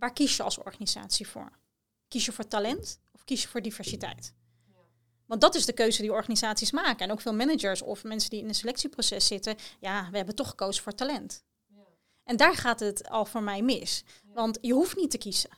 waar 0.00 0.12
kies 0.12 0.36
je 0.36 0.42
als 0.42 0.58
organisatie 0.58 1.28
voor? 1.28 1.50
Kies 2.08 2.24
je 2.24 2.32
voor 2.32 2.48
talent 2.48 3.00
of 3.12 3.24
kies 3.24 3.42
je 3.42 3.48
voor 3.48 3.62
diversiteit? 3.62 4.34
Want 5.26 5.40
dat 5.40 5.54
is 5.54 5.66
de 5.66 5.72
keuze 5.72 6.02
die 6.02 6.12
organisaties 6.12 6.70
maken. 6.70 7.06
En 7.06 7.12
ook 7.12 7.20
veel 7.20 7.34
managers 7.34 7.82
of 7.82 8.04
mensen 8.04 8.30
die 8.30 8.40
in 8.40 8.48
een 8.48 8.54
selectieproces 8.54 9.26
zitten. 9.26 9.56
Ja, 9.80 10.08
we 10.10 10.16
hebben 10.16 10.34
toch 10.34 10.48
gekozen 10.48 10.82
voor 10.82 10.94
talent. 10.94 11.44
Ja. 11.66 11.82
En 12.24 12.36
daar 12.36 12.54
gaat 12.54 12.80
het 12.80 13.08
al 13.08 13.24
voor 13.24 13.42
mij 13.42 13.62
mis. 13.62 14.04
Want 14.34 14.58
je 14.60 14.72
hoeft 14.72 14.96
niet 14.96 15.10
te 15.10 15.18
kiezen. 15.18 15.50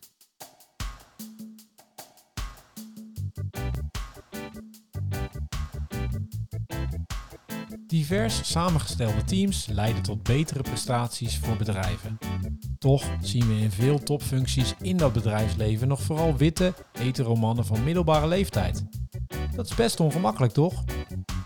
Divers 7.86 8.50
samengestelde 8.50 9.24
teams 9.24 9.66
leiden 9.66 10.02
tot 10.02 10.22
betere 10.22 10.62
prestaties 10.62 11.38
voor 11.38 11.56
bedrijven. 11.56 12.18
Toch 12.82 13.04
zien 13.20 13.48
we 13.48 13.60
in 13.60 13.70
veel 13.70 13.98
topfuncties 13.98 14.74
in 14.80 14.96
dat 14.96 15.12
bedrijfsleven 15.12 15.88
nog 15.88 16.02
vooral 16.02 16.36
witte, 16.36 16.74
hetero 16.98 17.34
mannen 17.34 17.64
van 17.64 17.84
middelbare 17.84 18.26
leeftijd. 18.26 18.84
Dat 19.54 19.66
is 19.66 19.74
best 19.74 20.00
ongemakkelijk, 20.00 20.52
toch? 20.52 20.84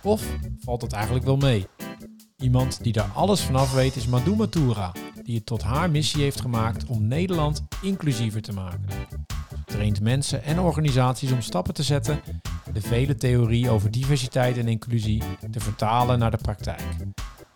Of 0.02 0.24
valt 0.58 0.82
het 0.82 0.92
eigenlijk 0.92 1.24
wel 1.24 1.36
mee? 1.36 1.66
Iemand 2.36 2.82
die 2.82 2.92
daar 2.92 3.10
alles 3.14 3.40
vanaf 3.40 3.74
weet 3.74 3.96
is 3.96 4.06
Madou 4.06 4.36
Matura, 4.36 4.92
die 5.22 5.34
het 5.34 5.46
tot 5.46 5.62
haar 5.62 5.90
missie 5.90 6.22
heeft 6.22 6.40
gemaakt 6.40 6.86
om 6.86 7.06
Nederland 7.06 7.62
inclusiever 7.82 8.42
te 8.42 8.52
maken. 8.52 8.88
Ze 9.50 9.64
traint 9.64 10.00
mensen 10.00 10.42
en 10.42 10.60
organisaties 10.60 11.32
om 11.32 11.40
stappen 11.40 11.74
te 11.74 11.82
zetten 11.82 12.20
de 12.72 12.80
vele 12.80 13.14
theorie 13.14 13.70
over 13.70 13.90
diversiteit 13.90 14.58
en 14.58 14.68
inclusie 14.68 15.22
te 15.50 15.60
vertalen 15.60 16.18
naar 16.18 16.30
de 16.30 16.36
praktijk. 16.42 16.82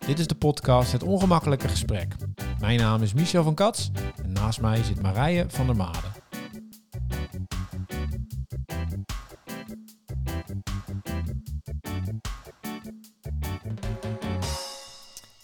Dit 0.05 0.19
is 0.19 0.27
de 0.27 0.35
podcast 0.35 0.91
Het 0.91 1.03
Ongemakkelijke 1.03 1.67
Gesprek. 1.67 2.15
Mijn 2.61 2.79
naam 2.79 3.01
is 3.01 3.13
Michel 3.13 3.43
van 3.43 3.55
Kats 3.55 3.91
en 4.23 4.31
naast 4.31 4.61
mij 4.61 4.83
zit 4.83 5.01
Marije 5.01 5.45
van 5.49 5.65
der 5.65 5.75
Made. 5.75 5.97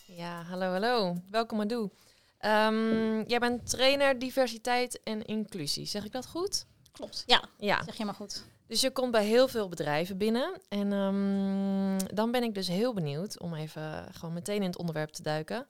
Ja, 0.06 0.44
hallo, 0.44 0.72
hallo. 0.72 1.16
Welkom 1.30 1.62
Adu. 1.62 1.76
Um, 1.76 3.24
jij 3.28 3.40
bent 3.40 3.70
trainer 3.70 4.20
diversiteit 4.20 5.04
en 5.04 5.26
inclusie. 5.26 5.86
Zeg 5.86 6.06
ik 6.06 6.12
dat 6.12 6.28
goed? 6.28 6.66
Klopt. 6.92 7.24
Ja, 7.26 7.44
ja. 7.58 7.84
zeg 7.84 7.96
je 7.96 8.06
maar 8.06 8.14
goed. 8.14 8.46
Dus 8.68 8.82
je 8.82 8.92
komt 8.92 9.12
bij 9.12 9.26
heel 9.26 9.48
veel 9.48 9.70
bedrijven 9.70 10.18
binnen. 10.18 10.62
En 10.70 10.92
um, 10.92 11.98
dan 12.14 12.32
ben 12.32 12.44
ik 12.44 12.54
dus 12.54 12.68
heel 12.68 12.94
benieuwd 12.94 13.40
om 13.40 13.54
even 13.54 14.06
gewoon 14.12 14.34
meteen 14.34 14.62
in 14.62 14.68
het 14.68 14.78
onderwerp 14.78 15.10
te 15.10 15.22
duiken. 15.22 15.68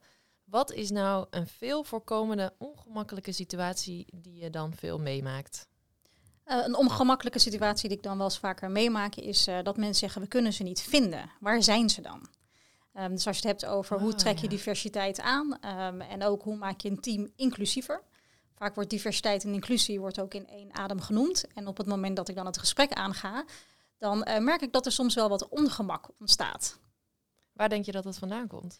Wat 0.50 0.72
is 0.72 0.90
nou 0.90 1.26
een 1.30 1.46
veel 1.46 1.84
voorkomende 1.84 2.54
ongemakkelijke 2.58 3.32
situatie 3.32 4.06
die 4.14 4.34
je 4.34 4.50
dan 4.50 4.74
veel 4.74 4.98
meemaakt? 4.98 5.68
Uh, 6.46 6.64
een 6.64 6.76
ongemakkelijke 6.76 7.38
situatie 7.38 7.88
die 7.88 7.96
ik 7.96 8.02
dan 8.02 8.16
wel 8.16 8.26
eens 8.26 8.38
vaker 8.38 8.70
meemaak 8.70 9.14
is 9.14 9.48
uh, 9.48 9.62
dat 9.62 9.76
mensen 9.76 9.94
zeggen 9.94 10.22
we 10.22 10.28
kunnen 10.28 10.52
ze 10.52 10.62
niet 10.62 10.80
vinden. 10.80 11.30
Waar 11.40 11.62
zijn 11.62 11.90
ze 11.90 12.00
dan? 12.00 12.28
Um, 12.94 13.10
dus 13.10 13.26
als 13.26 13.38
je 13.38 13.48
het 13.48 13.60
hebt 13.60 13.72
over 13.72 13.98
hoe 13.98 14.12
oh, 14.12 14.16
trek 14.16 14.36
je 14.36 14.42
ja. 14.42 14.48
diversiteit 14.48 15.20
aan 15.20 15.58
um, 15.64 16.00
en 16.00 16.22
ook 16.22 16.42
hoe 16.42 16.56
maak 16.56 16.80
je 16.80 16.90
een 16.90 17.00
team 17.00 17.32
inclusiever. 17.36 18.02
Vaak 18.54 18.74
wordt 18.74 18.90
diversiteit 18.90 19.44
en 19.44 19.52
inclusie 19.52 20.00
wordt 20.00 20.20
ook 20.20 20.34
in 20.34 20.48
één 20.48 20.74
adem 20.74 21.00
genoemd. 21.00 21.44
En 21.54 21.66
op 21.66 21.76
het 21.76 21.86
moment 21.86 22.16
dat 22.16 22.28
ik 22.28 22.34
dan 22.34 22.46
het 22.46 22.58
gesprek 22.58 22.92
aanga, 22.92 23.44
dan 23.98 24.28
uh, 24.28 24.38
merk 24.38 24.60
ik 24.60 24.72
dat 24.72 24.86
er 24.86 24.92
soms 24.92 25.14
wel 25.14 25.28
wat 25.28 25.48
ongemak 25.48 26.08
ontstaat. 26.18 26.78
Waar 27.52 27.68
denk 27.68 27.84
je 27.84 27.92
dat 27.92 28.04
het 28.04 28.18
vandaan 28.18 28.46
komt? 28.46 28.78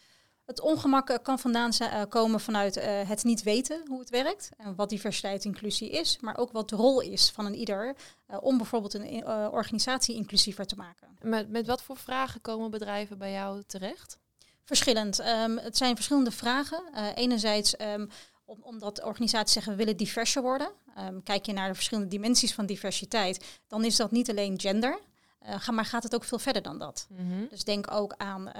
Het 0.49 0.61
ongemak 0.61 1.09
uh, 1.09 1.17
kan 1.21 1.39
vandaan 1.39 1.71
uh, 1.79 2.01
komen 2.09 2.39
vanuit 2.39 2.75
het 2.83 3.23
niet 3.23 3.43
weten 3.43 3.83
hoe 3.87 3.99
het 3.99 4.09
werkt 4.09 4.49
en 4.57 4.75
wat 4.75 4.89
diversiteit 4.89 5.43
en 5.43 5.51
inclusie 5.51 5.89
is, 5.89 6.17
maar 6.21 6.37
ook 6.37 6.51
wat 6.51 6.69
de 6.69 6.75
rol 6.75 7.01
is 7.01 7.29
van 7.29 7.45
een 7.45 7.55
ieder 7.55 7.95
om 8.41 8.57
bijvoorbeeld 8.57 8.93
een 8.93 9.27
organisatie 9.27 10.15
inclusiever 10.15 10.65
te 10.65 10.75
maken. 10.75 11.07
Met, 11.21 11.49
met 11.49 11.67
wat 11.67 11.81
voor 11.81 11.97
vragen 11.97 12.41
komen 12.41 12.71
bedrijven 12.71 13.17
bij 13.17 13.31
jou 13.31 13.63
terecht? 13.67 14.19
Verschillend. 14.63 15.19
Um, 15.19 15.57
het 15.57 15.77
zijn 15.77 15.95
verschillende 15.95 16.31
vragen. 16.31 16.83
enerzijds 17.15 17.81
um, 17.81 18.09
om, 18.45 18.57
omdat 18.61 19.03
organisaties 19.03 19.53
zeggen 19.53 19.71
we 19.71 19.77
willen 19.77 19.97
diverser 19.97 20.41
worden. 20.41 20.71
Um, 20.99 21.23
kijk 21.23 21.45
je 21.45 21.53
naar 21.53 21.67
de 21.67 21.75
verschillende 21.75 22.09
dimensies 22.09 22.53
van 22.53 22.65
diversiteit, 22.65 23.59
dan 23.67 23.85
is 23.85 23.95
dat 23.95 24.11
niet 24.11 24.29
alleen 24.29 24.59
gender, 24.59 24.99
uh, 25.47 25.67
maar 25.69 25.85
gaat 25.85 26.03
het 26.03 26.15
ook 26.15 26.23
veel 26.23 26.39
verder 26.39 26.61
dan 26.61 26.79
dat. 26.79 27.07
Mm 27.09 27.17
-hmm. 27.17 27.47
Dus 27.49 27.63
denk 27.63 27.91
ook 27.91 28.13
aan 28.17 28.51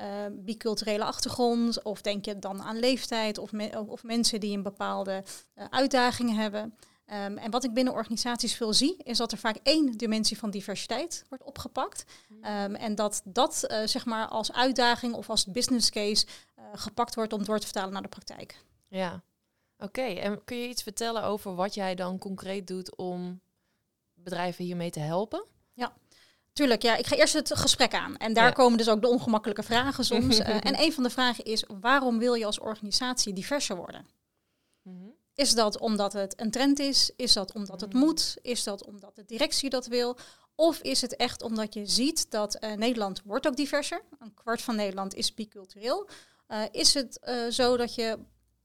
uh, 0.00 0.26
biculturele 0.30 1.04
achtergrond, 1.04 1.82
of 1.82 2.00
denk 2.00 2.24
je 2.24 2.38
dan 2.38 2.62
aan 2.62 2.78
leeftijd, 2.78 3.38
of, 3.38 3.52
me 3.52 3.84
of 3.86 4.02
mensen 4.02 4.40
die 4.40 4.56
een 4.56 4.62
bepaalde 4.62 5.24
uh, 5.54 5.64
uitdaging 5.70 6.34
hebben. 6.34 6.74
Um, 7.06 7.38
en 7.38 7.50
wat 7.50 7.64
ik 7.64 7.74
binnen 7.74 7.92
organisaties 7.92 8.54
veel 8.54 8.72
zie, 8.72 8.96
is 9.02 9.18
dat 9.18 9.32
er 9.32 9.38
vaak 9.38 9.56
één 9.62 9.92
dimensie 9.92 10.38
van 10.38 10.50
diversiteit 10.50 11.24
wordt 11.28 11.44
opgepakt. 11.44 12.04
Mm. 12.28 12.44
Um, 12.44 12.74
en 12.74 12.94
dat 12.94 13.22
dat 13.24 13.64
uh, 13.68 13.86
zeg 13.86 14.04
maar 14.04 14.26
als 14.26 14.52
uitdaging 14.52 15.14
of 15.14 15.30
als 15.30 15.46
business 15.46 15.90
case 15.90 16.26
uh, 16.58 16.64
gepakt 16.74 17.14
wordt 17.14 17.32
om 17.32 17.44
door 17.44 17.58
te 17.58 17.64
vertalen 17.64 17.92
naar 17.92 18.02
de 18.02 18.08
praktijk. 18.08 18.64
Ja, 18.88 19.22
oké. 19.78 20.02
En 20.02 20.44
kun 20.44 20.56
je 20.56 20.68
iets 20.68 20.82
vertellen 20.82 21.22
over 21.22 21.54
wat 21.54 21.74
jij 21.74 21.94
dan 21.94 22.18
concreet 22.18 22.66
doet 22.66 22.96
om 22.96 23.40
bedrijven 24.14 24.64
hiermee 24.64 24.90
te 24.90 25.00
helpen? 25.00 25.44
Ja. 25.72 25.92
Tuurlijk, 26.52 26.82
ja. 26.82 26.96
Ik 26.96 27.06
ga 27.06 27.16
eerst 27.16 27.34
het 27.34 27.58
gesprek 27.58 27.94
aan. 27.94 28.16
En 28.16 28.32
daar 28.32 28.46
ja. 28.46 28.52
komen 28.52 28.78
dus 28.78 28.88
ook 28.88 29.00
de 29.00 29.08
ongemakkelijke 29.08 29.62
vragen 29.62 30.04
soms. 30.12 30.40
uh, 30.40 30.48
en 30.48 30.80
een 30.80 30.92
van 30.92 31.02
de 31.02 31.10
vragen 31.10 31.44
is, 31.44 31.64
waarom 31.80 32.18
wil 32.18 32.34
je 32.34 32.46
als 32.46 32.60
organisatie 32.60 33.32
diverser 33.32 33.76
worden? 33.76 34.06
-hmm. 34.82 35.14
Is 35.34 35.54
dat 35.54 35.78
omdat 35.78 36.12
het 36.12 36.40
een 36.40 36.50
trend 36.50 36.78
is? 36.78 37.10
Is 37.16 37.32
dat 37.32 37.52
omdat 37.52 37.80
het 37.80 37.92
moet? 37.92 38.36
Is 38.42 38.64
dat 38.64 38.86
omdat 38.86 39.16
de 39.16 39.24
directie 39.24 39.70
dat 39.70 39.86
wil? 39.86 40.16
Of 40.54 40.78
is 40.78 41.00
het 41.00 41.16
echt 41.16 41.42
omdat 41.42 41.74
je 41.74 41.86
ziet 41.86 42.30
dat 42.30 42.64
uh, 42.64 42.72
Nederland 42.72 43.22
wordt 43.24 43.46
ook 43.46 43.56
diverser? 43.56 44.02
Een 44.18 44.34
kwart 44.34 44.62
van 44.62 44.76
Nederland 44.76 45.14
is 45.14 45.34
bicultureel. 45.34 46.08
Uh, 46.48 46.62
is 46.70 46.94
het 46.94 47.20
zo 47.50 47.76
dat 47.76 47.94
je 47.94 48.18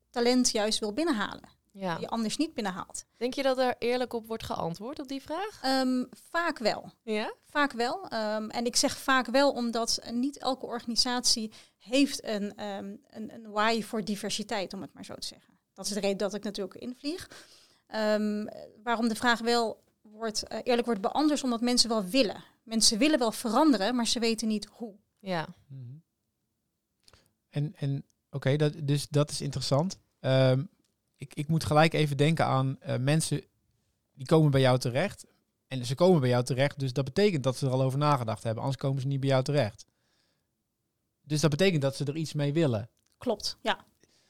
talent 0.09 0.52
juist 0.52 0.80
wil 0.80 0.94
binnenhalen. 0.94 1.56
Ja. 1.80 1.94
Die 1.94 2.02
je 2.02 2.10
anders 2.10 2.38
niet 2.38 2.54
binnenhaalt. 2.54 3.06
Denk 3.18 3.34
je 3.34 3.44
dat 3.44 3.58
er 3.58 3.76
eerlijk 3.80 4.14
op 4.14 4.28
wordt 4.28 4.44
geantwoord 4.44 5.00
op 5.00 5.08
die 5.08 5.22
vraag? 5.22 5.62
Um, 5.82 6.08
vaak 6.30 6.58
wel. 6.58 6.92
Ja? 7.04 7.34
Vaak 7.46 7.72
wel. 7.72 8.04
Um, 8.14 8.50
en 8.50 8.66
ik 8.66 8.76
zeg 8.76 8.98
vaak 8.98 9.26
wel 9.26 9.52
omdat 9.52 10.00
niet 10.12 10.38
elke 10.38 10.66
organisatie 10.66 11.52
heeft 11.78 12.24
een, 12.24 12.64
um, 12.64 13.02
een, 13.10 13.34
een 13.34 13.52
why 13.52 13.82
voor 13.82 14.04
diversiteit, 14.04 14.74
om 14.74 14.82
het 14.82 14.94
maar 14.94 15.06
zo 15.06 15.16
te 15.16 15.28
zeggen. 15.28 15.54
Dat 15.74 15.86
is 15.86 15.94
de 15.94 16.00
reden 16.00 16.18
dat 16.18 16.34
ik 16.34 16.44
natuurlijk 16.44 16.80
invlieg. 16.80 17.30
waarom 18.84 19.08
de 19.08 19.16
vraag 19.16 19.40
wel 19.40 19.84
wordt, 20.02 20.44
uh, 20.52 20.60
eerlijk 20.64 20.86
wordt 20.86 21.02
beantwoord, 21.02 21.44
omdat 21.44 21.62
mensen 21.62 21.90
wel 21.90 22.06
willen. 22.06 22.44
Mensen 22.64 22.98
willen 22.98 23.20
wel 23.20 23.32
veranderen, 23.32 23.96
maar 23.96 24.08
ze 24.08 24.20
weten 24.20 24.48
niet 24.48 24.66
hoe. 24.66 24.96
Ja. 25.20 25.48
Mm-hmm. 25.68 26.04
En, 27.50 27.74
en 27.76 27.98
oké, 27.98 28.36
okay, 28.36 28.58
dat, 28.58 28.74
dus 28.84 29.08
dat 29.08 29.32
is 29.32 29.42
interessant. 29.42 29.98
Um, 30.20 30.70
ik, 31.18 31.34
ik 31.34 31.48
moet 31.48 31.64
gelijk 31.64 31.94
even 31.94 32.18
denken 32.18 32.46
aan 32.46 32.78
uh, 32.88 32.98
mensen 32.98 33.42
die 34.14 34.26
komen 34.26 34.52
bij 34.52 34.62
jou 34.62 34.80
terecht. 34.80 35.26
En 35.68 35.86
ze 35.86 35.96
komen 35.96 36.20
bij 36.20 36.30
jou 36.30 36.44
terecht, 36.44 36.80
dus 36.80 36.94
dat 36.94 37.06
betekent 37.06 37.44
dat 37.44 37.58
ze 37.58 37.66
er 37.66 37.72
al 37.72 37.82
over 37.82 38.00
nagedacht 38.00 38.44
hebben. 38.44 38.64
Anders 38.64 38.82
komen 38.82 39.02
ze 39.02 39.08
niet 39.08 39.20
bij 39.20 39.30
jou 39.30 39.44
terecht. 39.44 39.86
Dus 41.22 41.42
dat 41.42 41.50
betekent 41.50 41.82
dat 41.82 41.96
ze 41.96 42.06
er 42.06 42.16
iets 42.16 42.34
mee 42.34 42.54
willen. 42.54 42.90
Klopt, 43.18 43.58
ja. 43.62 43.86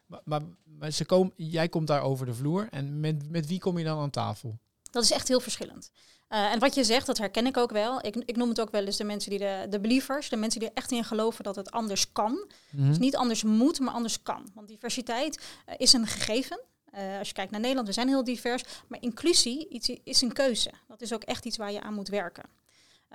Maar, 0.06 0.22
maar, 0.24 0.42
maar 0.64 0.92
ze 0.92 1.06
komen, 1.06 1.34
jij 1.36 1.70
komt 1.70 1.88
daar 1.88 2.02
over 2.02 2.26
de 2.26 2.34
vloer. 2.34 2.68
En 2.72 3.00
met, 3.00 3.30
met 3.30 3.48
wie 3.48 3.60
kom 3.60 3.78
je 3.78 3.84
dan 3.84 4.00
aan 4.00 4.10
tafel? 4.10 4.60
Dat 4.92 5.04
is 5.04 5.12
echt 5.12 5.28
heel 5.28 5.40
verschillend. 5.40 5.92
Uh, 6.30 6.52
en 6.52 6.60
wat 6.60 6.76
je 6.76 6.84
zegt, 6.84 7.06
dat 7.06 7.18
herken 7.18 7.46
ik 7.46 7.58
ook 7.58 7.72
wel. 7.72 8.06
Ik, 8.06 8.16
ik 8.16 8.36
noem 8.36 8.50
het 8.50 8.62
ook 8.62 8.72
wel 8.72 8.86
eens 8.86 8.98
de 8.98 9.04
mensen 9.04 9.30
die 9.30 9.40
de, 9.40 9.66
de 9.70 9.80
believers, 9.80 10.30
de 10.30 10.36
mensen 10.36 10.60
die 10.60 10.70
er 10.70 10.76
echt 10.76 10.92
in 10.92 11.04
geloven 11.04 11.44
dat 11.44 11.56
het 11.56 11.72
anders 11.72 12.12
kan. 12.12 12.32
Mm 12.32 12.48
-hmm. 12.70 12.88
Dus 12.88 12.98
niet 12.98 13.16
anders 13.16 13.44
moet, 13.44 13.80
maar 13.80 13.94
anders 13.94 14.22
kan. 14.22 14.52
Want 14.54 14.68
diversiteit 14.68 15.44
uh, 15.70 15.76
is 15.78 15.94
een 15.94 16.08
gegeven. 16.08 16.60
Uh, 16.98 17.18
als 17.18 17.28
je 17.28 17.34
kijkt 17.34 17.52
naar 17.52 17.60
Nederland, 17.60 17.88
we 17.88 17.94
zijn 17.94 18.08
heel 18.08 18.24
divers. 18.24 18.64
Maar 18.88 19.02
inclusie 19.02 19.68
iets, 19.70 19.90
is 20.04 20.22
een 20.22 20.34
keuze. 20.34 20.72
Dat 20.88 21.02
is 21.02 21.14
ook 21.14 21.24
echt 21.24 21.46
iets 21.46 21.58
waar 21.58 21.72
je 21.72 21.82
aan 21.82 21.94
moet 21.94 22.08
werken. 22.08 22.44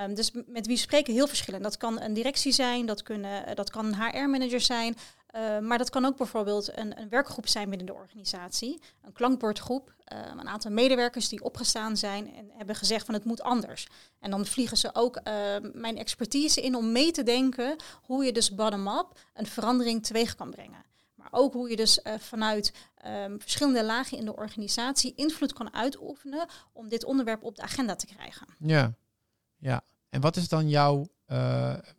Um, 0.01 0.15
dus 0.15 0.31
met 0.47 0.67
wie 0.67 0.77
spreken 0.77 1.13
heel 1.13 1.27
verschillend. 1.27 1.63
Dat 1.63 1.77
kan 1.77 2.01
een 2.01 2.15
directie 2.15 2.53
zijn, 2.53 2.87
dat, 2.87 3.03
kunnen, 3.03 3.57
dat 3.57 3.71
kan 3.71 3.87
een 3.87 3.95
HR-manager 3.95 4.61
zijn. 4.61 4.97
Uh, 5.37 5.59
maar 5.59 5.79
dat 5.79 5.91
kan 5.91 6.05
ook 6.05 6.17
bijvoorbeeld 6.17 6.77
een, 6.77 7.01
een, 7.01 7.09
werkgroep 7.09 7.49
zijn 7.49 7.69
binnen 7.69 7.87
de 7.87 7.95
organisatie. 7.95 8.81
Een 9.03 9.13
klankbordgroep. 9.13 9.95
Uh, 10.13 10.19
een 10.39 10.49
aantal 10.49 10.71
medewerkers 10.71 11.29
die 11.29 11.45
opgestaan 11.45 11.97
zijn 11.97 12.35
en 12.35 12.51
hebben 12.57 12.75
gezegd 12.75 13.05
van 13.05 13.15
het 13.15 13.25
moet 13.25 13.43
anders. 13.43 13.87
En 14.21 14.31
dan 14.31 14.47
vliegen 14.47 14.77
ze 14.77 14.91
ook 14.93 15.17
uh, 15.17 15.33
mijn 15.73 15.99
expertise 15.99 16.61
in 16.61 16.75
om 16.75 16.93
mee 16.93 17.11
te 17.11 17.23
denken 17.23 17.77
hoe 18.03 18.25
je 18.25 18.33
dus 18.33 18.55
bottom-up 18.55 19.07
een 19.35 19.47
verandering 19.47 20.07
teweeg 20.07 20.35
kan 20.35 20.51
brengen. 20.51 20.92
Maar 21.23 21.41
ook 21.41 21.53
hoe 21.53 21.71
je 21.71 21.77
dus 21.77 22.01
vanuit 22.19 22.75
um, 23.07 23.41
verschillende 23.41 23.85
lagen 23.85 24.19
in 24.19 24.25
de 24.25 24.37
organisatie 24.37 25.15
invloed 25.15 25.53
kan 25.53 25.75
uitoefenen 25.75 26.49
om 26.73 26.89
dit 26.89 27.05
onderwerp 27.05 27.43
op 27.43 27.57
de 27.57 27.63
agenda 27.63 27.95
te 27.95 28.07
krijgen. 28.07 28.47
Ja, 28.59 28.95
ja. 29.57 29.85
En 30.09 30.21
wat 30.21 30.37
is 30.37 30.49
dan 30.49 30.69
jouw, 30.69 31.07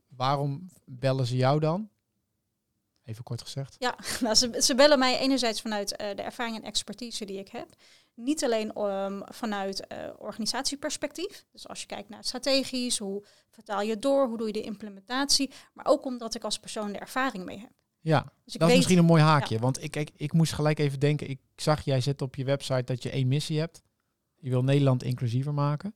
waarom 0.08 0.70
bellen 0.86 1.26
ze 1.26 1.36
jou 1.36 1.60
dan? 1.60 1.90
even 3.06 3.24
kort 3.24 3.42
gezegd? 3.42 3.76
Ja, 3.80 3.96
nou, 4.22 4.36
ze, 4.36 4.62
ze 4.62 4.76
bellen 4.76 5.00
mij 5.00 5.18
enerzijds 5.18 5.62
vanuit 5.62 5.96
eh, 5.96 6.16
de 6.16 6.22
ervaring 6.22 6.56
en 6.56 6.64
expertise 6.64 7.26
die 7.26 7.40
ik 7.40 7.50
heb. 7.50 7.70
Niet 8.14 8.44
alleen 8.44 8.74
ehm, 8.74 9.22
vanuit 9.26 9.88
eh, 9.88 10.10
organisatieperspectief. 10.18 11.46
Dus 11.52 11.68
als 11.68 11.82
je 11.82 11.88
kijkt 11.88 12.10
naar 12.10 12.24
strategisch, 12.24 12.98
hoe 12.98 13.26
vertaal 13.50 13.82
je 13.82 14.00
door, 14.00 14.28
hoe 14.28 14.38
doe 14.38 14.48
je 14.48 14.54
de 14.54 14.62
implementatie. 14.62 15.52
Maar 15.74 15.86
ook 15.86 16.06
omdat 16.06 16.36
ik 16.36 16.44
als 16.44 16.60
persoon 16.60 16.92
de 16.92 17.00
ervaring 17.00 17.46
mee 17.46 17.60
heb. 17.60 17.72
Ja, 18.04 18.22
Dus 18.44 18.54
dat 18.54 18.62
is 18.62 18.68
weet, 18.68 18.76
misschien 18.76 18.98
een 18.98 19.06
mooi 19.06 19.22
haakje. 19.22 19.60
Want 19.60 19.84
ik, 19.84 19.96
ik, 19.96 20.10
ik 20.16 20.34
moest 20.34 20.54
gelijk 20.54 20.80
even 20.80 21.00
denken, 21.00 21.30
ik 21.30 21.40
zag 21.56 21.86
jij 21.86 22.02
zet 22.02 22.22
op 22.22 22.36
je 22.36 22.44
website 22.44 22.84
dat 22.84 23.04
je 23.04 23.10
één 23.10 23.28
missie 23.28 23.60
hebt. 23.60 23.82
Je 24.40 24.50
wil 24.50 24.64
Nederland 24.64 25.04
inclusiever 25.04 25.54
maken. 25.54 25.94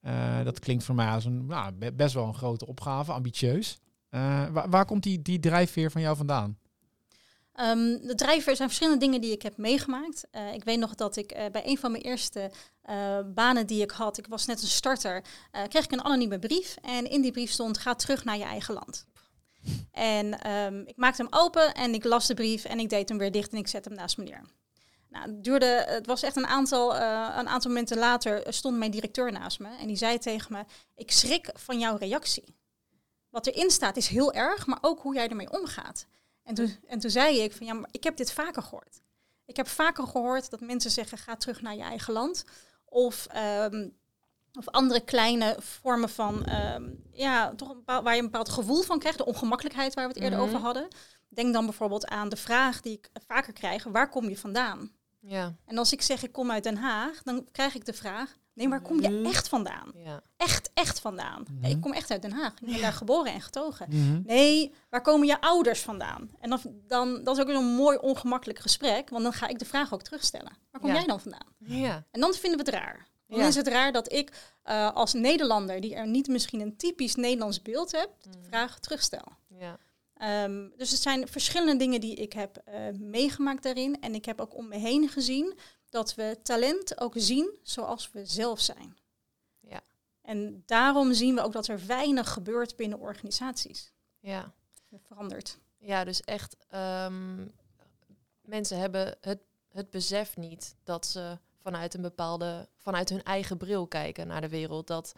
Eh, 0.00 0.44
dat 0.44 0.58
klinkt 0.58 0.84
voor 0.84 0.94
mij 0.94 1.08
als 1.08 1.24
een 1.24 1.46
nou, 1.46 1.72
be- 1.72 1.92
best 1.92 2.14
wel 2.14 2.26
een 2.26 2.34
grote 2.34 2.66
opgave, 2.66 3.12
ambitieus. 3.12 3.78
Eh, 4.08 4.46
waar, 4.50 4.70
waar 4.70 4.84
komt 4.84 5.02
die, 5.02 5.22
die 5.22 5.40
drijfveer 5.40 5.90
van 5.90 6.00
jou 6.00 6.16
vandaan? 6.16 6.58
Ehm, 7.52 7.76
de 8.06 8.12
drijver 8.16 8.56
zijn 8.56 8.68
verschillende 8.68 9.04
dingen 9.04 9.20
die 9.20 9.32
ik 9.32 9.42
heb 9.42 9.56
meegemaakt. 9.56 10.26
Eh, 10.30 10.52
ik 10.54 10.64
weet 10.64 10.78
nog 10.78 10.94
dat 10.94 11.16
ik 11.16 11.48
bij 11.52 11.62
een 11.66 11.78
van 11.78 11.90
mijn 11.90 12.02
eerste 12.02 12.50
banen 13.34 13.66
die 13.66 13.82
ik 13.82 13.90
had, 13.90 14.18
ik 14.18 14.26
was 14.26 14.46
net 14.46 14.62
een 14.62 14.68
starter, 14.68 15.24
kreeg 15.68 15.84
ik 15.84 15.92
een 15.92 16.04
anonieme 16.04 16.38
brief. 16.38 16.76
En 16.82 17.10
in 17.10 17.22
die 17.22 17.32
brief 17.32 17.50
stond, 17.50 17.78
ga 17.78 17.94
terug 17.94 18.24
naar 18.24 18.36
je 18.36 18.44
eigen 18.44 18.74
land. 18.74 19.06
En 19.92 20.40
ehm, 20.40 20.80
ik 20.80 20.96
maakte 20.96 21.22
hem 21.22 21.32
open 21.32 21.74
en 21.74 21.94
ik 21.94 22.04
las 22.04 22.26
de 22.26 22.34
brief 22.34 22.64
en 22.64 22.78
ik 22.78 22.88
deed 22.88 23.08
hem 23.08 23.18
weer 23.18 23.32
dicht 23.32 23.52
en 23.52 23.58
ik 23.58 23.68
zette 23.68 23.88
hem 23.88 23.98
naast 23.98 24.16
me 24.16 24.24
neer. 24.24 24.44
Nou, 25.08 25.30
het, 25.30 25.44
duurde, 25.44 25.84
het 25.88 26.06
was 26.06 26.22
echt 26.22 26.36
een 26.36 26.46
aantal, 26.46 26.96
eh, 26.96 27.34
een 27.36 27.48
aantal 27.48 27.70
momenten 27.70 27.98
later 27.98 28.52
stond 28.52 28.76
mijn 28.76 28.90
directeur 28.90 29.32
naast 29.32 29.58
me 29.58 29.76
en 29.80 29.86
die 29.86 29.96
zei 29.96 30.18
tegen 30.18 30.52
me, 30.52 30.64
ik 30.94 31.10
schrik 31.10 31.50
van 31.54 31.78
jouw 31.78 31.96
reactie. 31.96 32.56
Wat 33.28 33.46
erin 33.46 33.70
staat 33.70 33.96
is 33.96 34.08
heel 34.08 34.32
erg, 34.32 34.66
maar 34.66 34.78
ook 34.80 35.00
hoe 35.00 35.14
jij 35.14 35.28
ermee 35.28 35.52
omgaat. 35.52 36.06
En 36.42 36.54
toen, 36.54 36.76
en 36.86 36.98
toen 36.98 37.10
zei 37.10 37.40
ik 37.40 37.52
van 37.52 37.66
ja, 37.66 37.72
maar 37.72 37.88
ik 37.92 38.04
heb 38.04 38.16
dit 38.16 38.32
vaker 38.32 38.62
gehoord. 38.62 39.00
Ik 39.44 39.56
heb 39.56 39.68
vaker 39.68 40.06
gehoord 40.06 40.50
dat 40.50 40.60
mensen 40.60 40.90
zeggen 40.90 41.18
ga 41.18 41.36
terug 41.36 41.62
naar 41.62 41.76
je 41.76 41.82
eigen 41.82 42.12
land. 42.12 42.44
Of, 42.84 43.26
ehm, 43.26 43.88
of 44.52 44.68
andere 44.68 45.00
kleine 45.00 45.56
vormen 45.60 46.08
van, 46.08 46.44
ehm, 46.44 46.90
ja, 47.12 47.54
toch 47.54 47.68
een 47.68 47.76
bepaald, 47.76 48.04
waar 48.04 48.14
je 48.14 48.18
een 48.20 48.30
bepaald 48.30 48.48
gevoel 48.48 48.82
van 48.82 48.98
krijgt. 48.98 49.18
De 49.18 49.24
ongemakkelijkheid 49.26 49.94
waar 49.94 50.06
we 50.08 50.12
het 50.14 50.22
eerder 50.22 50.38
Mhm. 50.38 50.48
over 50.48 50.60
hadden. 50.60 50.88
Denk 51.28 51.52
dan 51.52 51.64
bijvoorbeeld 51.64 52.06
aan 52.06 52.28
de 52.28 52.36
vraag 52.36 52.80
die 52.80 52.92
ik 52.92 53.08
vaker 53.26 53.52
krijg, 53.52 53.84
waar 53.84 54.08
kom 54.08 54.28
je 54.28 54.36
vandaan? 54.38 54.92
Ja, 55.20 55.54
En 55.66 55.78
als 55.78 55.92
ik 55.92 56.02
zeg 56.02 56.22
ik 56.22 56.32
kom 56.32 56.50
uit 56.50 56.62
Den 56.62 56.76
Haag, 56.76 57.22
dan 57.22 57.48
krijg 57.52 57.74
ik 57.74 57.84
de 57.84 57.92
vraag, 57.92 58.36
nee, 58.54 58.68
waar 58.68 58.80
kom 58.82 59.00
je 59.00 59.08
Mhm. 59.08 59.26
echt 59.26 59.48
vandaan? 59.48 59.90
ja, 59.94 60.22
Echt, 60.36 60.70
echt 60.74 61.00
vandaan. 61.00 61.44
Nee, 61.50 61.70
ik 61.70 61.80
kom 61.80 61.92
echt 61.92 62.10
uit 62.10 62.22
Den 62.22 62.32
Haag. 62.32 62.52
Ik 62.60 62.66
ben 62.72 62.80
daar 62.80 62.92
geboren 62.92 63.32
en 63.32 63.40
getogen. 63.40 63.86
Mhm. 63.90 64.20
Nee, 64.24 64.74
waar 64.90 65.02
komen 65.02 65.26
je 65.26 65.40
ouders 65.40 65.80
vandaan? 65.80 66.30
En 66.40 66.50
dan, 66.50 66.60
dan 66.86 67.24
dat 67.24 67.34
is 67.36 67.40
ook 67.42 67.48
weer 67.48 67.56
een 67.56 67.74
mooi 67.74 67.96
ongemakkelijk 67.98 68.58
gesprek, 68.58 69.10
want 69.10 69.22
dan 69.22 69.32
ga 69.32 69.46
ik 69.48 69.58
de 69.58 69.64
vraag 69.64 69.92
ook 69.94 70.02
terugstellen. 70.02 70.52
Waar 70.70 70.80
kom 70.80 70.90
Ja. 70.90 70.96
jij 70.96 71.06
dan 71.06 71.20
vandaan? 71.20 71.46
ja, 71.58 72.04
En 72.10 72.20
dan 72.20 72.34
vinden 72.34 72.64
we 72.64 72.70
het 72.70 72.74
raar. 72.82 73.07
Dan 73.28 73.38
Ja. 73.38 73.46
is 73.46 73.54
het 73.54 73.68
raar 73.68 73.92
dat 73.92 74.12
ik 74.12 74.32
eh, 74.62 74.92
als 74.94 75.12
Nederlander, 75.12 75.80
die 75.80 75.94
er 75.94 76.06
niet 76.06 76.28
misschien 76.28 76.60
een 76.60 76.76
typisch 76.76 77.14
Nederlands 77.14 77.62
beeld 77.62 77.92
heb, 77.92 78.10
de 78.22 78.38
vraag 78.46 78.78
terugstel. 78.80 79.32
ja, 79.58 79.78
Ehm, 80.14 80.68
dus 80.76 80.90
het 80.90 81.00
zijn 81.00 81.28
verschillende 81.28 81.76
dingen 81.76 82.00
die 82.00 82.14
ik 82.14 82.32
heb 82.32 82.56
eh, 82.56 82.88
meegemaakt 82.92 83.62
daarin. 83.62 84.00
En 84.00 84.14
ik 84.14 84.24
heb 84.24 84.40
ook 84.40 84.54
om 84.56 84.68
me 84.68 84.76
heen 84.76 85.08
gezien 85.08 85.58
dat 85.88 86.14
we 86.14 86.38
talent 86.42 87.00
ook 87.00 87.12
zien 87.16 87.58
zoals 87.62 88.10
we 88.12 88.24
zelf 88.24 88.60
zijn. 88.60 88.96
Ja. 89.60 89.80
En 90.22 90.62
daarom 90.66 91.12
zien 91.12 91.34
we 91.34 91.40
ook 91.42 91.52
dat 91.52 91.68
er 91.68 91.86
weinig 91.86 92.32
gebeurt 92.32 92.76
binnen 92.76 92.98
organisaties. 92.98 93.92
ja. 94.20 94.52
Er 94.90 95.00
verandert. 95.06 95.58
Ja, 95.78 96.04
dus 96.04 96.20
echt, 96.20 96.56
ehm, 96.68 97.46
mensen 98.42 98.78
hebben 98.78 99.16
het, 99.20 99.38
het 99.68 99.90
besef 99.90 100.36
niet 100.36 100.74
dat 100.84 101.06
ze 101.06 101.38
vanuit 101.68 101.94
een 101.94 102.02
bepaalde, 102.02 102.68
vanuit 102.76 103.08
hun 103.08 103.22
eigen 103.22 103.56
bril 103.56 103.86
kijken 103.86 104.26
naar 104.26 104.40
de 104.40 104.48
wereld. 104.48 104.86
Dat, 104.86 105.12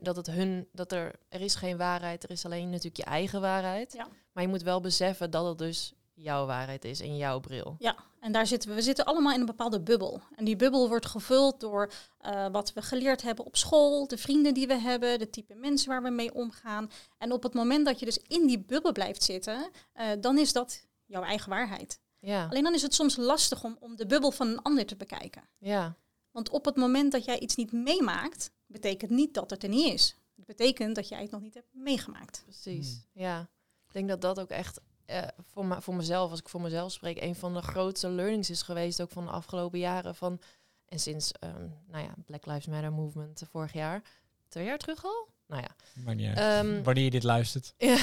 dat 0.00 0.16
het 0.16 0.26
hun, 0.26 0.68
dat 0.72 0.92
er, 0.92 1.14
er 1.28 1.40
is 1.40 1.54
geen 1.54 1.76
waarheid, 1.76 2.24
er 2.24 2.30
is 2.30 2.44
alleen 2.44 2.68
natuurlijk 2.68 2.96
je 2.96 3.04
eigen 3.04 3.40
waarheid. 3.40 3.92
Ja. 3.92 4.08
Maar 4.32 4.42
je 4.42 4.48
moet 4.48 4.62
wel 4.62 4.80
beseffen 4.80 5.30
dat 5.30 5.46
het 5.46 5.58
dus 5.58 5.94
jouw 6.14 6.46
waarheid 6.46 6.84
is 6.84 7.00
in 7.00 7.16
jouw 7.16 7.40
bril. 7.40 7.76
Ja, 7.78 7.96
en 8.20 8.32
daar 8.32 8.46
zitten 8.46 8.68
we. 8.68 8.74
We 8.74 8.82
zitten 8.82 9.04
allemaal 9.04 9.32
in 9.32 9.40
een 9.40 9.46
bepaalde 9.46 9.80
bubbel. 9.80 10.20
En 10.34 10.44
die 10.44 10.56
bubbel 10.56 10.88
wordt 10.88 11.06
gevuld 11.06 11.60
door 11.60 11.92
eh, 12.18 12.46
wat 12.52 12.72
we 12.72 12.82
geleerd 12.82 13.22
hebben 13.22 13.44
op 13.44 13.56
school, 13.56 14.06
de 14.06 14.18
vrienden 14.18 14.54
die 14.54 14.66
we 14.66 14.78
hebben, 14.78 15.18
de 15.18 15.30
type 15.30 15.54
mensen 15.54 15.88
waar 15.88 16.02
we 16.02 16.10
mee 16.10 16.34
omgaan. 16.34 16.90
En 17.18 17.32
op 17.32 17.42
het 17.42 17.54
moment 17.54 17.86
dat 17.86 17.98
je 17.98 18.04
dus 18.04 18.18
in 18.18 18.46
die 18.46 18.58
bubbel 18.58 18.92
blijft 18.92 19.22
zitten, 19.22 19.70
eh, 19.92 20.06
dan 20.20 20.38
is 20.38 20.52
dat 20.52 20.86
jouw 21.06 21.22
eigen 21.22 21.50
waarheid. 21.50 22.00
Ja, 22.24 22.46
Alleen 22.46 22.62
dan 22.62 22.74
is 22.74 22.82
het 22.82 22.94
soms 22.94 23.16
lastig 23.16 23.64
om, 23.64 23.76
om 23.80 23.96
de 23.96 24.06
bubbel 24.06 24.30
van 24.30 24.48
een 24.48 24.62
ander 24.62 24.86
te 24.86 24.96
bekijken. 24.96 25.42
ja, 25.58 25.96
Want 26.30 26.50
op 26.50 26.64
het 26.64 26.76
moment 26.76 27.12
dat 27.12 27.24
jij 27.24 27.38
iets 27.38 27.54
niet 27.54 27.72
meemaakt, 27.72 28.50
betekent 28.66 29.10
niet 29.10 29.34
dat 29.34 29.50
het 29.50 29.62
er 29.62 29.68
niet 29.68 29.92
is. 29.92 30.16
Het 30.36 30.46
betekent 30.46 30.94
dat 30.94 31.08
jij 31.08 31.22
het 31.22 31.30
nog 31.30 31.40
niet 31.40 31.54
hebt 31.54 31.74
meegemaakt. 31.74 32.42
precies. 32.44 33.06
Ja, 33.12 33.40
ik 33.86 33.92
denk 33.92 34.08
dat 34.08 34.20
dat 34.20 34.40
ook 34.40 34.50
echt 34.50 34.80
eh, 35.04 35.22
voor, 35.38 35.66
me, 35.66 35.80
voor 35.82 35.94
mezelf, 35.94 36.30
als 36.30 36.40
ik 36.40 36.48
voor 36.48 36.60
mezelf 36.60 36.92
spreek, 36.92 37.22
een 37.22 37.34
van 37.34 37.54
de 37.54 37.62
grootste 37.62 38.08
learnings 38.08 38.50
is 38.50 38.62
geweest, 38.62 39.02
ook 39.02 39.10
van 39.10 39.24
de 39.24 39.30
afgelopen 39.30 39.78
jaren. 39.78 40.14
Van, 40.14 40.40
en 40.84 40.98
sinds, 41.00 41.32
ehm, 41.32 41.68
nou 41.86 42.04
ja, 42.04 42.14
Black 42.26 42.46
Lives 42.46 42.66
Matter 42.66 42.92
movement 42.92 43.42
eh, 43.42 43.48
vorig 43.48 43.72
jaar, 43.72 44.02
twee 44.48 44.64
jaar 44.64 44.78
terug 44.78 45.04
al? 45.04 45.28
Nou 45.52 45.64
ja, 45.64 46.02
Maar 46.04 46.14
niet 46.14 46.26
uit. 46.36 46.38
Ehm, 46.38 46.82
Wanneer 46.82 47.04
je 47.04 47.10
dit 47.10 47.22
luistert. 47.22 47.74
Ja. 47.78 47.96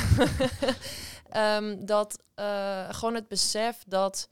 Ehm, 1.30 1.86
dat 1.86 2.24
eh, 2.36 2.90
gewoon 2.94 3.16
het 3.16 3.28
besef 3.28 3.84
dat 3.88 4.30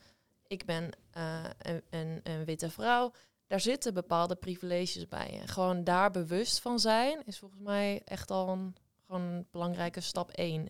ik 0.48 0.66
ben 0.66 0.90
eh, 1.12 1.44
een, 1.58 1.82
een, 1.90 2.20
een 2.24 2.46
witte 2.46 2.70
vrouw, 2.70 3.12
daar 3.48 3.60
zitten 3.60 3.94
bepaalde 3.94 4.36
privileges 4.36 5.08
bij. 5.08 5.40
En 5.42 5.48
gewoon 5.48 5.84
daar 5.84 6.12
bewust 6.12 6.60
van 6.60 6.80
zijn 6.80 7.22
is 7.26 7.40
volgens 7.40 7.62
mij 7.62 8.02
echt 8.06 8.32
al 8.32 8.50
een 8.50 8.76
gewoon 9.06 9.22
een 9.22 9.48
belangrijke 9.52 10.02
stap 10.02 10.32
één. 10.32 10.68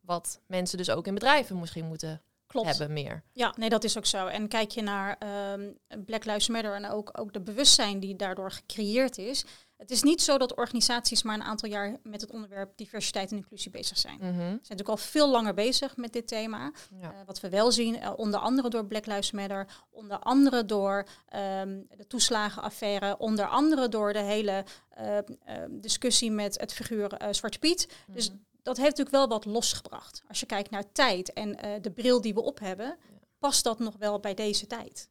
Wat 0.00 0.40
mensen 0.46 0.78
dus 0.78 0.90
ook 0.90 1.06
in 1.06 1.14
bedrijven 1.14 1.58
misschien 1.58 1.86
moeten 1.86 2.22
Klopt. 2.46 2.68
hebben 2.68 2.92
meer. 2.92 3.22
Ja, 3.32 3.54
nee, 3.56 3.68
dat 3.68 3.84
is 3.84 3.96
ook 3.96 4.06
zo. 4.06 4.26
En 4.26 4.48
kijk 4.48 4.70
je 4.70 4.82
naar 4.82 5.16
ehm, 5.18 5.72
Black 6.04 6.24
Lives 6.24 6.48
Matter 6.48 6.74
en 6.74 6.90
ook, 6.90 7.10
ook 7.20 7.32
de 7.32 7.40
bewustzijn 7.40 8.00
die 8.00 8.16
daardoor 8.16 8.50
gecreëerd 8.50 9.18
is. 9.18 9.44
Het 9.76 9.90
is 9.90 10.02
niet 10.02 10.22
zo 10.22 10.38
dat 10.38 10.54
organisaties 10.54 11.22
maar 11.22 11.34
een 11.34 11.42
aantal 11.42 11.68
jaar 11.68 11.96
met 12.02 12.20
het 12.20 12.30
onderwerp 12.30 12.76
diversiteit 12.76 13.30
en 13.30 13.36
inclusie 13.36 13.70
bezig 13.70 13.98
zijn. 13.98 14.18
Ze 14.18 14.24
Mhm. 14.24 14.36
zijn 14.38 14.52
natuurlijk 14.52 14.88
al 14.88 14.96
veel 14.96 15.28
langer 15.30 15.54
bezig 15.54 15.96
met 15.96 16.12
dit 16.12 16.26
thema. 16.28 16.72
Ja. 17.00 17.12
Eh, 17.12 17.18
wat 17.26 17.40
we 17.40 17.48
wel 17.48 17.72
zien, 17.72 18.00
eh, 18.00 18.12
onder 18.16 18.40
andere 18.40 18.68
door 18.68 18.86
Black 18.86 19.06
Lives 19.06 19.30
Matter, 19.30 19.66
onder 19.90 20.18
andere 20.18 20.64
door 20.64 21.06
ehm, 21.28 21.80
de 21.96 22.06
toeslagenaffaire, 22.06 23.18
onder 23.18 23.46
andere 23.46 23.88
door 23.88 24.12
de 24.12 24.18
hele 24.22 24.64
eh, 24.90 25.18
eh, 25.18 25.24
discussie 25.70 26.30
met 26.30 26.60
het 26.60 26.72
figuur 26.72 27.12
eh, 27.12 27.32
Zwarte 27.32 27.58
Piet. 27.58 27.88
Dus 28.08 28.28
Mhm. 28.30 28.38
dat 28.62 28.76
heeft 28.76 28.88
natuurlijk 28.96 29.16
wel 29.16 29.28
wat 29.28 29.44
losgebracht. 29.44 30.22
Als 30.28 30.40
je 30.40 30.46
kijkt 30.46 30.70
naar 30.70 30.92
tijd 30.92 31.32
en 31.32 31.52
de 31.82 31.90
bril 31.90 32.20
die 32.20 32.34
we 32.34 32.42
op 32.42 32.58
hebben, 32.58 32.96
past 33.38 33.64
dat 33.64 33.78
nog 33.78 33.96
wel 33.98 34.20
bij 34.20 34.34
deze 34.34 34.66
tijd. 34.66 35.08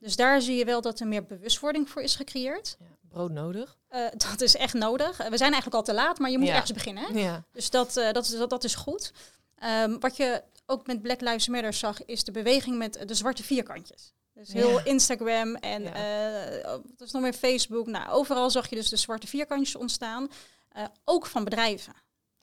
Dus 0.00 0.16
daar 0.16 0.40
zie 0.42 0.56
je 0.56 0.64
wel 0.64 0.80
dat 0.80 1.00
er 1.00 1.06
meer 1.06 1.24
bewustwording 1.26 1.88
voor 1.90 2.02
is 2.02 2.16
gecreëerd. 2.16 2.76
Ja, 2.78 2.86
brood 3.08 3.30
nodig. 3.30 3.76
Eh, 3.88 4.06
dat 4.16 4.40
is 4.40 4.56
echt 4.56 4.74
nodig. 4.74 5.10
Eh, 5.20 5.28
we 5.30 5.36
zijn 5.36 5.52
eigenlijk 5.52 5.74
al 5.74 5.82
te 5.82 5.94
laat, 5.94 6.18
maar 6.18 6.30
je 6.30 6.38
moet 6.38 6.46
Ja. 6.46 6.52
ergens 6.52 6.72
beginnen. 6.72 7.04
Hè? 7.04 7.18
Ja. 7.20 7.44
Dus 7.52 7.70
dat, 7.70 7.96
eh, 7.96 8.12
dat, 8.12 8.24
is, 8.24 8.30
dat, 8.30 8.50
dat 8.50 8.64
is 8.64 8.74
goed. 8.74 9.12
Ehm, 9.58 9.98
wat 9.98 10.16
je 10.16 10.42
ook 10.66 10.86
met 10.86 11.02
Black 11.02 11.20
Lives 11.20 11.48
Matter 11.48 11.72
zag, 11.72 12.04
is 12.04 12.24
de 12.24 12.30
beweging 12.32 12.76
met 12.78 13.02
de 13.08 13.14
zwarte 13.14 13.42
vierkantjes. 13.42 14.12
Dus 14.34 14.52
heel 14.52 14.70
Ja. 14.78 14.84
Instagram 14.84 15.54
en 15.54 15.94
eh, 15.94 16.70
wat 16.70 17.06
is 17.06 17.10
nog 17.10 17.22
meer 17.22 17.32
Facebook. 17.32 17.86
Nou, 17.86 18.10
overal 18.10 18.50
zag 18.50 18.70
je 18.70 18.76
dus 18.76 18.88
de 18.88 18.96
zwarte 18.96 19.26
vierkantjes 19.26 19.76
ontstaan. 19.76 20.28
Ook 21.04 21.26
van 21.26 21.44
bedrijven. 21.44 21.92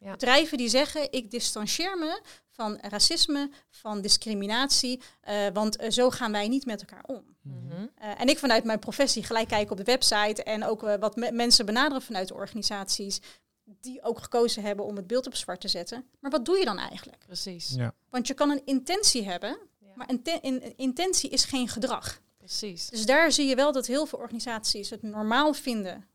Ja. 0.05 0.11
Bedrijven 0.11 0.57
die 0.57 0.69
zeggen, 0.69 1.11
ik 1.11 1.31
distancieer 1.31 1.97
me 1.97 2.21
van 2.51 2.77
racisme, 2.81 3.49
van 3.69 4.01
discriminatie, 4.01 5.01
eh, 5.21 5.47
want 5.53 5.75
eh, 5.75 5.89
zo 5.91 6.09
gaan 6.09 6.31
wij 6.31 6.47
niet 6.47 6.65
met 6.65 6.79
elkaar 6.79 7.03
om. 7.05 7.23
Mhm. 7.41 7.85
Eh, 7.95 8.21
en 8.21 8.27
ik 8.27 8.37
vanuit 8.39 8.63
mijn 8.63 8.79
professie 8.79 9.23
gelijk 9.23 9.47
kijken 9.47 9.71
op 9.71 9.77
de 9.77 9.83
website 9.83 10.43
en 10.43 10.63
ook 10.65 10.81
wat 10.99 11.15
me- 11.15 11.31
mensen 11.31 11.65
benaderen 11.65 12.01
vanuit 12.01 12.27
de 12.27 12.33
organisaties 12.33 13.19
die 13.63 14.03
ook 14.03 14.19
gekozen 14.19 14.63
hebben 14.63 14.85
om 14.85 14.95
het 14.95 15.07
beeld 15.07 15.27
op 15.27 15.35
zwart 15.35 15.61
te 15.61 15.67
zetten. 15.67 16.05
Maar 16.19 16.31
wat 16.31 16.45
doe 16.45 16.57
je 16.57 16.65
dan 16.65 16.77
eigenlijk? 16.77 17.23
Precies. 17.25 17.69
Ja. 17.75 17.93
Want 18.09 18.27
je 18.27 18.33
kan 18.33 18.49
een 18.49 18.61
intentie 18.65 19.23
hebben, 19.25 19.57
Ja. 19.79 19.87
maar 19.95 20.09
een 20.09 20.23
te- 20.23 20.39
in- 20.41 20.73
intentie 20.77 21.29
is 21.29 21.43
geen 21.45 21.67
gedrag. 21.67 22.21
Precies. 22.37 22.89
Dus 22.89 23.05
daar 23.05 23.31
zie 23.31 23.47
je 23.47 23.55
wel 23.55 23.71
dat 23.71 23.85
heel 23.87 24.05
veel 24.05 24.19
organisaties 24.19 24.89
het 24.89 25.01
normaal 25.01 25.53
vinden 25.53 26.07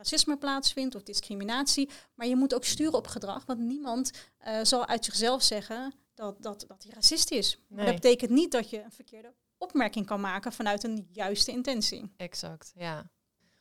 racisme 0.00 0.36
plaatsvindt 0.36 0.94
of 0.94 1.02
discriminatie. 1.02 1.90
Maar 2.14 2.26
je 2.26 2.36
moet 2.36 2.54
ook 2.54 2.64
sturen 2.64 2.94
op 2.94 3.06
gedrag, 3.06 3.44
want 3.46 3.58
niemand 3.58 4.10
eh, 4.38 4.58
zal 4.62 4.86
uit 4.86 5.04
zichzelf 5.04 5.42
zeggen 5.42 5.94
dat, 6.14 6.42
dat, 6.42 6.64
dat 6.68 6.82
hij 6.82 6.92
racist 6.92 7.30
is. 7.30 7.58
Maar 7.68 7.84
dat 7.84 7.94
betekent 7.94 8.30
niet 8.30 8.52
dat 8.52 8.70
je 8.70 8.82
een 8.82 8.92
verkeerde 8.92 9.34
opmerking 9.58 10.06
kan 10.06 10.20
maken 10.20 10.52
vanuit 10.52 10.84
een 10.84 11.08
juiste 11.12 11.50
intentie. 11.50 12.12
Exact, 12.16 12.72
ja. 12.74 13.10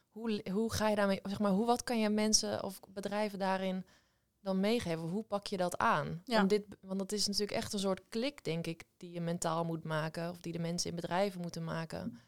Hoe, 0.10 0.44
hoe 0.52 0.74
ga 0.74 0.90
je 0.90 0.96
daarmee, 0.96 1.20
zeg 1.24 1.40
maar, 1.40 1.52
hoe, 1.52 1.66
wat 1.66 1.84
kan 1.84 2.00
je 2.00 2.10
mensen 2.10 2.64
of 2.64 2.80
bedrijven 2.90 3.40
daarin 3.40 3.86
dan 4.40 4.60
meegeven? 4.60 5.10
Hoe 5.10 5.24
pak 5.24 5.48
je 5.48 5.58
dat 5.58 5.78
aan? 5.78 6.22
Ja. 6.26 6.38
Want, 6.38 6.50
dit, 6.50 6.66
want 6.82 7.00
dat 7.00 7.12
is 7.12 7.26
natuurlijk 7.26 7.58
echt 7.58 7.74
een 7.74 7.80
soort 7.80 8.02
klik, 8.10 8.44
denk 8.44 8.68
ik, 8.68 8.84
die 8.98 9.12
je 9.12 9.22
mentaal 9.22 9.66
moet 9.66 9.84
maken. 9.84 10.30
Of 10.30 10.38
die 10.38 10.54
de 10.54 10.60
mensen 10.60 10.90
in 10.90 10.96
bedrijven 10.96 11.42
moeten 11.42 11.64
maken. 11.64 12.20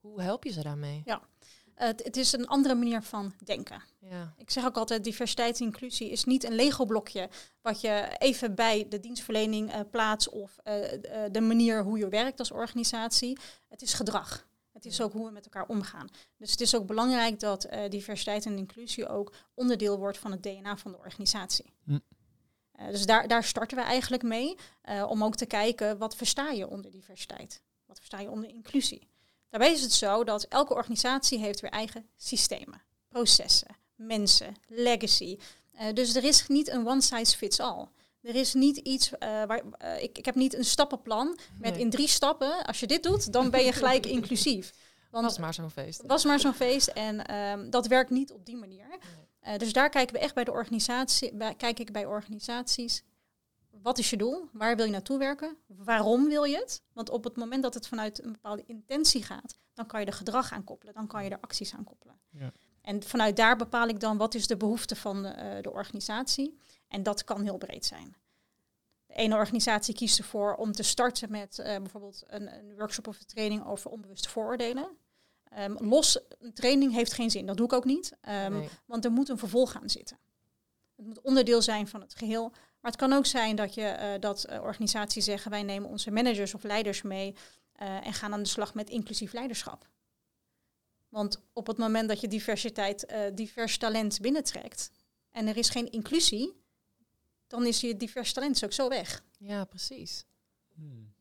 Hoe 0.00 0.22
help 0.22 0.44
je 0.44 0.52
ze 0.52 0.62
daarmee? 0.62 1.02
Ja. 1.04 1.22
Het, 1.74 2.04
het 2.04 2.16
is 2.16 2.32
een 2.32 2.46
andere 2.46 2.74
manier 2.74 3.02
van 3.02 3.32
denken. 3.44 3.82
Ja. 3.98 4.34
Ik 4.36 4.50
zeg 4.50 4.64
ook 4.64 4.76
altijd, 4.76 5.04
diversiteit 5.04 5.60
en 5.60 5.66
inclusie 5.66 6.10
is 6.10 6.24
niet 6.24 6.44
een 6.44 6.54
Lego-blokje 6.54 7.28
wat 7.62 7.80
je 7.80 8.16
even 8.18 8.54
bij 8.54 8.86
de 8.88 9.00
dienstverlening 9.00 9.72
eh, 9.72 9.80
plaatst 9.90 10.28
of 10.28 10.58
eh, 10.62 10.92
eh, 11.24 11.32
de 11.32 11.40
manier 11.40 11.82
hoe 11.82 11.98
je 11.98 12.08
werkt 12.08 12.38
als 12.38 12.50
organisatie. 12.50 13.38
Het 13.68 13.82
is 13.82 13.94
gedrag. 13.94 14.46
Het 14.72 14.84
is 14.84 15.00
ook 15.00 15.12
hoe 15.12 15.26
we 15.26 15.32
met 15.32 15.44
elkaar 15.44 15.66
omgaan. 15.66 16.08
Dus 16.36 16.50
het 16.50 16.60
is 16.60 16.76
ook 16.76 16.86
belangrijk 16.86 17.40
dat 17.40 17.68
diversiteit 17.88 18.46
en 18.46 18.58
inclusie 18.58 19.08
ook 19.08 19.32
onderdeel 19.54 19.98
wordt 19.98 20.18
van 20.18 20.30
het 20.30 20.42
DNA 20.42 20.76
van 20.76 20.92
de 20.92 20.98
organisatie. 20.98 21.72
Hm. 21.84 21.98
Dus 22.90 23.06
daar, 23.06 23.28
daar 23.28 23.44
starten 23.44 23.76
we 23.76 23.82
eigenlijk 23.82 24.22
mee, 24.22 24.56
om 25.08 25.24
ook 25.24 25.36
te 25.36 25.46
kijken 25.46 25.98
wat 25.98 26.16
versta 26.16 26.50
je 26.50 26.68
onder 26.68 26.90
diversiteit? 26.90 27.62
Wat 27.86 27.98
versta 27.98 28.20
je 28.20 28.30
onder 28.30 28.50
inclusie? 28.50 29.08
Daarbij 29.52 29.72
is 29.72 29.82
het 29.82 29.92
zo 29.92 30.24
dat 30.24 30.42
elke 30.42 30.74
organisatie 30.74 31.38
heeft 31.38 31.60
weer 31.60 31.70
eigen 31.70 32.06
systemen, 32.16 32.82
processen, 33.08 33.76
mensen, 33.94 34.54
legacy. 34.68 35.38
Eh, 35.72 35.92
dus 35.94 36.14
er 36.14 36.24
is 36.24 36.46
niet 36.48 36.68
een 36.68 36.86
one 36.88 37.00
size 37.00 37.36
fits 37.36 37.60
all. 37.60 37.86
Er 38.22 38.34
is 38.34 38.54
niet 38.54 38.76
iets 38.76 39.10
eh, 39.18 39.28
waar 39.28 39.62
eh, 39.78 40.02
ik, 40.02 40.18
ik 40.18 40.24
heb 40.24 40.34
niet 40.34 40.54
een 40.54 40.64
stappenplan 40.64 41.38
met 41.58 41.72
Nee. 41.72 41.80
in 41.80 41.90
drie 41.90 42.08
stappen. 42.08 42.64
Als 42.66 42.80
je 42.80 42.86
dit 42.86 43.02
doet, 43.02 43.32
dan 43.32 43.50
ben 43.50 43.64
je 43.64 43.72
gelijk 43.72 44.06
inclusief. 44.16 44.72
Want 45.10 45.24
Was 45.24 45.38
maar 45.38 45.54
zo'n 45.54 45.70
feest. 45.70 46.02
was 46.06 46.24
maar 46.24 46.40
zo'n 46.40 46.54
feest 46.54 46.88
en 46.88 47.26
ehm, 47.26 47.70
dat 47.70 47.86
werkt 47.86 48.10
niet 48.10 48.32
op 48.32 48.46
die 48.46 48.56
manier. 48.56 48.86
Dus 49.56 49.72
daar 49.72 49.88
kijken 49.88 50.14
we 50.14 50.20
echt 50.20 50.34
bij 50.34 50.44
de 50.44 50.50
organisatie, 50.50 51.34
bij, 51.34 51.54
kijk 51.54 51.78
ik 51.78 51.92
bij 51.92 52.06
organisaties. 52.06 53.02
Wat 53.82 53.98
is 53.98 54.10
je 54.10 54.16
doel? 54.16 54.48
Waar 54.52 54.76
wil 54.76 54.84
je 54.84 54.90
naartoe 54.90 55.18
werken? 55.18 55.56
Waarom 55.66 56.28
wil 56.28 56.44
je 56.44 56.56
het? 56.56 56.82
Want 56.92 57.10
op 57.10 57.24
het 57.24 57.36
moment 57.36 57.62
dat 57.62 57.74
het 57.74 57.86
vanuit 57.88 58.24
een 58.24 58.32
bepaalde 58.32 58.64
intentie 58.66 59.22
gaat, 59.22 59.58
dan 59.74 59.86
kan 59.86 60.00
je 60.00 60.06
er 60.06 60.12
gedrag 60.12 60.52
aan 60.52 60.64
koppelen, 60.64 60.94
dan 60.94 61.06
kan 61.06 61.24
je 61.24 61.30
er 61.30 61.40
acties 61.40 61.74
aan 61.74 61.84
koppelen. 61.84 62.20
Ja. 62.30 62.52
En 62.82 63.02
vanuit 63.02 63.36
daar 63.36 63.56
bepaal 63.56 63.88
ik 63.88 64.00
dan 64.00 64.16
wat 64.16 64.34
is 64.34 64.46
de 64.46 64.56
behoefte 64.56 64.96
van 64.96 65.24
eh, 65.24 65.62
de 65.62 65.72
organisatie. 65.72 66.58
En 66.88 67.02
dat 67.02 67.24
kan 67.24 67.42
heel 67.42 67.58
breed 67.58 67.84
zijn. 67.84 68.16
De 69.06 69.14
ene 69.14 69.34
organisatie 69.34 69.94
kiest 69.94 70.18
ervoor 70.18 70.54
om 70.54 70.72
te 70.72 70.82
starten 70.82 71.30
met 71.30 71.58
eh, 71.58 71.76
bijvoorbeeld 71.76 72.22
een, 72.26 72.54
een 72.58 72.74
workshop 72.76 73.06
of 73.06 73.20
een 73.20 73.26
training 73.26 73.66
over 73.66 73.90
onbewuste 73.90 74.28
vooroordelen. 74.28 74.96
Ehm, 75.44 75.84
los 75.84 76.20
een 76.38 76.52
training 76.54 76.92
heeft 76.92 77.12
geen 77.12 77.30
zin, 77.30 77.46
dat 77.46 77.56
doe 77.56 77.66
ik 77.66 77.72
ook 77.72 77.84
niet. 77.84 78.16
Ehm, 78.20 78.52
Nee. 78.52 78.68
Want 78.86 79.04
er 79.04 79.12
moet 79.12 79.28
een 79.28 79.38
vervolg 79.38 79.76
aan 79.76 79.90
zitten. 79.90 80.18
Het 80.96 81.06
moet 81.06 81.20
onderdeel 81.20 81.62
zijn 81.62 81.88
van 81.88 82.00
het 82.00 82.14
geheel. 82.14 82.52
Maar 82.82 82.90
het 82.90 83.00
kan 83.00 83.12
ook 83.12 83.26
zijn 83.26 83.56
dat, 83.56 83.74
je, 83.74 83.84
eh, 83.84 84.20
dat 84.20 84.44
eh, 84.44 84.62
organisaties 84.62 85.24
zeggen... 85.24 85.50
wij 85.50 85.62
nemen 85.62 85.88
onze 85.88 86.10
managers 86.10 86.54
of 86.54 86.62
leiders 86.62 87.02
mee... 87.02 87.34
eh, 87.72 88.06
en 88.06 88.12
gaan 88.12 88.32
aan 88.32 88.42
de 88.42 88.48
slag 88.48 88.74
met 88.74 88.90
inclusief 88.90 89.32
leiderschap. 89.32 89.88
Want 91.08 91.42
op 91.52 91.66
het 91.66 91.76
moment 91.76 92.08
dat 92.08 92.20
je 92.20 92.28
diversiteit, 92.28 93.06
eh, 93.06 93.20
divers 93.34 93.78
talent 93.78 94.20
binnentrekt... 94.20 94.90
en 95.30 95.46
er 95.46 95.56
is 95.56 95.68
geen 95.68 95.90
inclusie... 95.90 96.52
dan 97.46 97.66
is 97.66 97.80
je 97.80 97.96
divers 97.96 98.32
talent 98.32 98.64
ook 98.64 98.72
zo 98.72 98.88
weg. 98.88 99.22
Ja, 99.38 99.64
precies. 99.64 100.24
Hmm. 100.74 101.12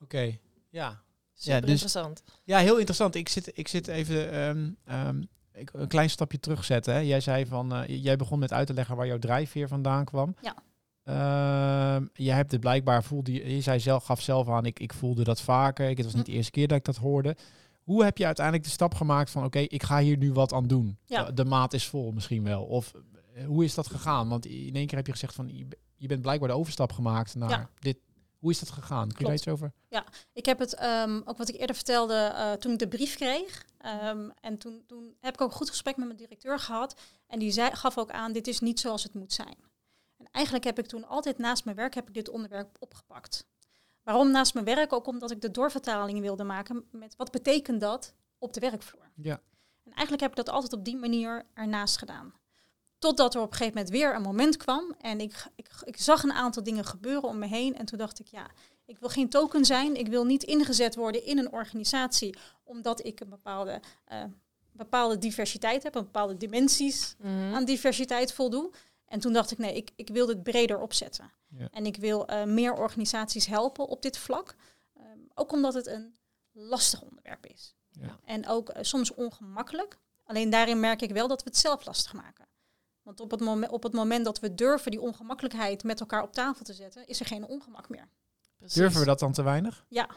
Oké, 0.00 0.38
ja. 0.70 1.02
Super 1.34 1.60
dus- 1.60 1.70
interessant. 1.70 2.22
Ja, 2.44 2.58
heel 2.58 2.76
interessant. 2.76 3.14
Ik 3.14 3.28
zit, 3.28 3.58
ik 3.58 3.68
zit 3.68 3.88
even 3.88 4.32
ehm, 4.32 4.70
ehm, 4.84 5.22
ik, 5.54 5.70
een 5.72 5.88
klein 5.88 6.10
stapje 6.10 6.38
terugzetten. 6.40 6.94
Hè. 6.94 7.00
Jij 7.00 7.20
zei 7.20 7.46
van, 7.46 7.74
eh, 7.74 8.02
jij 8.02 8.16
begon 8.16 8.38
met 8.38 8.52
uit 8.52 8.66
te 8.66 8.74
leggen 8.74 8.96
waar 8.96 9.06
jouw 9.06 9.18
drijfveer 9.18 9.68
vandaan 9.68 10.04
kwam. 10.04 10.34
Ja. 10.40 10.54
Ehm, 11.04 12.06
jij 12.12 12.34
hebt 12.36 12.50
het 12.52 12.60
blijkbaar 12.60 13.04
voelde 13.04 13.32
je, 13.32 13.54
je 13.54 13.60
zei 13.60 13.80
zelf, 13.80 14.04
gaf 14.04 14.20
zelf 14.20 14.48
aan, 14.48 14.66
ik, 14.66 14.78
ik 14.80 14.92
voelde 14.92 15.24
dat 15.24 15.40
vaker. 15.40 15.88
Ik, 15.88 15.96
het 15.96 16.06
was 16.06 16.14
niet 16.14 16.24
de 16.26 16.30
Hm. 16.30 16.36
eerste 16.36 16.50
keer 16.52 16.68
dat 16.68 16.78
ik 16.78 16.84
dat 16.84 16.96
hoorde. 16.96 17.36
Hoe 17.82 18.04
heb 18.04 18.18
je 18.18 18.26
uiteindelijk 18.26 18.64
de 18.66 18.72
stap 18.72 18.94
gemaakt 18.94 19.30
van, 19.30 19.44
oké, 19.44 19.58
ik 19.58 19.82
ga 19.82 19.98
hier 20.00 20.16
nu 20.16 20.32
wat 20.32 20.52
aan 20.52 20.66
doen. 20.66 20.98
Ja. 21.04 21.24
De, 21.24 21.32
de 21.34 21.44
maat 21.44 21.72
is 21.72 21.86
vol 21.86 22.12
misschien 22.12 22.44
wel. 22.44 22.62
Of 22.64 22.92
eh, 23.34 23.46
hoe 23.46 23.64
is 23.64 23.74
dat 23.74 23.86
gegaan? 23.86 24.28
Want 24.28 24.46
in 24.46 24.74
één 24.74 24.86
keer 24.86 24.96
heb 24.96 25.06
je 25.06 25.12
gezegd 25.12 25.34
van, 25.34 25.56
je, 25.56 25.64
be- 25.64 25.78
je 25.96 26.06
bent 26.06 26.22
blijkbaar 26.22 26.48
de 26.48 26.54
overstap 26.54 26.92
gemaakt 26.92 27.34
naar 27.34 27.50
Ja. 27.50 27.68
dit. 27.78 27.96
Hoe 28.44 28.52
is 28.52 28.58
dat 28.58 28.70
gegaan? 28.70 29.08
Kun 29.08 29.18
je 29.18 29.24
daar 29.24 29.34
iets 29.34 29.48
over? 29.48 29.72
Ik 30.32 30.46
heb 30.46 30.58
het, 30.58 30.74
ehm, 30.74 31.20
ook 31.24 31.36
wat 31.36 31.48
ik 31.48 31.60
eerder 31.60 31.76
vertelde, 31.76 32.14
eh, 32.14 32.52
toen 32.52 32.72
ik 32.72 32.78
de 32.78 32.88
brief 32.88 33.14
kreeg. 33.14 33.64
ehm, 33.78 34.30
en 34.40 34.58
toen, 34.58 34.84
toen 34.86 35.16
heb 35.20 35.34
ik 35.34 35.40
ook 35.40 35.50
een 35.50 35.56
goed 35.56 35.70
gesprek 35.70 35.96
met 35.96 36.06
mijn 36.06 36.18
directeur 36.18 36.58
gehad. 36.58 37.00
En 37.26 37.38
die 37.38 37.50
zei, 37.50 37.74
gaf 37.74 37.98
ook 37.98 38.10
aan, 38.10 38.32
dit 38.32 38.46
is 38.46 38.60
niet 38.60 38.80
zoals 38.80 39.02
het 39.02 39.14
moet 39.14 39.32
zijn. 39.32 39.56
En 40.16 40.28
eigenlijk 40.30 40.64
heb 40.64 40.78
ik 40.78 40.86
toen 40.86 41.08
altijd 41.08 41.38
naast 41.38 41.64
mijn 41.64 41.76
werk 41.76 41.94
heb 41.94 42.08
ik 42.08 42.14
dit 42.14 42.28
onderwerp 42.28 42.76
opgepakt. 42.78 43.46
Waarom 44.02 44.30
naast 44.30 44.54
mijn 44.54 44.66
werk? 44.66 44.92
Ook 44.92 45.06
omdat 45.06 45.30
ik 45.30 45.40
de 45.40 45.50
doorvertaling 45.50 46.20
wilde 46.20 46.44
maken 46.44 46.84
met 46.90 47.16
wat 47.16 47.30
betekent 47.30 47.80
dat 47.80 48.14
op 48.38 48.52
de 48.52 48.60
werkvloer. 48.60 49.10
Ja. 49.14 49.40
En 49.82 49.92
eigenlijk 49.92 50.20
heb 50.20 50.30
ik 50.30 50.36
dat 50.36 50.48
altijd 50.48 50.72
op 50.72 50.84
die 50.84 50.96
manier 50.96 51.46
ernaast 51.54 51.98
gedaan. 51.98 52.34
Totdat 53.04 53.34
er 53.34 53.40
op 53.40 53.50
een 53.50 53.56
gegeven 53.56 53.74
moment 53.76 53.92
weer 53.92 54.14
een 54.14 54.22
moment 54.22 54.56
kwam 54.56 54.94
en 55.00 55.20
ik, 55.20 55.46
ik, 55.56 55.68
ik 55.84 55.96
zag 55.96 56.22
een 56.22 56.32
aantal 56.32 56.62
dingen 56.62 56.84
gebeuren 56.84 57.28
om 57.28 57.38
me 57.38 57.46
heen. 57.46 57.76
En 57.76 57.86
toen 57.86 57.98
dacht 57.98 58.18
ik, 58.20 58.26
ja, 58.26 58.46
ik 58.84 58.98
wil 58.98 59.08
geen 59.08 59.28
token 59.28 59.64
zijn. 59.64 59.96
Ik 59.96 60.06
wil 60.08 60.24
niet 60.24 60.42
ingezet 60.42 60.94
worden 60.94 61.24
in 61.24 61.38
een 61.38 61.52
organisatie 61.52 62.36
omdat 62.62 63.04
ik 63.06 63.20
een 63.20 63.28
bepaalde, 63.28 63.80
eh, 64.04 64.22
bepaalde 64.72 65.18
diversiteit 65.18 65.82
heb, 65.82 65.94
een 65.94 66.02
bepaalde 66.04 66.36
dimensies 66.36 67.14
Mhm. 67.18 67.54
aan 67.54 67.64
diversiteit 67.64 68.32
voldoe. 68.32 68.72
En 69.06 69.20
toen 69.20 69.32
dacht 69.32 69.50
ik, 69.50 69.58
nee, 69.58 69.76
ik, 69.76 69.90
ik 69.96 70.08
wil 70.08 70.26
dit 70.26 70.42
breder 70.42 70.80
opzetten. 70.80 71.30
Ja. 71.48 71.68
En 71.70 71.86
ik 71.86 71.96
wil 71.96 72.26
eh, 72.26 72.44
meer 72.44 72.74
organisaties 72.74 73.46
helpen 73.46 73.86
op 73.86 74.02
dit 74.02 74.18
vlak. 74.18 74.54
Ehm, 74.96 75.18
ook 75.34 75.52
omdat 75.52 75.74
het 75.74 75.86
een 75.86 76.14
lastig 76.52 77.02
onderwerp 77.02 77.46
is. 77.46 77.74
Ja. 77.90 78.18
En 78.24 78.48
ook 78.48 78.68
eh, 78.68 78.82
soms 78.82 79.14
ongemakkelijk. 79.14 79.98
Alleen 80.24 80.50
daarin 80.50 80.80
merk 80.80 81.02
ik 81.02 81.10
wel 81.10 81.28
dat 81.28 81.42
we 81.42 81.48
het 81.48 81.58
zelf 81.58 81.84
lastig 81.86 82.12
maken. 82.12 82.52
Want 83.04 83.20
op 83.20 83.30
het, 83.30 83.40
momen- 83.40 83.70
op 83.70 83.82
het 83.82 83.92
moment 83.92 84.24
dat 84.24 84.40
we 84.40 84.54
durven 84.54 84.90
die 84.90 85.00
ongemakkelijkheid 85.00 85.82
met 85.84 86.00
elkaar 86.00 86.22
op 86.22 86.32
tafel 86.32 86.64
te 86.64 86.72
zetten, 86.74 87.06
is 87.06 87.20
er 87.20 87.26
geen 87.26 87.44
ongemak 87.46 87.88
meer. 87.88 88.08
Precies. 88.58 88.74
Durven 88.76 89.00
we 89.00 89.06
dat 89.06 89.18
dan 89.18 89.32
te 89.32 89.42
weinig? 89.42 89.84
Ja. 89.88 90.08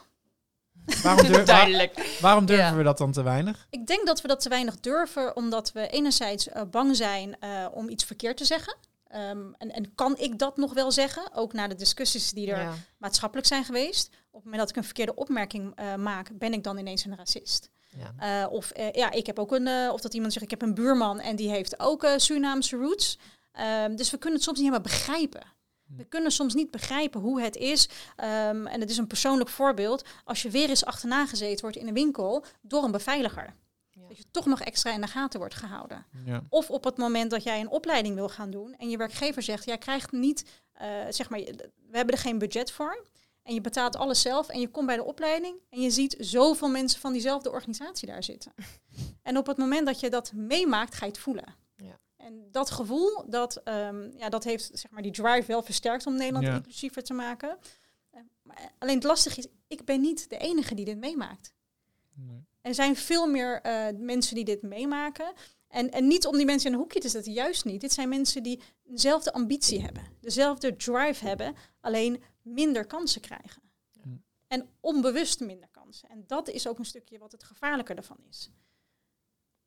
Waarom, 1.03 1.25
dur- 1.27 1.35
waar- 1.35 1.45
Duidelijk. 1.45 2.17
waarom 2.21 2.45
durven 2.45 2.65
Ja. 2.65 2.75
we 2.75 2.83
dat 2.83 2.97
dan 2.97 3.11
te 3.11 3.21
weinig? 3.23 3.67
Ik 3.69 3.87
denk 3.87 4.05
dat 4.07 4.21
we 4.21 4.27
dat 4.27 4.39
te 4.39 4.49
weinig 4.49 4.79
durven, 4.79 5.35
omdat 5.35 5.71
we 5.71 5.87
enerzijds 5.89 6.47
eh, 6.49 6.61
bang 6.71 6.95
zijn 6.95 7.39
eh, 7.39 7.67
om 7.71 7.89
iets 7.89 8.03
verkeerd 8.03 8.37
te 8.37 8.45
zeggen. 8.45 8.75
Ehm, 9.07 9.53
en, 9.57 9.71
en 9.71 9.95
kan 9.95 10.17
ik 10.17 10.39
dat 10.39 10.57
nog 10.57 10.73
wel 10.73 10.91
zeggen? 10.91 11.33
Ook 11.33 11.53
na 11.53 11.67
de 11.67 11.75
discussies 11.75 12.31
die 12.31 12.51
er 12.51 12.59
Ja. 12.61 12.73
maatschappelijk 12.97 13.47
zijn 13.47 13.63
geweest. 13.65 14.07
Op 14.07 14.33
het 14.33 14.43
moment 14.43 14.59
dat 14.61 14.69
ik 14.69 14.75
een 14.75 14.83
verkeerde 14.83 15.15
opmerking 15.15 15.75
eh, 15.75 15.95
maak, 15.95 16.29
ben 16.37 16.53
ik 16.53 16.63
dan 16.63 16.77
ineens 16.77 17.05
een 17.05 17.15
racist. 17.15 17.69
Ja. 17.87 18.43
Eh, 18.43 18.51
of 18.51 18.71
eh, 18.71 18.91
ja, 18.91 19.11
ik 19.11 19.25
heb 19.25 19.39
ook 19.39 19.51
een, 19.51 19.67
eh, 19.67 19.89
of 19.93 20.01
dat 20.01 20.13
iemand 20.13 20.33
zegt, 20.33 20.45
ik 20.45 20.51
heb 20.51 20.61
een 20.61 20.73
buurman 20.73 21.19
en 21.19 21.35
die 21.35 21.49
heeft 21.49 21.79
ook 21.79 22.07
Surinaamse 22.17 22.77
roots. 22.77 23.19
Ehm, 23.51 23.95
dus 23.95 24.11
we 24.11 24.17
kunnen 24.17 24.35
het 24.35 24.47
soms 24.47 24.59
niet 24.59 24.67
helemaal 24.67 24.91
begrijpen. 24.91 25.55
We 25.97 26.03
kunnen 26.03 26.31
soms 26.31 26.53
niet 26.53 26.71
begrijpen 26.71 27.21
hoe 27.21 27.41
het 27.41 27.55
is. 27.55 27.89
Ehm, 28.15 28.65
en 28.65 28.79
het 28.79 28.89
is 28.89 28.97
een 28.97 29.07
persoonlijk 29.07 29.49
voorbeeld. 29.49 30.05
Als 30.23 30.41
je 30.41 30.49
weer 30.49 30.69
eens 30.69 30.85
achterna 30.85 31.25
gezeten 31.25 31.61
wordt 31.61 31.77
in 31.77 31.87
een 31.87 31.93
winkel 31.93 32.45
door 32.61 32.83
een 32.83 32.91
beveiliger. 32.91 33.55
Ja. 33.89 34.07
Dat 34.07 34.17
je 34.17 34.23
toch 34.31 34.45
nog 34.45 34.61
extra 34.61 34.93
in 34.93 35.01
de 35.01 35.07
gaten 35.07 35.39
wordt 35.39 35.55
gehouden. 35.55 36.05
Ja. 36.25 36.43
Of 36.49 36.69
op 36.69 36.83
het 36.83 36.97
moment 36.97 37.31
dat 37.31 37.43
jij 37.43 37.59
een 37.59 37.69
opleiding 37.69 38.15
wil 38.15 38.29
gaan 38.29 38.51
doen 38.51 38.75
en 38.77 38.89
je 38.89 38.97
werkgever 38.97 39.41
zegt, 39.41 39.65
jij 39.65 39.77
krijgt 39.77 40.11
niet, 40.11 40.45
zeg 41.09 41.29
maar, 41.29 41.39
we 41.39 41.97
hebben 41.97 42.15
er 42.15 42.21
geen 42.21 42.37
budget 42.37 42.71
voor. 42.71 43.05
En 43.47 43.53
je 43.53 43.61
betaalt 43.61 43.95
alles 43.95 44.21
zelf 44.21 44.47
en 44.49 44.59
je 44.59 44.67
komt 44.69 44.85
bij 44.85 44.95
de 44.95 45.03
opleiding 45.03 45.59
en 45.69 45.81
je 45.81 45.89
ziet 45.89 46.15
zoveel 46.19 46.69
mensen 46.69 46.99
van 46.99 47.11
diezelfde 47.11 47.51
organisatie 47.51 48.07
daar 48.07 48.23
zitten. 48.23 48.53
en 49.23 49.37
op 49.37 49.47
het 49.47 49.57
moment 49.57 49.85
dat 49.85 49.99
je 49.99 50.09
dat 50.09 50.31
meemaakt, 50.33 50.95
ga 50.95 51.05
je 51.05 51.11
het 51.11 51.19
voelen. 51.21 51.55
Ja. 51.75 51.99
En 52.17 52.47
dat 52.51 52.71
gevoel, 52.71 53.25
dat, 53.29 53.55
ehm, 53.63 54.11
ja, 54.17 54.29
dat 54.29 54.43
heeft 54.43 54.69
zeg 54.73 54.91
maar, 54.91 55.01
die 55.01 55.11
drive 55.11 55.43
wel 55.47 55.63
versterkt 55.63 56.05
om 56.05 56.15
Nederland 56.15 56.45
Ja. 56.45 56.55
inclusiever 56.55 57.03
te 57.03 57.13
maken. 57.13 57.57
Eh, 58.11 58.21
maar 58.41 58.71
alleen 58.77 58.95
het 58.95 59.03
lastige 59.03 59.39
is, 59.39 59.47
ik 59.67 59.85
ben 59.85 60.01
niet 60.01 60.29
de 60.29 60.37
enige 60.37 60.75
die 60.75 60.85
dit 60.85 60.97
meemaakt. 60.97 61.53
Nee. 62.13 62.45
Er 62.61 62.73
zijn 62.75 62.95
veel 62.95 63.27
meer 63.27 63.61
eh, 63.61 63.85
mensen 63.97 64.35
die 64.35 64.45
dit 64.45 64.61
meemaken. 64.61 65.33
En, 65.67 65.91
en 65.91 66.07
niet 66.07 66.25
om 66.25 66.37
die 66.37 66.45
mensen 66.45 66.67
in 66.67 66.73
een 66.73 66.79
hoekje 66.79 66.99
te 66.99 67.09
zetten, 67.09 67.33
juist 67.33 67.65
niet. 67.65 67.81
Dit 67.81 67.93
zijn 67.93 68.09
mensen 68.09 68.43
die 68.43 68.61
dezelfde 68.83 69.33
ambitie 69.33 69.81
hebben, 69.81 70.03
dezelfde 70.21 70.75
drive 70.75 71.27
hebben, 71.27 71.55
alleen 71.81 72.23
minder 72.53 72.85
kansen 72.85 73.21
krijgen. 73.21 73.61
Ja. 73.91 74.01
En 74.47 74.69
onbewust 74.79 75.39
minder 75.39 75.69
kansen. 75.69 76.09
En 76.09 76.23
dat 76.27 76.49
is 76.49 76.67
ook 76.67 76.79
een 76.79 76.85
stukje 76.85 77.17
wat 77.17 77.31
het 77.31 77.43
gevaarlijker 77.43 77.97
ervan 77.97 78.17
is. 78.29 78.49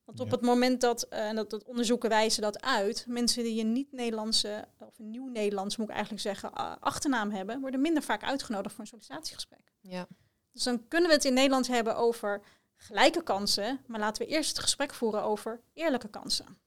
Want 0.05 0.21
op 0.21 0.27
Ja. 0.29 0.33
het 0.33 0.43
moment 0.45 0.81
dat, 0.81 1.03
eh, 1.03 1.29
en 1.29 1.37
dat, 1.37 1.51
dat 1.51 1.65
onderzoeken 1.65 2.09
wijzen 2.09 2.43
dat 2.43 2.61
uit, 2.63 3.05
mensen 3.09 3.43
die 3.45 3.61
een 3.61 3.73
niet-Nederlandse, 3.73 4.69
of 4.79 4.99
een 4.99 5.11
nieuw-Nederlands 5.11 5.77
moet 5.77 5.89
ik 5.89 5.93
eigenlijk 5.95 6.23
zeggen, 6.23 6.59
a- 6.59 6.77
achternaam 6.81 7.31
hebben, 7.31 7.61
worden 7.61 7.81
minder 7.81 8.03
vaak 8.03 8.23
uitgenodigd 8.23 8.75
voor 8.75 8.81
een 8.85 8.91
sollicitatiegesprek. 8.91 9.73
Ja. 9.81 10.07
Dus 10.53 10.63
dan 10.63 10.89
kunnen 10.89 11.09
we 11.09 11.15
het 11.15 11.25
in 11.25 11.35
Nederland 11.35 11.67
hebben 11.67 11.97
over 11.97 12.43
gelijke 12.77 13.23
kansen, 13.23 13.81
maar 13.87 14.01
laten 14.01 14.23
we 14.27 14.33
eerst 14.33 14.49
het 14.51 14.59
gesprek 14.59 14.95
voeren 14.95 15.23
over 15.23 15.61
eerlijke 15.73 16.09
kansen. 16.09 16.59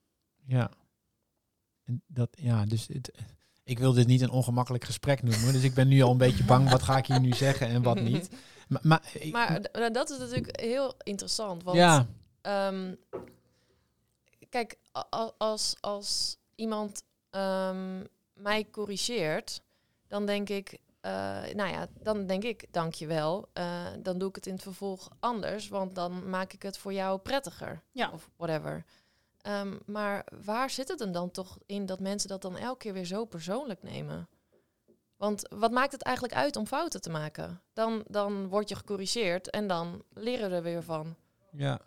Ja. 0.46 0.72
en 1.84 2.04
dat, 2.08 2.30
ja, 2.40 2.66
dus 2.66 2.88
het, 2.88 3.12
ik 3.64 3.80
wil 3.80 3.94
dit 3.94 4.08
niet 4.08 4.22
een 4.22 4.30
ongemakkelijk 4.30 4.84
gesprek 4.84 5.24
noemen. 5.24 5.54
Dus 5.54 5.64
ik 5.64 5.74
ben 5.74 5.88
nu 5.88 6.02
al 6.02 6.12
een 6.12 6.18
beetje 6.18 6.44
bang. 6.44 6.70
Wat 6.70 6.84
ga 6.84 6.98
ik 6.98 7.06
hier 7.06 7.20
nu 7.20 7.32
zeggen 7.32 7.68
en 7.68 7.82
wat 7.84 8.00
niet? 8.00 8.30
Maar, 8.68 8.82
maar, 8.84 9.10
ik- 9.14 9.32
Maar 9.32 9.62
nou, 9.72 9.92
dat 9.92 10.10
is 10.10 10.18
natuurlijk 10.18 10.60
heel 10.60 10.94
interessant. 11.04 11.64
Want 11.64 11.78
ja, 11.78 12.08
ehm, 12.42 12.96
kijk, 14.50 14.78
als, 15.38 15.76
als 15.80 16.38
iemand 16.56 17.04
ehm, 17.30 18.04
mij 18.34 18.68
corrigeert, 18.72 19.62
dan 20.08 20.26
denk 20.26 20.50
ik, 20.50 20.78
eh, 21.02 21.12
nou 21.54 21.70
ja, 21.72 21.88
dan 22.02 22.26
denk 22.28 22.44
ik, 22.44 22.66
dankjewel. 22.72 23.50
Eh 23.54 23.86
dan 24.00 24.18
doe 24.18 24.30
ik 24.30 24.36
het 24.36 24.48
in 24.48 24.54
het 24.54 24.62
vervolg 24.62 25.10
anders, 25.20 25.68
want 25.68 25.96
dan 25.96 26.30
maak 26.30 26.54
ik 26.54 26.62
het 26.64 26.78
voor 26.78 26.94
jou 26.94 27.20
prettiger. 27.20 27.82
Ja. 27.92 28.10
Of 28.14 28.30
whatever. 28.38 28.86
Ehm, 29.44 29.78
maar 29.86 30.26
waar 30.46 30.70
zit 30.70 30.88
het 30.88 31.00
hem 31.00 31.12
dan 31.12 31.32
toch 31.32 31.58
in 31.66 31.86
dat 31.86 32.00
mensen 32.00 32.30
dat 32.30 32.42
dan 32.42 32.58
elke 32.58 32.78
keer 32.78 32.94
weer 32.94 33.06
zo 33.06 33.26
persoonlijk 33.26 33.84
nemen? 33.84 34.30
Want 35.18 35.48
wat 35.50 35.72
maakt 35.72 35.92
het 35.92 36.02
eigenlijk 36.02 36.36
uit 36.36 36.56
om 36.56 36.68
fouten 36.68 37.02
te 37.02 37.10
maken? 37.10 37.62
Dan, 37.74 38.04
dan 38.08 38.48
word 38.48 38.70
je 38.70 38.76
gecorrigeerd 38.76 39.50
en 39.50 39.68
dan 39.68 40.04
leren 40.14 40.50
we 40.50 40.56
er 40.56 40.64
weer 40.64 40.84
van. 40.84 41.16
ja. 41.52 41.80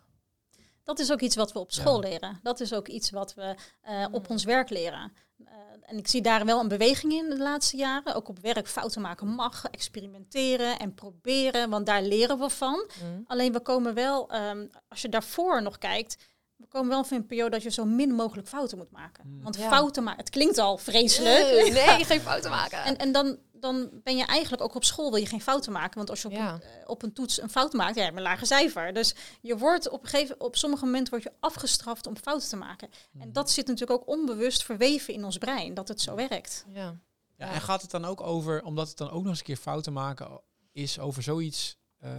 Dat 0.83 0.99
is 0.99 1.11
ook 1.11 1.21
iets 1.21 1.35
wat 1.35 1.51
we 1.53 1.59
op 1.59 1.71
school 1.71 2.03
Ja. 2.03 2.09
leren. 2.09 2.39
Dat 2.43 2.59
is 2.59 2.73
ook 2.73 2.87
iets 2.87 3.09
wat 3.09 3.33
we 3.33 3.55
eh, 3.81 4.05
op 4.11 4.23
Mm. 4.23 4.29
ons 4.31 4.43
werk 4.43 4.69
leren. 4.69 5.13
Eh, 5.45 5.53
en 5.81 5.97
ik 5.97 6.07
zie 6.07 6.21
daar 6.21 6.45
wel 6.45 6.59
een 6.59 6.67
beweging 6.67 7.13
in 7.13 7.29
de 7.29 7.37
laatste 7.37 7.77
jaren. 7.77 8.15
Ook 8.15 8.27
op 8.29 8.39
werk 8.39 8.67
fouten 8.67 9.01
maken 9.01 9.27
mag, 9.27 9.65
experimenteren 9.65 10.79
en 10.79 10.93
proberen, 10.93 11.69
want 11.69 11.85
daar 11.85 12.01
leren 12.01 12.39
we 12.39 12.49
van. 12.49 12.89
Mm. 13.03 13.23
Alleen 13.27 13.51
we 13.53 13.59
komen 13.59 13.93
wel, 13.93 14.29
ehm, 14.29 14.67
als 14.87 15.01
je 15.01 15.09
daarvoor 15.09 15.61
nog 15.61 15.77
kijkt, 15.77 16.27
we 16.57 16.65
komen 16.67 16.89
wel 16.89 17.03
van 17.03 17.17
een 17.17 17.25
periode 17.25 17.49
dat 17.49 17.63
je 17.63 17.69
zo 17.71 17.85
min 17.85 18.11
mogelijk 18.13 18.47
fouten 18.47 18.77
moet 18.77 18.91
maken. 18.91 19.23
Mm. 19.27 19.43
Want 19.43 19.55
Ja. 19.57 19.69
fouten 19.69 20.03
maken, 20.03 20.19
het 20.19 20.29
klinkt 20.29 20.57
al 20.57 20.77
vreselijk. 20.77 21.43
Nee, 21.45 21.71
nee, 21.71 22.05
geen 22.11 22.19
fouten 22.21 22.49
maken. 22.49 22.83
En, 22.83 22.97
en 22.97 23.11
dan, 23.11 23.37
dan 23.53 23.89
ben 24.03 24.17
je 24.17 24.25
eigenlijk 24.25 24.63
ook 24.63 24.75
op 24.75 24.83
school 24.83 25.09
wil 25.11 25.19
je 25.19 25.25
geen 25.25 25.41
fouten 25.41 25.71
maken. 25.71 25.97
Want 25.97 26.09
als 26.09 26.21
je 26.21 26.27
op, 26.27 26.33
Ja. 26.33 26.53
een, 26.53 26.61
eh, 26.61 26.69
op 26.89 27.03
een 27.03 27.13
toets 27.13 27.41
een 27.41 27.49
fout 27.49 27.73
maakt, 27.73 27.95
ja, 27.95 27.99
je 27.99 28.05
hebt 28.07 28.17
een 28.17 28.23
lage 28.23 28.45
cijfer. 28.45 28.93
Dus 28.93 29.15
je 29.41 29.57
wordt 29.57 29.89
op 29.89 30.03
een 30.03 30.09
gegeven 30.09 30.41
op 30.41 30.55
sommige 30.55 30.85
momenten 30.85 31.11
word 31.13 31.23
je 31.23 31.33
afgestraft 31.39 32.07
om 32.07 32.17
fouten 32.17 32.49
te 32.49 32.55
maken. 32.55 32.89
En 33.19 33.33
dat 33.33 33.51
zit 33.51 33.67
natuurlijk 33.67 34.01
ook 34.01 34.07
onbewust 34.07 34.63
verweven 34.63 35.13
in 35.13 35.23
ons 35.25 35.37
brein, 35.37 35.73
dat 35.73 35.87
het 35.87 36.01
zo 36.01 36.15
werkt. 36.15 36.65
ja. 36.73 36.95
Ja, 37.37 37.53
en 37.53 37.61
gaat 37.61 37.81
het 37.81 37.91
dan 37.91 38.05
ook 38.05 38.21
over, 38.21 38.63
omdat 38.63 38.87
het 38.87 38.97
dan 38.97 39.09
ook 39.09 39.19
nog 39.21 39.27
eens 39.29 39.39
een 39.39 39.45
keer 39.45 39.55
fouten 39.57 39.93
maken 39.93 40.41
is 40.71 40.99
over 40.99 41.23
zoiets 41.23 41.77
eh, 41.97 42.09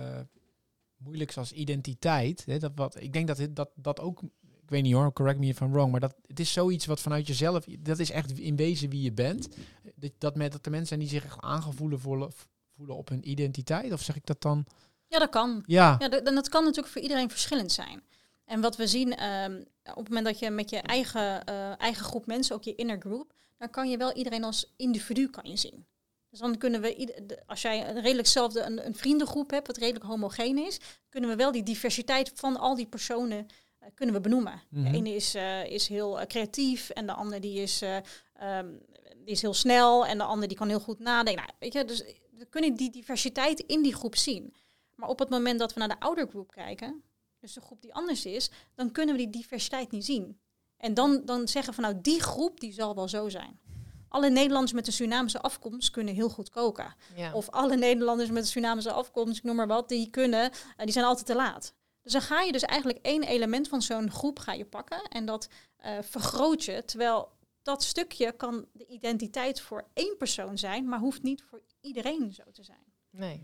moeilijks 0.98 1.36
als 1.38 1.52
identiteit. 1.52 2.44
Hè, 2.46 2.58
dat 2.58 2.72
wat, 2.74 3.00
ik 3.00 3.12
denk 3.12 3.26
dat 3.26 3.46
dat 3.50 3.70
dat 3.74 4.00
ook, 4.00 4.22
ik 4.42 4.68
weet 4.74 4.82
niet 4.82 4.92
hoor, 4.94 5.12
correct 5.12 5.38
me 5.38 5.46
if 5.46 5.60
I'm 5.60 5.72
wrong, 5.72 5.90
maar 5.90 6.00
dat 6.00 6.14
het 6.26 6.40
is 6.40 6.52
zoiets 6.52 6.86
wat 6.86 7.00
vanuit 7.00 7.26
jezelf, 7.26 7.64
dat 7.78 7.98
is 7.98 8.10
echt 8.10 8.38
in 8.38 8.56
wezen 8.56 8.90
wie 8.90 9.02
je 9.02 9.12
bent. 9.12 9.48
Dat, 9.94 10.12
dat, 10.18 10.36
met, 10.36 10.52
dat 10.52 10.64
de 10.64 10.70
mensen 10.70 10.88
zijn 10.88 11.00
die 11.00 11.08
zich 11.08 11.24
echt 11.24 11.40
aangevoelen 11.40 12.00
voelen, 12.00 12.30
voelen 12.76 12.96
op 12.96 13.08
hun 13.08 13.30
identiteit, 13.30 13.92
of 13.92 14.02
zeg 14.02 14.16
ik 14.16 14.26
dat 14.26 14.40
dan? 14.42 14.66
Ja, 15.06 15.18
dat 15.18 15.28
kan. 15.30 15.62
Ja, 15.66 15.96
Ja, 15.98 16.08
dat- 16.08 16.26
en 16.26 16.34
dat 16.34 16.48
kan 16.48 16.62
natuurlijk 16.64 16.92
voor 16.92 17.02
iedereen 17.02 17.30
verschillend 17.30 17.72
zijn. 17.72 18.02
En 18.44 18.60
wat 18.60 18.76
we 18.76 18.86
zien, 18.86 19.16
ehm, 19.16 19.60
op 19.82 19.96
het 19.96 20.08
moment 20.08 20.24
dat 20.26 20.38
je 20.38 20.50
met 20.50 20.70
je 20.70 20.76
eigen, 20.78 21.44
eh, 21.44 21.80
eigen 21.80 22.04
groep 22.04 22.26
mensen, 22.26 22.54
ook 22.54 22.62
je 22.62 22.74
inner 22.74 23.00
group, 23.00 23.32
dan 23.56 23.70
kan 23.70 23.90
je 23.90 23.96
wel 23.96 24.12
iedereen 24.12 24.44
als 24.44 24.72
individu 24.76 25.28
kan 25.30 25.50
je 25.50 25.56
zien. 25.56 25.86
Dus 26.30 26.38
dan 26.38 26.58
kunnen 26.58 26.80
we, 26.80 27.42
als 27.46 27.62
jij 27.62 27.88
een 27.88 28.00
redelijk 28.00 28.28
zelfde 28.28 28.60
een, 28.60 28.86
een 28.86 28.94
vriendengroep 28.94 29.50
hebt, 29.50 29.66
wat 29.66 29.76
redelijk 29.76 30.04
homogeen 30.04 30.58
is, 30.58 30.80
kunnen 31.08 31.30
we 31.30 31.36
wel 31.36 31.52
die 31.52 31.62
diversiteit 31.62 32.32
van 32.34 32.56
al 32.56 32.74
die 32.74 32.86
personen 32.86 33.46
eh, 33.78 33.88
kunnen 33.94 34.14
we 34.14 34.20
benoemen. 34.20 34.62
Mhm. 34.68 34.84
De 34.84 34.96
ene 34.96 35.14
is, 35.14 35.34
eh, 35.34 35.66
is 35.66 35.88
heel 35.88 36.20
eh, 36.20 36.26
creatief 36.26 36.90
en 36.90 37.06
de 37.06 37.12
ander 37.12 37.40
die 37.40 37.60
is, 37.60 37.82
eh, 37.82 37.96
ehm, 38.34 38.72
die 39.16 39.34
is 39.34 39.42
heel 39.42 39.54
snel 39.54 40.06
en 40.06 40.18
de 40.18 40.24
ander 40.24 40.48
die 40.48 40.56
kan 40.56 40.68
heel 40.68 40.80
goed 40.80 40.98
nadenken. 40.98 41.42
Nou, 41.42 41.56
weet 41.58 41.72
je, 41.72 41.84
dus 41.84 42.04
we 42.30 42.46
kunnen 42.50 42.74
die 42.74 42.90
diversiteit 42.90 43.60
in 43.60 43.82
die 43.82 43.94
groep 43.94 44.16
zien. 44.16 44.54
Maar 44.94 45.08
op 45.08 45.18
het 45.18 45.28
moment 45.28 45.58
dat 45.58 45.72
we 45.72 45.78
naar 45.78 45.88
de 45.88 46.00
oudergroep 46.00 46.50
kijken, 46.50 47.02
dus 47.40 47.52
de 47.52 47.60
groep 47.60 47.82
die 47.82 47.94
anders 47.94 48.26
is, 48.26 48.50
dan 48.74 48.92
kunnen 48.92 49.16
we 49.16 49.20
die 49.22 49.30
diversiteit 49.30 49.90
niet 49.90 50.04
zien. 50.04 50.40
En 50.76 50.94
dan, 50.94 51.22
dan 51.24 51.48
zeggen 51.48 51.74
we, 51.74 51.80
nou, 51.80 52.00
die 52.00 52.20
groep 52.20 52.60
die 52.60 52.72
zal 52.72 52.94
wel 52.94 53.08
zo 53.08 53.28
zijn. 53.28 53.60
Alle 54.08 54.30
Nederlanders 54.30 54.72
met 54.72 54.86
een 54.86 54.92
Surinaamse 54.92 55.40
afkomst 55.40 55.90
kunnen 55.90 56.14
heel 56.14 56.28
goed 56.28 56.50
koken. 56.50 56.94
Ja. 57.16 57.32
Of 57.32 57.50
alle 57.50 57.76
Nederlanders 57.76 58.28
met 58.28 58.38
een 58.42 58.48
Surinaamse 58.48 58.92
afkomst, 58.92 59.38
ik 59.38 59.44
noem 59.44 59.56
maar 59.56 59.66
wat, 59.66 59.88
die 59.88 60.10
kunnen, 60.10 60.50
eh, 60.50 60.84
die 60.84 60.92
zijn 60.92 61.04
altijd 61.04 61.26
te 61.26 61.34
laat. 61.34 61.74
Dus 62.02 62.12
dan 62.12 62.22
ga 62.22 62.40
je 62.40 62.52
dus 62.52 62.62
eigenlijk 62.62 62.98
één 63.02 63.22
element 63.22 63.68
van 63.68 63.82
zo'n 63.82 64.10
groep 64.10 64.38
ga 64.38 64.52
je 64.52 64.64
pakken 64.64 65.02
en 65.02 65.26
dat 65.26 65.48
eh, 65.76 65.98
vergroot 66.00 66.64
je. 66.64 66.84
Terwijl 66.84 67.28
dat 67.62 67.82
stukje 67.82 68.32
kan 68.32 68.66
de 68.72 68.86
identiteit 68.86 69.60
voor 69.60 69.88
één 69.94 70.16
persoon 70.18 70.58
zijn, 70.58 70.88
maar 70.88 70.98
hoeft 70.98 71.22
niet 71.22 71.42
voor 71.42 71.62
iedereen 71.80 72.32
zo 72.32 72.42
te 72.52 72.62
zijn. 72.62 72.92
nee. 73.10 73.42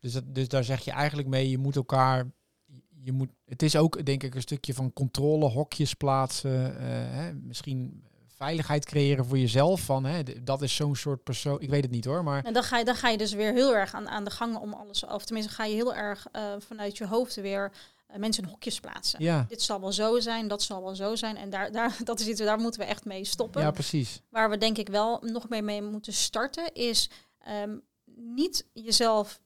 dus, 0.00 0.12
dat, 0.12 0.34
dus 0.34 0.48
daar 0.48 0.64
zeg 0.64 0.84
je 0.84 0.90
eigenlijk 0.90 1.28
mee, 1.28 1.50
je 1.50 1.58
moet 1.58 1.76
elkaar, 1.76 2.30
je 3.02 3.12
moet, 3.12 3.30
het 3.44 3.62
is 3.62 3.76
ook 3.76 4.04
denk 4.06 4.22
ik 4.22 4.34
een 4.34 4.40
stukje 4.40 4.74
van 4.74 4.92
controle, 4.92 5.48
hokjes 5.48 5.94
plaatsen, 5.94 6.78
eh, 6.78 6.86
hè, 7.14 7.34
misschien 7.34 8.04
veiligheid 8.34 8.84
creëren 8.84 9.26
voor 9.26 9.38
jezelf. 9.38 9.80
Van, 9.80 10.04
hè, 10.04 10.22
dat 10.42 10.62
is 10.62 10.74
zo'n 10.74 10.96
soort 10.96 11.22
persoon, 11.22 11.60
ik 11.60 11.70
weet 11.70 11.82
het 11.82 11.90
niet 11.90 12.04
hoor, 12.04 12.24
maar 12.24 12.44
En 12.44 12.52
dan 12.52 12.62
ga 12.62 12.78
je, 12.78 12.84
dan 12.84 12.94
ga 12.94 13.08
je 13.08 13.18
dus 13.18 13.32
weer 13.32 13.52
heel 13.52 13.74
erg 13.74 13.94
aan, 13.94 14.08
aan 14.08 14.24
de 14.24 14.30
gang 14.30 14.56
om 14.56 14.72
alles, 14.72 15.04
of 15.04 15.24
tenminste 15.24 15.52
ga 15.52 15.64
je 15.64 15.74
heel 15.74 15.94
erg 15.94 16.26
eh, 16.32 16.42
vanuit 16.58 16.98
je 16.98 17.06
hoofd 17.06 17.34
weer 17.34 17.72
eh, 18.06 18.18
mensen 18.18 18.42
in 18.42 18.48
hokjes 18.48 18.80
plaatsen. 18.80 19.22
ja, 19.22 19.44
Dit 19.48 19.62
zal 19.62 19.80
wel 19.80 19.92
zo 19.92 20.20
zijn, 20.20 20.48
dat 20.48 20.62
zal 20.62 20.82
wel 20.82 20.94
zo 20.94 21.14
zijn. 21.14 21.36
En 21.36 21.50
daar, 21.50 21.72
daar, 21.72 21.96
dat 22.04 22.20
is 22.20 22.26
iets, 22.26 22.40
daar 22.40 22.58
moeten 22.58 22.80
we 22.80 22.86
echt 22.86 23.04
mee 23.04 23.24
stoppen. 23.24 23.62
ja 23.62 23.70
precies. 23.70 24.20
Waar 24.28 24.50
we 24.50 24.58
denk 24.58 24.78
ik 24.78 24.88
wel 24.88 25.18
nog 25.22 25.48
meer 25.48 25.64
mee 25.64 25.82
moeten 25.82 26.12
starten, 26.12 26.72
is 26.72 27.10
ehm, 27.38 27.76
niet 28.14 28.66
jezelf 28.72 29.40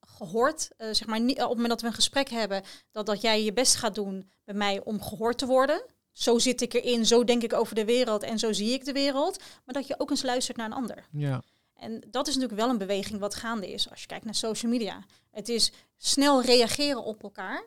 gehoord, 0.00 0.70
eh, 0.76 0.88
zeg 0.92 1.06
maar, 1.06 1.20
niet, 1.20 1.36
op 1.36 1.48
het 1.48 1.48
moment 1.48 1.68
dat 1.68 1.80
we 1.80 1.86
een 1.86 1.92
gesprek 1.92 2.28
hebben, 2.28 2.62
dat, 2.90 3.06
dat 3.06 3.20
jij 3.20 3.44
je 3.44 3.52
best 3.52 3.74
gaat 3.74 3.94
doen 3.94 4.30
bij 4.44 4.54
mij 4.54 4.80
om 4.84 5.02
gehoord 5.02 5.38
te 5.38 5.46
worden. 5.46 5.82
Zo 6.12 6.38
zit 6.38 6.60
ik 6.60 6.72
erin, 6.72 7.06
zo 7.06 7.24
denk 7.24 7.42
ik 7.42 7.52
over 7.52 7.74
de 7.74 7.84
wereld 7.84 8.22
en 8.22 8.38
zo 8.38 8.52
zie 8.52 8.72
ik 8.72 8.84
de 8.84 8.92
wereld. 8.92 9.38
Maar 9.64 9.74
dat 9.74 9.86
je 9.86 9.94
ook 10.00 10.10
eens 10.10 10.22
luistert 10.22 10.56
naar 10.56 10.66
een 10.66 10.72
ander. 10.72 11.06
Ja, 11.12 11.42
En 11.74 12.02
dat 12.10 12.26
is 12.28 12.34
natuurlijk 12.34 12.60
wel 12.60 12.70
een 12.70 12.78
beweging 12.78 13.20
wat 13.20 13.34
gaande 13.34 13.72
is 13.72 13.90
als 13.90 14.00
je 14.00 14.06
kijkt 14.06 14.24
naar 14.24 14.34
social 14.34 14.72
media. 14.72 15.04
Het 15.30 15.48
is 15.48 15.72
snel 15.96 16.42
reageren 16.42 17.02
op 17.04 17.22
elkaar. 17.22 17.64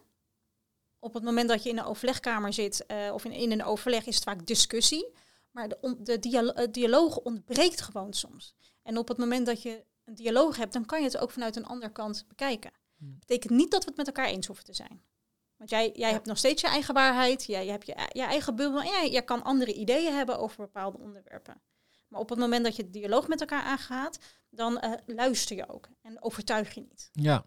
Op 1.00 1.14
het 1.14 1.24
moment 1.24 1.50
dat 1.50 1.64
je 1.64 1.70
in 1.70 1.78
een 1.78 1.86
overlegkamer 1.86 2.54
zit 2.54 2.86
eh, 2.86 3.12
of 3.14 3.26
in, 3.26 3.32
in 3.32 3.52
een 3.52 3.64
overleg 3.64 4.06
is 4.06 4.16
het 4.16 4.24
vaak 4.24 4.46
discussie. 4.46 5.08
Maar 5.52 5.68
de, 5.70 5.78
on- 5.82 5.98
de 6.00 6.20
dialo- 6.20 6.72
dialoog 6.72 7.18
ontbreekt 7.18 7.82
gewoon 7.82 8.14
soms. 8.14 8.56
En 8.84 8.98
op 8.98 9.08
het 9.08 9.18
moment 9.18 9.46
dat 9.46 9.62
je 9.62 9.84
een 10.06 10.16
dialoog 10.16 10.58
hebt, 10.58 10.74
dan 10.74 10.86
kan 10.86 11.00
je 11.00 11.06
het 11.06 11.18
ook 11.18 11.32
vanuit 11.32 11.56
een 11.56 11.66
andere 11.66 11.92
kant 11.92 12.26
bekijken. 12.28 12.72
Hmm. 12.98 13.16
betekent 13.20 13.52
niet 13.54 13.72
dat 13.72 13.82
we 13.84 13.88
het 13.88 13.98
met 13.98 14.08
elkaar 14.08 14.26
eens 14.28 14.48
hoeven 14.48 14.66
te 14.66 14.74
zijn. 14.74 15.02
Want 15.66 15.70
jij, 15.70 15.92
jij 16.00 16.08
Ja. 16.08 16.14
hebt 16.14 16.26
nog 16.28 16.38
steeds 16.38 16.62
je 16.62 16.68
eigen 16.68 16.94
waarheid, 16.94 17.46
jij, 17.46 17.64
jij 17.64 17.72
hebt 17.74 17.86
je, 17.86 18.10
je 18.12 18.24
eigen 18.24 18.56
bubbel 18.56 18.82
en 18.82 18.88
jij, 18.88 19.10
jij 19.12 19.24
kan 19.24 19.44
andere 19.44 19.74
ideeën 19.74 20.14
hebben 20.14 20.40
over 20.40 20.58
bepaalde 20.58 20.98
onderwerpen. 20.98 21.62
Maar 22.08 22.20
op 22.20 22.30
het 22.30 22.40
moment 22.40 22.64
dat 22.64 22.76
je 22.76 22.84
het 22.84 22.94
dialoog 22.94 23.28
met 23.28 23.40
elkaar 23.40 23.64
aangaat, 23.64 24.20
dan 24.50 24.80
eh, 24.80 24.92
luister 25.06 25.56
je 25.56 25.70
ook 25.70 25.90
en 26.02 26.24
overtuig 26.24 26.74
je 26.76 26.82
niet. 26.82 27.10
ja. 27.12 27.46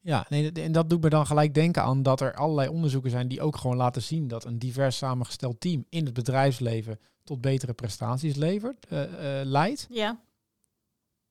Ja, 0.00 0.26
nee, 0.28 0.52
en 0.52 0.72
dat 0.72 0.90
doet 0.90 1.02
me 1.02 1.08
dan 1.08 1.26
gelijk 1.26 1.54
denken 1.54 1.82
aan 1.82 2.02
dat 2.02 2.20
er 2.20 2.34
allerlei 2.34 2.68
onderzoeken 2.68 3.10
zijn 3.10 3.28
die 3.28 3.40
ook 3.40 3.56
gewoon 3.56 3.76
laten 3.76 4.02
zien 4.02 4.28
dat 4.28 4.44
een 4.44 4.58
divers 4.58 4.96
samengesteld 4.96 5.60
team 5.60 5.84
in 5.88 6.04
het 6.04 6.14
bedrijfsleven 6.14 7.00
tot 7.24 7.40
betere 7.40 7.72
prestaties 7.72 8.34
levert, 8.36 8.86
eh, 8.86 9.40
eh, 9.40 9.46
leidt. 9.46 9.86
Ja, 9.90 10.20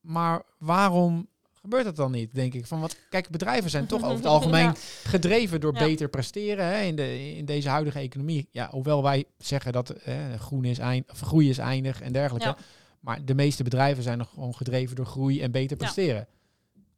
Maar 0.00 0.42
waarom 0.58 1.28
gebeurt 1.66 1.84
dat 1.84 1.96
dan 1.96 2.10
niet, 2.12 2.34
denk 2.34 2.54
ik? 2.54 2.66
Van 2.66 2.80
wat, 2.80 2.96
kijk, 3.10 3.28
bedrijven 3.30 3.70
zijn 3.70 3.86
toch 3.86 4.02
over 4.04 4.16
het 4.16 4.26
algemeen 4.26 4.64
Ja. 4.64 4.74
gedreven 5.04 5.60
door 5.60 5.72
Ja. 5.74 5.78
beter 5.84 6.08
presteren 6.08 6.64
hè, 6.66 6.80
in, 6.82 6.96
de, 6.96 7.34
in 7.36 7.44
deze 7.44 7.68
huidige 7.68 7.98
economie. 7.98 8.48
Ja, 8.50 8.68
hoewel 8.70 9.02
wij 9.02 9.24
zeggen 9.38 9.72
dat 9.72 9.90
eh, 9.90 10.34
groen 10.34 10.64
is 10.64 10.78
eind, 10.78 11.10
of 11.10 11.20
groei 11.20 11.48
is 11.48 11.58
eindig 11.58 12.00
en 12.00 12.12
dergelijke. 12.12 12.48
Ja. 12.48 12.56
Maar 13.00 13.24
de 13.24 13.34
meeste 13.34 13.62
bedrijven 13.62 14.02
zijn 14.02 14.18
nog 14.18 14.28
gewoon 14.30 14.54
gedreven 14.54 14.96
door 14.96 15.06
groei 15.06 15.42
en 15.42 15.50
beter 15.50 15.76
Ja. 15.76 15.82
presteren. 15.82 16.28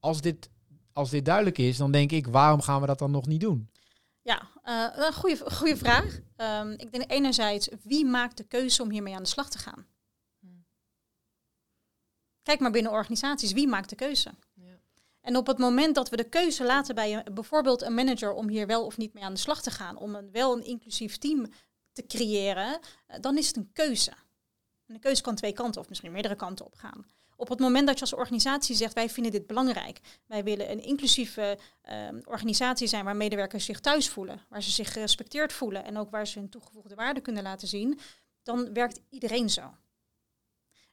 Als, 0.01 0.21
dit, 0.21 0.49
als 0.93 1.11
dit 1.11 1.25
duidelijk 1.25 1.59
is, 1.59 1.77
dan 1.77 1.91
denk 1.93 2.13
ik, 2.13 2.27
waarom 2.27 2.61
gaan 2.61 2.81
we 2.81 2.87
dat 2.87 2.99
dan 2.99 3.11
nog 3.11 3.27
niet 3.27 3.41
doen? 3.41 3.71
ja 4.23 4.49
eh, 4.63 4.85
een 5.07 5.13
goede, 5.13 5.51
goede 5.51 5.77
vraag. 5.77 6.19
Ehm, 6.37 6.71
ik 6.71 6.93
denk 6.93 7.11
enerzijds, 7.11 7.69
wie 7.83 8.05
maakt 8.05 8.37
de 8.37 8.45
keuze 8.45 8.83
om 8.83 8.91
hiermee 8.91 9.15
aan 9.15 9.23
de 9.23 9.29
slag 9.29 9.51
te 9.51 9.59
gaan? 9.59 9.87
Hmm. 10.41 10.65
Kijk 12.43 12.61
maar 12.61 12.71
binnen 12.71 12.93
organisaties, 12.93 13.53
wie 13.53 13.69
maakt 13.69 13.89
de 13.89 13.97
keuze? 13.97 14.31
En 15.21 15.37
op 15.37 15.47
het 15.47 15.59
moment 15.59 15.95
dat 15.95 16.09
we 16.09 16.17
de 16.17 16.29
keuze 16.29 16.65
laten 16.65 16.95
bij 16.95 17.15
een, 17.15 17.35
bijvoorbeeld 17.35 17.83
een 17.83 17.95
manager 17.95 18.33
om 18.33 18.49
hier 18.49 18.67
wel 18.67 18.85
of 18.85 18.97
niet 18.97 19.15
mee 19.15 19.25
aan 19.25 19.35
de 19.35 19.41
slag 19.41 19.63
te 19.63 19.71
gaan, 19.71 19.97
om 19.97 20.15
een, 20.15 20.31
wel 20.33 20.57
een 20.57 20.65
inclusief 20.65 21.17
team 21.17 21.47
te 21.93 22.07
creëren, 22.07 22.79
eh, 23.07 23.21
dan 23.21 23.39
is 23.39 23.47
het 23.47 23.57
een 23.57 23.71
keuze. 23.73 24.13
En 24.87 24.95
de 24.95 25.01
keuze 25.01 25.23
kan 25.23 25.35
twee 25.35 25.53
kanten 25.53 25.81
of 25.81 25.89
misschien 25.89 26.13
meerdere 26.13 26.37
kanten 26.37 26.65
op 26.67 26.75
gaan. 26.75 27.07
Op 27.37 27.49
het 27.49 27.59
moment 27.59 27.87
dat 27.87 27.95
je 27.95 28.01
als 28.01 28.15
organisatie 28.15 28.77
zegt, 28.77 28.95
wij 28.95 29.11
vinden 29.11 29.33
dit 29.33 29.47
belangrijk. 29.47 30.01
Wij 30.27 30.45
willen 30.45 30.71
een 30.71 30.83
inclusieve 30.83 31.59
ehm, 31.83 32.21
organisatie 32.25 32.87
zijn 32.87 33.05
waar 33.05 33.17
medewerkers 33.17 33.65
zich 33.65 33.81
thuis 33.81 34.09
voelen, 34.09 34.41
waar 34.49 34.63
ze 34.63 34.71
zich 34.71 34.93
gerespecteerd 34.93 35.53
voelen 35.53 35.85
en 35.85 35.97
ook 35.97 36.11
waar 36.11 36.27
ze 36.27 36.39
hun 36.39 36.49
toegevoegde 36.49 36.95
waarde 36.95 37.21
kunnen 37.21 37.43
laten 37.43 37.69
zien. 37.69 37.99
dan 38.43 38.73
werkt 38.73 39.01
iedereen 39.11 39.51
zo. 39.51 39.75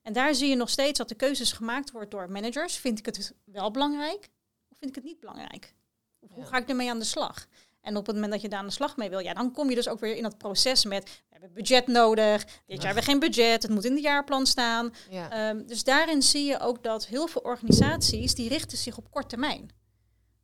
En 0.05 0.13
daar 0.13 0.35
zie 0.35 0.49
je 0.49 0.55
nog 0.55 0.69
steeds 0.69 0.97
dat 0.97 1.09
de 1.09 1.15
keuzes 1.15 1.51
gemaakt 1.51 1.91
worden 1.91 2.09
door 2.09 2.31
managers. 2.31 2.77
Vind 2.77 2.99
ik 2.99 3.05
het 3.05 3.33
wel 3.43 3.71
belangrijk 3.71 4.29
of 4.69 4.77
vind 4.77 4.89
ik 4.89 4.95
het 4.95 5.03
niet 5.03 5.19
belangrijk? 5.19 5.73
Of 6.19 6.31
hoe 6.31 6.45
ga 6.45 6.57
ik 6.57 6.69
ermee 6.69 6.89
aan 6.89 6.99
de 6.99 7.05
slag? 7.05 7.47
En 7.81 7.97
op 7.97 8.05
het 8.05 8.15
moment 8.15 8.33
dat 8.33 8.41
je 8.41 8.49
daar 8.49 8.59
aan 8.59 8.65
de 8.65 8.71
slag 8.71 8.97
mee 8.97 9.09
wil, 9.09 9.19
ja, 9.19 9.33
dan 9.33 9.51
kom 9.51 9.69
je 9.69 9.75
dus 9.75 9.87
ook 9.87 9.99
weer 9.99 10.15
in 10.15 10.23
dat 10.23 10.37
proces 10.37 10.85
met 10.85 11.03
we 11.03 11.11
hebben 11.29 11.53
budget 11.53 11.87
nodig. 11.87 12.43
Dit 12.45 12.51
jaar 12.65 12.85
hebben 12.85 13.03
we 13.03 13.09
geen 13.09 13.19
budget, 13.19 13.61
het 13.61 13.71
moet 13.71 13.85
in 13.85 13.95
de 13.95 14.01
jaarplan 14.01 14.45
staan. 14.45 14.93
Ja. 15.09 15.31
Ehm, 15.31 15.65
dus 15.65 15.83
daarin 15.83 16.21
zie 16.21 16.45
je 16.45 16.59
ook 16.59 16.83
dat 16.83 17.05
heel 17.05 17.27
veel 17.27 17.41
organisaties 17.41 18.35
die 18.35 18.49
richten 18.49 18.77
zich 18.77 18.97
op 18.97 19.11
korte 19.11 19.27
termijn. 19.27 19.61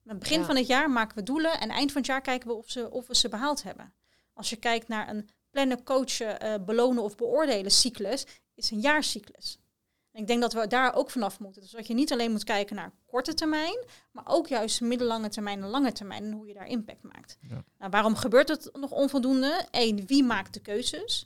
Aan 0.05 0.17
het 0.17 0.19
begin 0.19 0.39
Ja. 0.39 0.45
van 0.45 0.55
het 0.55 0.67
jaar 0.67 0.89
maken 0.89 1.17
we 1.17 1.23
doelen 1.23 1.59
en 1.59 1.69
eind 1.69 1.91
van 1.91 2.01
het 2.01 2.09
jaar 2.09 2.21
kijken 2.21 2.47
we 2.47 2.53
of, 2.53 2.69
ze, 2.69 2.91
of 2.91 3.07
we 3.07 3.15
ze 3.15 3.29
behaald 3.29 3.63
hebben. 3.63 3.93
Als 4.33 4.49
je 4.49 4.55
kijkt 4.55 4.87
naar 4.87 5.09
een 5.09 5.29
plannen, 5.49 5.83
coachen, 5.83 6.39
eh, 6.39 6.53
belonen 6.65 7.03
of 7.03 7.15
beoordelen 7.15 7.71
cyclus, 7.71 8.25
is 8.63 8.71
een 8.71 8.79
jaarcyclus. 8.79 9.59
En 10.11 10.21
ik 10.21 10.27
denk 10.27 10.41
dat 10.41 10.53
we 10.53 10.67
daar 10.67 10.95
ook 10.95 11.09
vanaf 11.09 11.39
moeten. 11.39 11.61
Dus 11.61 11.71
dat 11.71 11.87
je 11.87 11.93
niet 11.93 12.11
alleen 12.11 12.31
moet 12.31 12.43
kijken 12.43 12.75
naar 12.75 12.91
korte 13.05 13.33
termijn, 13.33 13.85
maar 14.11 14.23
ook 14.27 14.47
juist 14.47 14.81
middellange 14.81 15.29
termijn 15.29 15.61
en 15.61 15.69
lange 15.69 15.91
termijn 15.91 16.23
en 16.23 16.31
hoe 16.31 16.47
je 16.47 16.53
daar 16.53 16.67
impact 16.67 17.03
maakt. 17.03 17.37
Ja. 17.41 17.63
Nou, 17.77 17.91
waarom 17.91 18.15
gebeurt 18.15 18.47
het 18.47 18.69
nog 18.73 18.91
onvoldoende? 18.91 19.65
Eén, 19.71 20.05
wie 20.07 20.23
maakt 20.23 20.53
de 20.53 20.59
keuzes? 20.59 21.25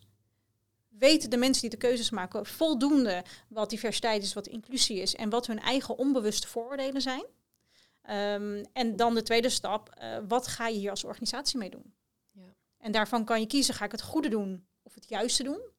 Weten 0.90 1.30
de 1.30 1.38
mensen 1.38 1.62
die 1.62 1.80
de 1.80 1.88
keuzes 1.88 2.10
maken 2.10 2.46
voldoende 2.46 3.24
wat 3.50 3.70
diversiteit 3.70 4.24
is, 4.24 4.34
wat 4.34 4.48
inclusie 4.48 5.02
is 5.02 5.16
en 5.16 5.30
wat 5.30 5.48
hun 5.48 5.60
eigen 5.60 5.98
onbewuste 5.98 6.48
vooroordelen 6.48 7.02
zijn? 7.02 7.26
Ehm, 8.02 8.64
en 8.74 8.96
dan 8.96 9.16
de 9.16 9.22
tweede 9.22 9.50
stap, 9.50 9.90
eh, 9.90 10.18
wat 10.28 10.48
ga 10.48 10.68
je 10.68 10.80
hier 10.80 10.90
als 10.90 11.04
organisatie 11.04 11.58
mee 11.58 11.70
doen? 11.70 11.94
Ja. 12.32 12.56
En 12.78 12.92
daarvan 12.92 13.26
kan 13.26 13.40
je 13.40 13.48
kiezen, 13.48 13.74
ga 13.74 13.86
ik 13.86 13.92
het 13.92 14.02
goede 14.02 14.30
doen 14.30 14.68
of 14.84 14.94
het 14.94 15.10
juiste 15.10 15.44
doen? 15.44 15.74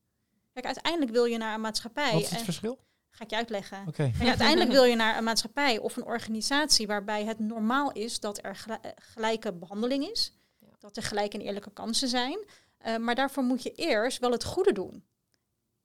Kijk, 0.57 0.67
uiteindelijk 0.67 1.13
wil 1.13 1.25
je 1.25 1.39
naar 1.39 1.55
een 1.55 1.61
maatschappij. 1.61 2.13
Wat 2.13 2.21
is 2.21 2.29
het 2.31 2.39
en- 2.39 2.45
verschil? 2.45 2.79
ga 3.11 3.25
ik 3.25 3.31
je 3.31 3.37
uitleggen. 3.37 3.79
Oké. 3.89 4.11
Kijk, 4.19 4.29
uiteindelijk 4.29 4.71
wil 4.71 4.85
je 4.85 4.97
naar 4.97 5.17
een 5.17 5.25
maatschappij 5.25 5.79
of 5.79 5.97
een 5.97 6.05
organisatie 6.05 6.87
waarbij 6.87 7.25
het 7.25 7.39
normaal 7.39 7.93
is 7.93 8.21
dat 8.21 8.39
er 8.45 8.65
eh, 8.67 8.91
gelijke 8.97 9.53
behandeling 9.53 10.11
is. 10.11 10.33
Ja. 10.59 10.67
Dat 10.79 10.97
er 10.97 11.03
gelijke 11.03 11.39
en 11.39 11.45
eerlijke 11.45 11.73
kansen 11.73 12.09
zijn. 12.09 12.39
Eh, 12.79 12.97
maar 12.97 13.15
daarvoor 13.15 13.43
moet 13.43 13.63
je 13.63 13.73
eerst 13.73 14.19
wel 14.19 14.31
het 14.31 14.45
goede 14.45 14.73
doen. 14.73 15.05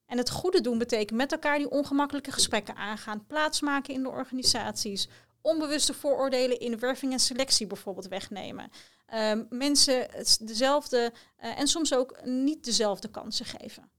En 0.06 0.18
het 0.18 0.30
goede 0.30 0.62
doen 0.62 0.78
betekent 0.78 1.18
met 1.18 1.32
elkaar 1.32 1.58
die 1.58 1.70
ongemakkelijke 1.70 2.32
gesprekken 2.32 2.76
aangaan, 2.76 3.26
plaatsmaken 3.28 3.94
in 3.94 4.04
de 4.04 4.10
organisaties, 4.10 5.08
onbewuste 5.42 5.94
vooroordelen 5.94 6.60
in 6.60 6.80
werving 6.80 7.12
en 7.12 7.20
selectie 7.20 7.68
bijvoorbeeld 7.68 8.08
wegnemen. 8.08 8.72
Ehm, 9.06 9.44
mensen 9.50 10.08
dezelfde 10.40 11.14
eh, 11.36 11.60
en 11.60 11.68
soms 11.68 11.94
ook 11.94 12.26
niet 12.26 12.64
dezelfde 12.64 13.08
kansen 13.08 13.46
geven. 13.46 13.92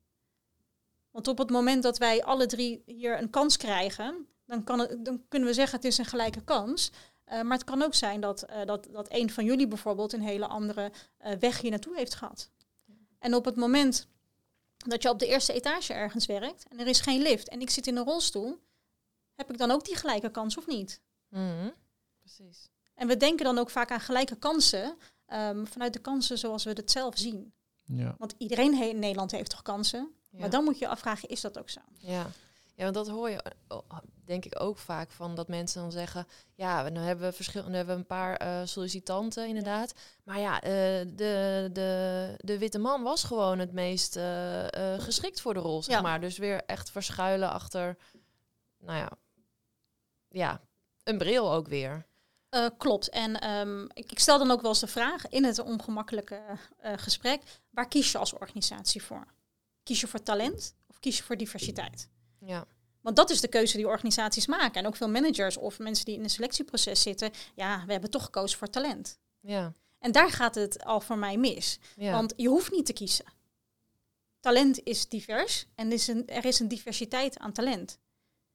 Want 1.13 1.29
op 1.29 1.39
het 1.39 1.51
moment 1.51 1.83
dat 1.83 1.99
wij 1.99 2.25
alle 2.25 2.47
drie 2.47 2.83
hier 2.87 3.19
een 3.19 3.31
kans 3.31 3.57
krijgen, 3.57 4.27
dan, 4.47 4.65
kan 4.65 4.79
het, 4.79 5.05
dan 5.05 5.23
kunnen 5.29 5.49
we 5.49 5.55
zeggen 5.55 5.77
het 5.77 5.87
is 5.87 5.99
een 5.99 6.05
gelijke 6.05 6.45
kans. 6.45 6.91
Eh, 7.25 7.41
maar 7.41 7.57
het 7.57 7.67
kan 7.67 7.83
ook 7.83 7.95
zijn 7.95 8.21
dat, 8.21 8.43
eh, 8.43 8.65
dat, 8.65 8.89
dat 8.93 9.07
een 9.11 9.31
van 9.31 9.45
jullie 9.45 9.69
bijvoorbeeld 9.69 10.13
een 10.13 10.23
hele 10.23 10.47
andere 10.47 10.93
eh, 11.19 11.33
weg 11.33 11.61
hier 11.61 11.71
naartoe 11.71 11.97
heeft 11.97 12.15
gehad. 12.15 12.51
En 13.19 13.35
op 13.35 13.45
het 13.45 13.57
moment 13.57 14.09
dat 14.77 15.03
je 15.03 15.09
op 15.09 15.19
de 15.19 15.27
eerste 15.27 15.53
etage 15.53 15.93
ergens 15.93 16.27
werkt 16.27 16.69
en 16.69 16.81
er 16.81 16.87
is 16.87 17.01
geen 17.01 17.23
lift 17.23 17.49
en 17.49 17.61
ik 17.61 17.71
zit 17.71 17.87
in 17.87 17.97
een 17.97 18.05
rolstoel, 18.05 18.59
heb 19.35 19.51
ik 19.51 19.59
dan 19.59 19.71
ook 19.71 19.85
die 19.85 19.97
gelijke 19.97 20.31
kans 20.31 20.57
of 20.57 20.67
niet? 20.67 21.01
Mhm. 21.29 21.69
Precies. 22.19 22.69
En 22.95 23.07
we 23.07 23.17
denken 23.17 23.45
dan 23.45 23.59
ook 23.59 23.71
vaak 23.71 23.91
aan 23.91 24.01
gelijke 24.01 24.37
kansen 24.37 24.97
ehm, 25.27 25.65
vanuit 25.65 25.93
de 25.93 25.99
kansen 25.99 26.39
zoals 26.39 26.65
we 26.65 26.71
het 26.71 26.91
zelf 26.91 27.19
zien. 27.19 27.53
Ja. 27.85 28.15
Want 28.19 28.35
iedereen 28.39 28.77
he- 28.77 28.85
in 28.85 28.99
Nederland 28.99 29.31
heeft 29.31 29.51
toch 29.51 29.63
kansen? 29.63 30.15
Ja. 30.33 30.39
Maar 30.41 30.51
dan 30.51 30.65
moet 30.65 30.79
je 30.79 30.85
je 30.85 30.91
afvragen, 30.91 31.29
is 31.29 31.41
dat 31.41 31.59
ook 31.59 31.71
zo? 31.71 31.81
Ja. 31.99 32.27
ja, 32.75 32.83
want 32.83 32.95
dat 32.95 33.09
hoor 33.09 33.31
je 33.31 33.43
eh, 33.43 33.53
oh, 33.69 33.99
denk 34.25 34.45
ik 34.45 34.61
ook 34.61 34.79
vaak 34.79 35.11
van 35.11 35.35
dat 35.35 35.49
mensen 35.49 35.81
dan 35.83 35.93
zeggen, 35.93 36.27
ja, 36.55 36.83
dan 36.91 37.03
hebben 37.03 37.27
we 37.29 37.33
verschil, 37.33 37.63
dan 37.63 37.73
hebben 37.73 37.95
we 37.95 38.01
een 38.01 38.07
paar 38.07 38.37
eh, 38.37 38.61
sollicitanten 38.65 39.47
inderdaad, 39.49 39.95
maar 40.25 40.39
ja, 40.39 40.61
eh, 40.61 40.71
de, 41.07 41.69
de, 41.73 42.35
de 42.39 42.59
witte 42.59 42.79
man 42.79 43.03
was 43.03 43.25
gewoon 43.25 43.59
het 43.59 43.73
meest 43.73 44.19
geschikt 44.99 45.41
voor 45.41 45.55
de 45.55 45.61
rol, 45.61 45.83
zeg 45.83 45.95
Ja. 45.95 46.01
maar. 46.03 46.21
Dus 46.21 46.39
weer 46.39 46.65
echt 46.67 46.91
verschuilen 46.91 47.51
achter, 47.51 47.97
nou 48.79 48.99
ja, 48.99 49.11
ja, 50.29 50.61
een 51.05 51.19
bril 51.19 51.53
ook 51.53 51.69
weer. 51.69 52.07
Klopt. 52.79 53.09
En 53.09 53.41
ehm, 53.41 53.83
ik, 53.85 54.11
ik 54.11 54.19
stel 54.19 54.39
dan 54.39 54.51
ook 54.51 54.61
wel 54.61 54.71
eens 54.71 54.81
de 54.81 54.87
vraag 54.87 55.29
in 55.29 55.45
het 55.45 55.59
ongemakkelijke 55.59 56.41
gesprek: 56.83 57.43
waar 57.71 57.89
kies 57.89 58.13
je 58.13 58.19
als 58.19 58.33
organisatie 58.33 59.03
voor? 59.03 59.27
Kies 59.83 60.01
je 60.01 60.07
voor 60.07 60.23
talent 60.23 60.75
of 60.87 60.99
kies 61.01 61.17
je 61.17 61.23
voor 61.23 61.37
diversiteit? 61.37 62.09
Ja, 62.39 62.67
Want 63.01 63.17
dat 63.17 63.31
is 63.31 63.41
de 63.41 63.49
keuze 63.49 63.77
die 63.77 63.87
organisaties 63.87 64.47
maken. 64.47 64.81
En 64.81 64.87
ook 64.87 64.97
veel 64.97 65.09
managers 65.09 65.57
of 65.57 65.79
mensen 65.79 66.05
die 66.05 66.15
in 66.15 66.23
een 66.23 66.31
selectieproces 66.31 67.03
zitten. 67.03 67.31
Ja, 67.55 67.83
we 67.87 67.93
hebben 67.93 68.11
toch 68.11 68.25
gekozen 68.25 68.59
voor 68.59 68.71
talent. 68.71 69.19
ja, 69.41 69.73
En 69.99 70.13
daar 70.13 70.31
gaat 70.31 70.55
het 70.55 70.85
al 70.85 71.01
voor 71.01 71.19
mij 71.19 71.37
mis. 71.37 71.79
ja. 71.97 72.13
Want 72.13 72.33
je 72.37 72.49
hoeft 72.49 72.71
niet 72.73 72.87
te 72.87 72.93
kiezen. 72.93 73.25
Talent 74.41 74.81
is 74.85 75.09
divers 75.09 75.67
en 75.75 75.87
er 75.87 75.93
is 75.93 76.07
een, 76.09 76.27
er 76.27 76.45
is 76.45 76.59
een 76.59 76.69
diversiteit 76.69 77.39
aan 77.39 77.53
talent. 77.53 77.99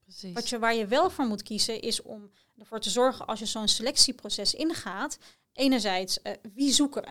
precies. 0.04 0.34
Wat 0.34 0.50
je, 0.50 0.60
waar 0.60 0.76
je 0.76 0.88
wel 0.88 1.10
voor 1.10 1.26
moet 1.26 1.44
kiezen 1.44 1.82
is 1.82 2.02
om 2.02 2.32
ervoor 2.58 2.80
te 2.80 2.90
zorgen 2.90 3.26
als 3.26 3.40
je 3.40 3.46
zo'n 3.46 3.68
selectieproces 3.68 4.54
ingaat. 4.54 5.18
Enerzijds, 5.54 6.22
eh, 6.22 6.34
wie 6.54 6.74
zoeken 6.74 7.02
we? 7.04 7.10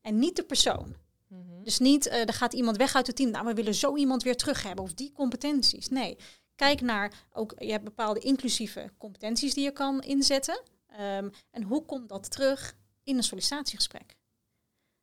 En 0.00 0.18
niet 0.18 0.36
de 0.36 0.44
persoon. 0.44 0.96
Mhm. 1.34 1.62
Dus 1.62 1.78
niet, 1.78 2.06
eh, 2.06 2.20
er 2.20 2.32
gaat 2.32 2.52
iemand 2.52 2.76
weg 2.76 2.94
uit 2.94 3.06
het 3.06 3.16
team. 3.16 3.30
Nou, 3.30 3.46
we 3.46 3.54
willen 3.54 3.74
zo 3.74 3.96
iemand 3.96 4.22
weer 4.22 4.36
terug 4.36 4.62
hebben. 4.62 4.84
Of 4.84 4.94
die 4.94 5.12
competenties. 5.12 5.88
Nee, 5.88 6.16
kijk 6.54 6.80
naar, 6.80 7.26
ook, 7.32 7.54
je 7.58 7.70
hebt 7.70 7.84
bepaalde 7.84 8.20
inclusieve 8.20 8.92
competenties 8.98 9.54
die 9.54 9.64
je 9.64 9.72
kan 9.72 10.02
inzetten. 10.02 10.62
Ehm, 10.86 11.28
en 11.50 11.62
hoe 11.62 11.84
komt 11.84 12.08
dat 12.08 12.30
terug 12.30 12.76
in 13.02 13.16
een 13.16 13.22
sollicitatiegesprek? 13.22 14.16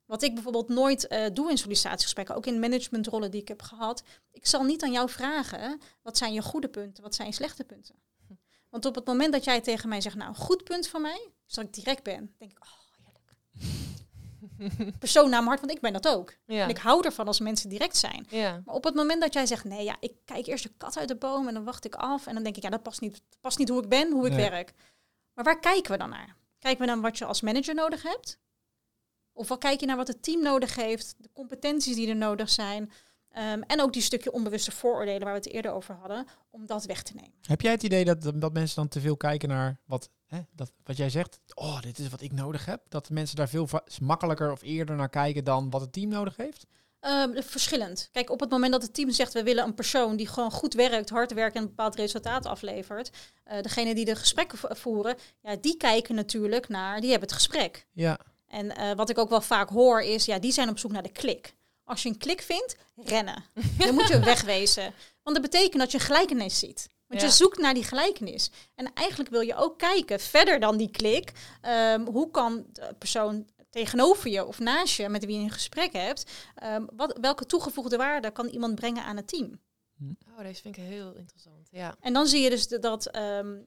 Wat 0.05 0.23
ik 0.23 0.33
bijvoorbeeld 0.33 0.67
nooit 0.67 1.07
eh, 1.07 1.25
doe 1.33 1.49
in 1.49 1.57
sollicitatiegesprekken, 1.57 2.35
ook 2.35 2.45
in 2.45 2.59
managementrollen 2.59 3.31
die 3.31 3.41
ik 3.41 3.47
heb 3.47 3.61
gehad. 3.61 4.03
Ik 4.31 4.47
zal 4.47 4.63
niet 4.63 4.83
aan 4.83 4.91
jou 4.91 5.09
vragen, 5.09 5.81
wat 6.01 6.17
zijn 6.17 6.33
je 6.33 6.41
goede 6.41 6.69
punten, 6.69 7.03
wat 7.03 7.15
zijn 7.15 7.27
je 7.27 7.33
slechte 7.33 7.63
punten? 7.63 7.95
Want 8.69 8.85
op 8.85 8.95
het 8.95 9.05
moment 9.05 9.33
dat 9.33 9.43
jij 9.43 9.61
tegen 9.61 9.89
mij 9.89 10.01
zegt, 10.01 10.15
nou, 10.15 10.35
goed 10.35 10.63
punt 10.63 10.87
van 10.87 11.01
mij, 11.01 11.29
is 11.47 11.53
dat 11.53 11.63
ik 11.63 11.73
direct 11.73 12.03
ben. 12.03 12.35
denk 12.37 12.51
ik, 12.51 12.63
oh, 12.63 12.69
heerlijk. 13.03 13.35
Persoon 14.99 15.23
naar 15.29 15.39
mijn 15.43 15.45
hart, 15.47 15.59
want 15.59 15.71
ik 15.71 15.81
ben 15.81 15.93
dat 15.93 16.07
ook. 16.07 16.33
ja. 16.45 16.63
En 16.63 16.69
ik 16.69 16.77
hou 16.77 17.05
ervan 17.05 17.27
als 17.27 17.39
mensen 17.39 17.69
direct 17.69 17.97
zijn. 17.97 18.25
ja, 18.29 18.61
Maar 18.65 18.75
op 18.75 18.83
het 18.83 18.95
moment 18.95 19.21
dat 19.21 19.33
jij 19.33 19.45
zegt, 19.45 19.63
nee, 19.63 19.83
ja, 19.83 19.95
ik 19.99 20.13
kijk 20.25 20.45
eerst 20.47 20.63
de 20.63 20.71
kat 20.77 20.97
uit 20.97 21.07
de 21.07 21.15
boom 21.15 21.47
en 21.47 21.53
dan 21.53 21.63
wacht 21.63 21.85
ik 21.85 21.95
af. 21.95 22.27
En 22.27 22.33
dan 22.33 22.43
denk 22.43 22.55
ik, 22.57 22.63
ja, 22.63 22.69
dat 22.69 22.83
past 22.83 23.01
niet, 23.01 23.21
past 23.41 23.57
niet 23.57 23.69
hoe 23.69 23.83
ik 23.83 23.89
ben, 23.89 24.11
hoe 24.11 24.25
ik 24.27 24.33
Nee. 24.33 24.49
werk. 24.49 24.73
Maar 25.33 25.43
waar 25.45 25.59
kijken 25.59 25.91
we 25.91 25.97
dan 25.97 26.09
naar? 26.09 26.35
Kijken 26.59 26.79
we 26.85 26.91
naar 26.91 27.01
wat 27.01 27.17
je 27.17 27.25
als 27.25 27.41
manager 27.41 27.75
nodig 27.75 28.03
hebt? 28.03 28.39
Of 29.33 29.47
wat 29.47 29.59
kijk 29.59 29.79
je 29.79 29.85
naar 29.85 29.97
wat 29.97 30.07
het 30.07 30.23
team 30.23 30.41
nodig 30.41 30.75
heeft, 30.75 31.15
de 31.17 31.29
competenties 31.33 31.95
die 31.95 32.07
er 32.09 32.15
nodig 32.15 32.49
zijn? 32.49 32.91
Ehm, 33.31 33.61
en 33.61 33.81
ook 33.81 33.93
die 33.93 34.01
stukje 34.01 34.31
onbewuste 34.31 34.71
vooroordelen 34.71 35.21
waar 35.23 35.33
we 35.33 35.37
het 35.39 35.49
eerder 35.53 35.71
over 35.71 35.95
hadden, 35.95 36.25
om 36.49 36.65
dat 36.65 36.85
weg 36.85 37.03
te 37.03 37.13
nemen. 37.15 37.33
Heb 37.41 37.61
jij 37.61 37.71
het 37.71 37.83
idee 37.83 38.05
dat, 38.05 38.31
dat 38.41 38.53
mensen 38.53 38.75
dan 38.75 38.87
te 38.87 38.99
veel 38.99 39.17
kijken 39.17 39.49
naar 39.49 39.79
wat, 39.85 40.09
hè, 40.27 40.39
dat, 40.55 40.71
wat 40.83 40.97
jij 40.97 41.09
zegt? 41.09 41.39
Oh, 41.53 41.81
dit 41.81 41.99
is 41.99 42.09
wat 42.09 42.21
ik 42.21 42.31
nodig 42.31 42.65
heb. 42.65 42.81
Dat 42.89 43.09
mensen 43.09 43.35
daar 43.35 43.49
veel 43.49 43.67
makkelijker 44.01 44.51
of 44.51 44.61
eerder 44.61 44.95
naar 44.95 45.09
kijken 45.09 45.43
dan 45.43 45.69
wat 45.69 45.81
het 45.81 45.93
team 45.93 46.09
nodig 46.09 46.35
heeft? 46.35 46.65
Ehm, 46.99 47.41
verschillend. 47.41 48.09
Kijk, 48.11 48.29
op 48.29 48.39
het 48.39 48.49
moment 48.49 48.71
dat 48.71 48.81
het 48.81 48.93
team 48.93 49.11
zegt 49.11 49.33
we 49.33 49.43
willen 49.43 49.63
een 49.63 49.73
persoon 49.73 50.15
die 50.15 50.27
gewoon 50.27 50.51
goed 50.51 50.73
werkt, 50.73 51.09
hard 51.09 51.33
werkt 51.33 51.55
en 51.55 51.61
een 51.61 51.67
bepaald 51.67 51.95
resultaat 51.95 52.45
aflevert, 52.45 53.09
eh 53.43 53.61
degene 53.61 53.95
die 53.95 54.05
de 54.05 54.15
gesprekken 54.15 54.57
vo- 54.57 54.67
voeren, 54.75 55.15
ja, 55.41 55.55
die 55.55 55.77
kijken 55.77 56.15
natuurlijk 56.15 56.67
naar, 56.69 56.99
die 57.01 57.09
hebben 57.09 57.27
het 57.27 57.37
gesprek. 57.37 57.87
Ja, 57.91 58.19
En 58.47 58.75
eh, 58.75 58.91
wat 58.95 59.09
ik 59.09 59.17
ook 59.17 59.29
wel 59.29 59.41
vaak 59.41 59.69
hoor 59.69 60.01
is, 60.01 60.25
ja, 60.25 60.39
die 60.39 60.51
zijn 60.51 60.69
op 60.69 60.79
zoek 60.79 60.91
naar 60.91 61.03
de 61.03 61.11
klik. 61.11 61.55
Als 61.91 62.03
je 62.03 62.09
een 62.09 62.17
klik 62.17 62.41
vindt, 62.41 62.75
rennen. 62.95 63.43
Dan 63.77 63.93
moet 63.93 64.07
je 64.07 64.19
wegwezen. 64.19 64.93
Want 65.23 65.35
dat 65.41 65.51
betekent 65.51 65.79
dat 65.81 65.91
je 65.91 65.99
gelijkenis 65.99 66.59
ziet. 66.59 66.87
Want 67.07 67.21
Ja. 67.21 67.27
je 67.27 67.33
zoekt 67.33 67.57
naar 67.57 67.73
die 67.73 67.83
gelijkenis. 67.83 68.51
En 68.75 68.93
eigenlijk 68.93 69.29
wil 69.29 69.41
je 69.41 69.55
ook 69.55 69.77
kijken, 69.77 70.19
verder 70.19 70.59
dan 70.59 70.77
die 70.77 70.91
klik, 70.91 71.31
ehm, 71.61 72.05
hoe 72.05 72.31
kan 72.31 72.65
de 72.71 72.95
persoon 72.97 73.47
tegenover 73.69 74.29
je 74.29 74.45
of 74.45 74.59
naast 74.59 74.95
je, 74.95 75.09
met 75.09 75.25
wie 75.25 75.37
je 75.37 75.43
een 75.43 75.51
gesprek 75.51 75.93
hebt, 75.93 76.31
ehm, 76.55 76.85
wat, 76.95 77.17
welke 77.21 77.45
toegevoegde 77.45 77.97
waarde 77.97 78.31
kan 78.31 78.47
iemand 78.47 78.75
brengen 78.75 79.03
aan 79.03 79.15
het 79.15 79.27
team? 79.27 79.59
Oh, 80.31 80.37
deze 80.39 80.61
vind 80.61 80.77
ik 80.77 80.83
heel 80.83 81.13
interessant. 81.15 81.67
Ja, 81.71 81.95
En 81.99 82.13
dan 82.13 82.27
zie 82.27 82.41
je 82.41 82.49
dus 82.49 82.67
dat, 82.67 83.05
ehm, 83.05 83.57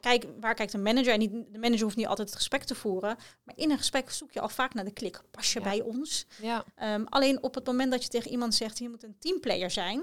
kijk, 0.00 0.26
waar 0.40 0.54
kijkt 0.54 0.72
een 0.72 0.82
manager? 0.82 1.12
En 1.12 1.18
niet, 1.18 1.32
de 1.52 1.58
manager 1.58 1.82
hoeft 1.82 1.96
niet 1.96 2.06
altijd 2.06 2.28
het 2.28 2.36
gesprek 2.36 2.62
te 2.64 2.74
voeren, 2.74 3.16
maar 3.42 3.56
in 3.56 3.70
een 3.70 3.78
gesprek 3.78 4.10
zoek 4.10 4.32
je 4.32 4.40
al 4.40 4.48
vaak 4.48 4.74
naar 4.74 4.84
de 4.84 4.92
klik. 4.92 5.20
Pas 5.30 5.52
je 5.52 5.58
Ja. 5.58 5.64
bij 5.64 5.80
ons? 5.82 6.26
ja, 6.42 6.64
Ehm, 6.74 7.04
alleen 7.04 7.42
op 7.42 7.54
het 7.54 7.66
moment 7.66 7.90
dat 7.90 8.02
je 8.02 8.08
tegen 8.08 8.30
iemand 8.30 8.54
zegt, 8.54 8.78
je 8.78 8.88
moet 8.88 9.02
een 9.02 9.18
teamplayer 9.18 9.70
zijn, 9.70 10.02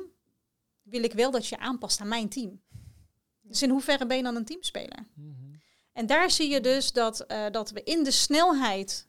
wil 0.81 1.03
ik 1.03 1.13
wel 1.13 1.31
dat 1.31 1.47
je 1.47 1.57
aanpast 1.57 2.01
aan 2.01 2.07
mijn 2.07 2.29
team. 2.29 2.61
Dus 3.41 3.61
in 3.61 3.69
hoeverre 3.69 4.05
ben 4.05 4.17
je 4.17 4.23
dan 4.23 4.35
een 4.35 4.45
teamspeler? 4.45 5.07
En 5.93 6.05
daar 6.05 6.31
zie 6.31 6.49
je 6.49 6.61
dus 6.61 6.91
dat, 6.91 7.19
eh, 7.21 7.45
dat 7.51 7.69
we 7.71 7.83
in 7.83 8.03
de 8.03 8.11
snelheid 8.11 9.07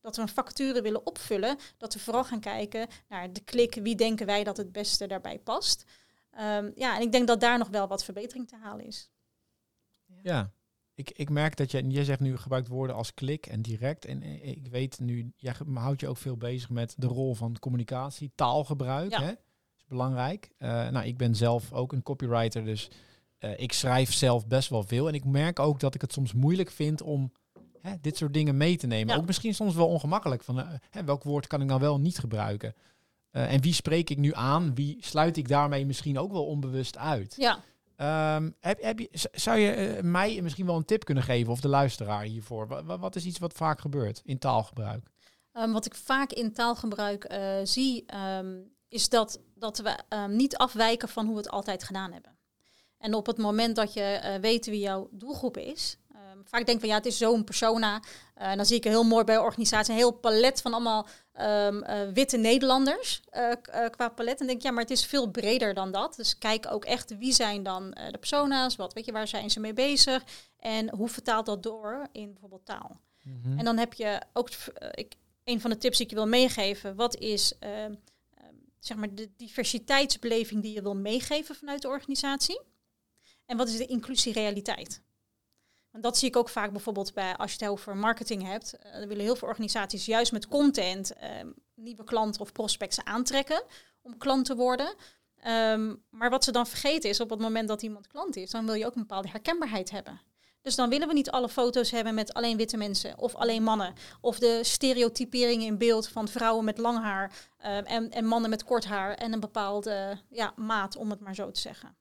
dat 0.00 0.16
we 0.16 0.22
een 0.22 0.28
vacature 0.28 0.82
willen 0.82 1.06
opvullen, 1.06 1.58
dat 1.78 1.94
we 1.94 2.00
vooral 2.00 2.24
gaan 2.24 2.40
kijken 2.40 2.88
naar 3.08 3.32
de 3.32 3.40
klik, 3.40 3.74
wie 3.74 3.94
denken 3.94 4.26
wij 4.26 4.44
dat 4.44 4.56
het 4.56 4.72
beste 4.72 5.06
daarbij 5.06 5.38
past. 5.38 5.84
Ehm, 6.30 6.70
ja, 6.74 6.96
en 6.96 7.02
ik 7.02 7.12
denk 7.12 7.26
dat 7.26 7.40
daar 7.40 7.58
nog 7.58 7.68
wel 7.68 7.86
wat 7.88 8.04
verbetering 8.04 8.48
te 8.48 8.56
halen 8.56 8.86
is. 8.86 9.10
Ja, 10.22 10.52
ik, 11.00 11.10
ik 11.10 11.30
merk 11.30 11.56
dat 11.56 11.70
je, 11.70 11.86
jij 11.86 12.04
zegt 12.04 12.20
nu 12.20 12.36
gebruikt 12.36 12.68
woorden 12.68 12.96
als 12.96 13.14
klik 13.14 13.46
en 13.46 13.62
direct. 13.62 14.04
En 14.04 14.22
eh, 14.22 14.48
ik 14.48 14.68
weet 14.70 15.00
nu, 15.00 15.32
jij 15.36 15.54
houdt 15.74 16.00
je 16.00 16.08
ook 16.08 16.16
veel 16.16 16.36
bezig 16.36 16.70
met 16.70 16.94
de 16.96 17.06
rol 17.06 17.34
van 17.34 17.56
communicatie, 17.58 18.32
taalgebruik. 18.34 19.10
Ja. 19.10 19.22
Hè? 19.22 19.30
is 19.76 19.84
belangrijk. 19.88 20.50
Uh, 20.58 20.68
nou, 20.88 21.06
ik 21.06 21.16
ben 21.16 21.34
zelf 21.34 21.72
ook 21.72 21.92
een 21.92 22.02
copywriter, 22.02 22.64
dus 22.64 22.90
uh, 23.38 23.60
ik 23.60 23.72
schrijf 23.72 24.12
zelf 24.12 24.46
best 24.46 24.68
wel 24.68 24.82
veel. 24.82 25.08
En 25.08 25.14
ik 25.14 25.24
merk 25.24 25.58
ook 25.58 25.80
dat 25.80 25.94
ik 25.94 26.00
het 26.00 26.12
soms 26.12 26.32
moeilijk 26.32 26.70
vind 26.70 27.02
om 27.02 27.32
hè, 27.80 27.94
dit 28.00 28.16
soort 28.16 28.34
dingen 28.34 28.56
mee 28.56 28.76
te 28.76 28.86
nemen. 28.86 29.14
Ja. 29.14 29.20
Ook 29.20 29.26
misschien 29.26 29.54
soms 29.54 29.74
wel 29.74 29.88
ongemakkelijk. 29.88 30.44
Van, 30.44 30.58
uh, 30.58 30.68
hè, 30.90 31.04
welk 31.04 31.22
woord 31.22 31.46
kan 31.46 31.60
ik 31.60 31.66
nou 31.66 31.80
wel 31.80 32.00
niet 32.00 32.18
gebruiken? 32.18 32.74
en 33.30 33.60
wie 33.60 33.74
spreek 33.74 34.10
ik 34.10 34.18
nu 34.18 34.34
aan? 34.34 34.74
Wie 34.74 34.96
sluit 35.00 35.36
ik 35.36 35.48
daarmee 35.48 35.86
misschien 35.86 36.18
ook 36.18 36.32
wel 36.32 36.46
onbewust 36.46 36.98
uit? 36.98 37.34
Ja. 37.36 37.62
Um, 38.02 38.56
heb, 38.60 38.98
je, 38.98 39.08
zou 39.32 39.58
je 39.58 39.96
uh, 39.96 40.02
mij 40.02 40.42
misschien 40.42 40.66
wel 40.66 40.76
een 40.76 40.84
tip 40.84 41.04
kunnen 41.04 41.24
geven 41.24 41.52
of 41.52 41.60
de 41.60 41.68
luisteraar 41.68 42.22
hiervoor? 42.22 42.84
Wat, 42.84 43.16
is 43.16 43.24
iets 43.24 43.38
wat 43.38 43.52
vaak 43.52 43.80
gebeurt 43.80 44.20
in 44.24 44.38
taalgebruik? 44.38 45.06
Um, 45.52 45.72
wat 45.72 45.86
ik 45.86 45.94
vaak 45.94 46.32
in 46.32 46.52
taalgebruik 46.52 47.32
uh, 47.32 47.54
zie, 47.62 48.04
um, 48.38 48.72
is 48.88 49.08
dat, 49.08 49.40
dat 49.54 49.78
we 49.78 50.26
niet 50.28 50.56
afwijken 50.56 51.08
van 51.08 51.24
hoe 51.24 51.34
we 51.34 51.40
het 51.40 51.50
altijd 51.50 51.84
gedaan 51.84 52.12
hebben. 52.12 52.38
En 52.98 53.14
op 53.14 53.26
het 53.26 53.38
moment 53.38 53.76
dat 53.76 53.92
je 53.92 54.20
uh, 54.24 54.34
weet 54.34 54.66
wie 54.66 54.80
jouw 54.80 55.08
doelgroep 55.10 55.56
is, 55.56 55.98
vaak 56.44 56.66
denk 56.66 56.80
van 56.80 56.88
ja, 56.88 56.94
het 56.94 57.06
is 57.06 57.18
zo'n 57.18 57.44
persona. 57.44 58.02
Uh, 58.38 58.54
dan 58.54 58.66
zie 58.66 58.76
ik 58.76 58.84
heel 58.84 59.04
mooi 59.04 59.24
bij 59.24 59.38
organisatie 59.38 59.92
een 59.92 59.98
heel 59.98 60.10
palet 60.10 60.60
van 60.60 60.72
allemaal 60.72 61.06
um, 61.40 61.84
uh, 61.84 62.12
witte 62.14 62.36
Nederlanders 62.36 63.22
uh, 63.32 63.52
qua 63.90 64.08
palet. 64.08 64.40
En 64.40 64.46
denk 64.46 64.62
ja, 64.62 64.70
maar 64.70 64.82
het 64.82 64.92
is 64.92 65.06
veel 65.06 65.30
breder 65.30 65.74
dan 65.74 65.92
dat. 65.92 66.16
Dus 66.16 66.38
kijk 66.38 66.66
ook 66.70 66.84
echt 66.84 67.18
wie 67.18 67.32
zijn 67.32 67.62
dan 67.62 67.90
de 67.90 68.18
persona's, 68.18 68.76
wat 68.76 68.92
weet 68.92 69.04
je, 69.04 69.12
waar 69.12 69.28
zijn 69.28 69.50
ze 69.50 69.60
mee 69.60 69.72
bezig 69.72 70.24
en 70.58 70.90
hoe 70.90 71.08
vertaalt 71.08 71.46
dat 71.46 71.62
door 71.62 72.08
in 72.12 72.32
bijvoorbeeld 72.32 72.66
taal. 72.66 73.00
Mm 73.22 73.40
-hmm. 73.42 73.58
En 73.58 73.64
dan 73.64 73.78
heb 73.78 73.92
je 73.92 74.20
ook 74.32 74.50
ik, 74.90 75.14
een 75.44 75.60
van 75.60 75.70
de 75.70 75.78
tips 75.78 75.96
die 75.96 76.06
ik 76.06 76.12
je 76.12 76.18
wil 76.18 76.28
meegeven. 76.28 76.96
Wat 76.96 77.16
is 77.16 77.52
ehm, 77.58 77.94
zeg 78.78 78.96
maar 78.96 79.14
de 79.14 79.30
diversiteitsbeleving 79.36 80.62
die 80.62 80.72
je 80.72 80.82
wil 80.82 80.96
meegeven 80.96 81.54
vanuit 81.54 81.82
de 81.82 81.88
organisatie? 81.88 82.60
En 83.46 83.56
wat 83.56 83.68
is 83.68 83.76
de 83.76 83.86
inclusierealiteit? 83.86 85.02
Want 85.90 86.04
dat 86.04 86.18
zie 86.18 86.28
ik 86.28 86.36
ook 86.36 86.48
vaak 86.48 86.72
bijvoorbeeld 86.72 87.14
bij 87.14 87.36
als 87.36 87.52
je 87.52 87.64
het 87.64 87.72
over 87.72 87.96
marketing 87.96 88.42
hebt. 88.42 88.74
Uh, 88.74 88.92
dan 88.92 89.08
willen 89.08 89.24
heel 89.24 89.36
veel 89.36 89.48
organisaties 89.48 90.04
juist 90.04 90.32
met 90.32 90.48
content 90.48 91.12
uh, 91.22 91.28
nieuwe 91.74 92.04
klanten 92.04 92.40
of 92.40 92.52
prospects 92.52 93.04
aantrekken 93.04 93.62
om 94.02 94.16
klant 94.16 94.44
te 94.44 94.56
worden. 94.56 94.94
Um, 95.46 96.02
maar 96.10 96.30
wat 96.30 96.44
ze 96.44 96.52
dan 96.52 96.66
vergeten 96.66 97.10
is 97.10 97.20
op 97.20 97.30
het 97.30 97.40
moment 97.40 97.68
dat 97.68 97.82
iemand 97.82 98.06
klant 98.06 98.36
is, 98.36 98.50
dan 98.50 98.66
wil 98.66 98.74
je 98.74 98.86
ook 98.86 98.94
een 98.94 99.00
bepaalde 99.00 99.28
herkenbaarheid 99.28 99.90
hebben. 99.90 100.20
Dus 100.62 100.74
dan 100.74 100.88
willen 100.88 101.08
we 101.08 101.14
niet 101.14 101.30
alle 101.30 101.48
foto's 101.48 101.90
hebben 101.90 102.14
met 102.14 102.34
alleen 102.34 102.56
witte 102.56 102.76
mensen 102.76 103.18
of 103.18 103.34
alleen 103.34 103.62
mannen. 103.62 103.92
Of 104.20 104.38
de 104.38 104.60
stereotyperingen 104.62 105.66
in 105.66 105.78
beeld 105.78 106.08
van 106.08 106.28
vrouwen 106.28 106.64
met 106.64 106.78
lang 106.78 106.98
haar 106.98 107.32
uh, 107.60 107.90
en, 107.90 108.10
en, 108.10 108.24
mannen 108.24 108.50
met 108.50 108.64
kort 108.64 108.84
haar 108.84 109.14
en 109.14 109.32
een 109.32 109.40
bepaalde 109.40 110.18
ja, 110.30 110.52
maat, 110.56 110.96
om 110.96 111.10
het 111.10 111.20
maar 111.20 111.34
zo 111.34 111.50
te 111.50 111.60
zeggen. 111.60 111.96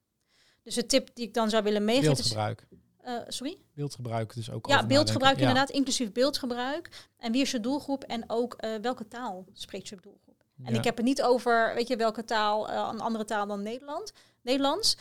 Dus 0.64 0.76
de 0.76 0.86
tip 0.86 1.10
die 1.14 1.28
ik 1.28 1.34
dan 1.34 1.50
zou 1.50 1.64
willen 1.64 1.86
meegeven 1.86 2.14
Beeldgebruik. 2.14 2.66
is... 2.70 2.78
Uh, 3.06 3.20
sorry? 3.28 3.58
Beeldgebruik 3.74 4.34
dus 4.34 4.52
ook. 4.52 4.68
Ja, 4.68 4.86
beeldgebruik 4.86 5.38
inderdaad, 5.38 5.70
inclusief 5.70 6.12
beeldgebruik. 6.12 7.08
En 7.18 7.32
wie 7.32 7.42
is 7.42 7.52
je 7.52 7.60
doelgroep 7.60 8.04
en 8.04 8.24
ook 8.28 8.64
uh, 8.66 8.76
welke 8.82 9.08
taal 9.08 9.46
spreekt 9.54 9.88
je 9.88 9.98
doelgroep? 10.02 10.44
Ja. 10.56 10.66
En 10.66 10.74
ik 10.74 10.84
heb 10.84 10.98
het 10.98 11.06
niet 11.06 11.22
over, 11.22 11.72
weet 11.76 11.88
je, 11.88 11.96
welke 11.96 12.24
taal, 12.24 12.70
uh, 12.70 12.90
een 12.92 13.00
andere 13.00 13.26
taal 13.26 13.48
dan 13.48 13.62
Nederland, 13.62 14.14
Nederlands. 14.42 14.98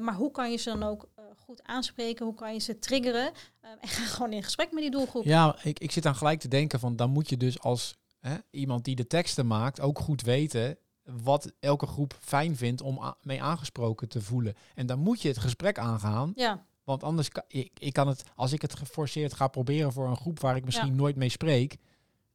Maar 0.00 0.14
hoe 0.14 0.30
kan 0.30 0.50
je 0.50 0.56
ze 0.56 0.70
dan 0.70 0.82
ook 0.82 1.08
goed 1.36 1.62
aanspreken? 1.62 2.26
Hoe 2.26 2.34
kan 2.34 2.52
je 2.52 2.60
ze 2.60 2.78
triggeren? 2.78 3.32
en 3.60 3.88
ga 3.88 4.04
gewoon 4.04 4.32
in 4.32 4.42
gesprek 4.42 4.72
met 4.72 4.82
die 4.82 4.90
doelgroep. 4.90 5.24
Ja, 5.24 5.56
ik, 5.62 5.78
ik 5.78 5.92
zit 5.92 6.02
dan 6.02 6.14
gelijk 6.14 6.40
te 6.40 6.48
denken 6.48 6.80
van, 6.80 6.96
dan 6.96 7.10
moet 7.10 7.28
je 7.28 7.36
dus 7.36 7.60
als 7.60 7.96
hè, 8.20 8.36
iemand 8.50 8.84
die 8.84 8.96
de 8.96 9.06
teksten 9.06 9.46
maakt 9.46 9.80
ook 9.80 9.98
goed 9.98 10.22
weten 10.22 10.78
wat 11.02 11.52
elke 11.60 11.86
groep 11.86 12.16
fijn 12.20 12.56
vindt 12.56 12.80
om 12.80 13.14
mee 13.22 13.42
aangesproken 13.42 14.08
te 14.08 14.20
voelen. 14.20 14.54
En 14.74 14.86
dan 14.86 14.98
moet 14.98 15.22
je 15.22 15.28
het 15.28 15.38
gesprek 15.38 15.78
aangaan. 15.78 16.32
Ja. 16.34 16.66
Want 16.88 17.02
anders 17.02 17.28
kan 17.28 17.42
ik, 17.48 17.70
ik 17.78 17.92
kan 17.92 18.08
het, 18.08 18.22
als 18.34 18.52
ik 18.52 18.62
het 18.62 18.76
geforceerd 18.76 19.34
ga 19.34 19.48
proberen 19.48 19.92
voor 19.92 20.06
een 20.08 20.16
groep 20.16 20.40
waar 20.40 20.56
ik 20.56 20.64
misschien 20.64 20.88
Ja. 20.88 20.94
nooit 20.94 21.16
mee 21.16 21.28
spreek, 21.28 21.76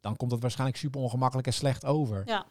dan 0.01 0.15
komt 0.15 0.31
dat 0.31 0.41
waarschijnlijk 0.41 0.79
super 0.79 1.01
ongemakkelijk 1.01 1.47
en 1.47 1.53
slecht 1.53 1.85
over. 1.85 2.21
Ja, 2.25 2.45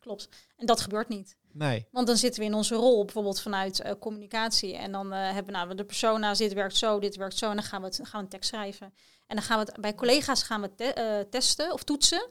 klopt. 0.00 0.28
En 0.56 0.66
dat 0.66 0.80
gebeurt 0.80 1.08
niet. 1.08 1.36
Nee. 1.52 1.86
Want 1.90 2.06
dan 2.06 2.16
zitten 2.16 2.40
we 2.40 2.46
in 2.46 2.54
onze 2.54 2.74
rol, 2.74 3.04
bijvoorbeeld 3.04 3.40
vanuit 3.40 3.80
uh, 3.84 3.92
communicatie. 4.00 4.76
En 4.76 4.92
dan 4.92 5.12
uh, 5.12 5.24
hebben 5.24 5.44
we 5.44 5.50
nou, 5.52 5.74
de 5.74 5.84
persona, 5.84 6.34
dit 6.34 6.52
werkt 6.52 6.76
zo, 6.76 6.98
dit 7.00 7.16
werkt 7.16 7.36
zo. 7.38 7.48
En 7.50 7.54
dan 7.56 7.64
gaan 7.64 7.80
we, 7.80 7.86
het, 7.86 7.96
gaan 8.02 8.10
we 8.12 8.18
een 8.18 8.28
tekst 8.28 8.48
schrijven. 8.48 8.94
En 9.26 9.36
dan 9.36 9.44
gaan 9.44 9.58
we 9.58 9.64
het 9.72 9.80
bij 9.80 9.94
collega's 9.94 10.42
gaan 10.42 10.60
we 10.60 10.74
te, 10.74 10.94
uh, 11.24 11.30
testen 11.30 11.72
of 11.72 11.82
toetsen. 11.82 12.26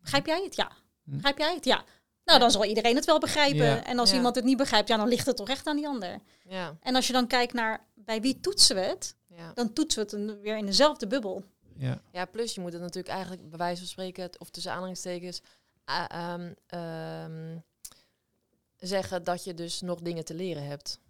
Begrijp 0.00 0.26
jij 0.26 0.42
het? 0.44 0.56
Ja. 0.56 0.70
Hm. 1.04 1.10
Begrijp 1.12 1.38
jij 1.38 1.54
het? 1.54 1.64
Ja. 1.64 1.84
Nou, 2.24 2.38
dan 2.38 2.50
zal 2.50 2.64
iedereen 2.64 2.96
het 2.96 3.04
wel 3.04 3.18
begrijpen. 3.18 3.64
Ja. 3.66 3.84
En 3.84 3.98
als 3.98 4.10
Ja. 4.10 4.16
iemand 4.16 4.34
het 4.34 4.44
niet 4.44 4.56
begrijpt, 4.56 4.88
ja, 4.88 4.96
dan 4.96 5.08
ligt 5.08 5.26
het 5.26 5.36
toch 5.36 5.48
echt 5.48 5.66
aan 5.66 5.76
die 5.76 5.88
ander. 5.88 6.18
Ja, 6.48 6.76
En 6.80 6.94
als 6.94 7.06
je 7.06 7.12
dan 7.12 7.26
kijkt 7.26 7.52
naar 7.52 7.86
bij 8.04 8.20
wie 8.20 8.40
toetsen 8.40 8.76
we 8.76 8.82
het, 8.82 9.16
ja. 9.26 9.52
dan 9.52 9.72
toetsen 9.72 9.98
we 10.04 10.10
het 10.10 10.20
een- 10.30 10.40
weer 10.40 10.56
in 10.56 10.66
dezelfde 10.66 11.06
bubbel. 11.06 11.44
Ja. 11.76 12.02
ja, 12.12 12.24
plus 12.24 12.54
je 12.54 12.60
moet 12.60 12.72
het 12.72 12.80
natuurlijk 12.82 13.14
eigenlijk 13.14 13.48
bij 13.48 13.58
wijze 13.58 13.78
van 13.80 13.88
spreken, 13.88 14.30
of 14.38 14.50
tussen 14.50 14.72
aanhalingstekens, 14.72 15.42
ehm, 15.84 16.52
ehm, 16.66 17.58
zeggen 18.78 19.24
dat 19.24 19.44
je 19.44 19.54
dus 19.54 19.80
nog 19.80 20.00
dingen 20.00 20.24
te 20.24 20.34
leren 20.34 20.66
hebt. 20.66 21.00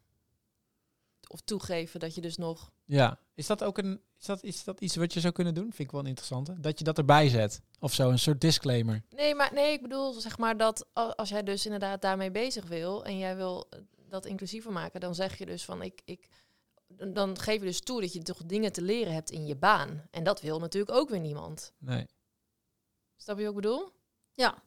Of 1.29 1.41
toegeven 1.41 2.01
dat 2.01 2.15
je 2.15 2.21
dus 2.21 2.37
nog... 2.37 2.71
ja. 2.85 3.19
Is 3.35 3.47
dat 3.47 3.65
ook 3.65 3.79
een, 3.79 4.01
is 4.19 4.27
dat, 4.27 4.43
is 4.43 4.65
dat 4.65 4.81
iets 4.81 4.97
wat 4.97 5.13
je 5.13 5.21
zou 5.21 5.33
kunnen 5.33 5.55
doen? 5.55 5.65
Vind 5.65 5.79
ik 5.79 5.91
wel 5.91 6.01
een 6.01 6.07
interessante. 6.07 6.61
Dat 6.61 6.79
je 6.79 6.85
dat 6.85 6.99
erbij 6.99 7.29
zet. 7.29 7.61
Of 7.81 7.93
zo, 7.95 8.11
een 8.11 8.19
soort 8.19 8.41
disclaimer. 8.41 9.03
Nee, 9.11 9.35
maar 9.35 9.53
nee, 9.55 9.73
ik 9.73 9.83
bedoel 9.83 10.13
zeg 10.13 10.39
maar 10.39 10.57
dat 10.57 10.87
als 10.93 11.29
jij 11.29 11.43
dus 11.43 11.65
inderdaad 11.65 12.03
daarmee 12.03 12.31
bezig 12.31 12.65
wil 12.67 13.05
en 13.05 13.19
jij 13.19 13.37
wil 13.37 13.67
eh, 13.71 13.81
dat 14.09 14.27
inclusiever 14.27 14.73
maken, 14.73 15.01
dan 15.01 15.15
zeg 15.15 15.39
je 15.39 15.47
dus 15.47 15.65
van 15.65 15.83
ik, 15.83 16.01
ik 16.05 16.29
dan- 17.13 17.39
geef 17.39 17.59
je 17.59 17.67
dus 17.67 17.81
toe 17.81 18.01
dat 18.01 18.13
je 18.13 18.23
toch 18.23 18.43
dingen 18.47 18.73
te 18.73 18.83
leren 18.83 19.13
hebt 19.13 19.31
in 19.31 19.47
je 19.47 19.57
baan. 19.57 20.03
En 20.11 20.25
dat 20.25 20.41
wil 20.41 20.59
natuurlijk 20.59 20.97
ook 20.97 21.09
weer 21.09 21.21
niemand. 21.21 21.73
Nee. 21.79 22.07
Snap 23.17 23.37
je 23.39 23.43
wat 23.45 23.55
ik 23.55 23.61
bedoel? 23.61 23.91
Ja. 24.33 24.63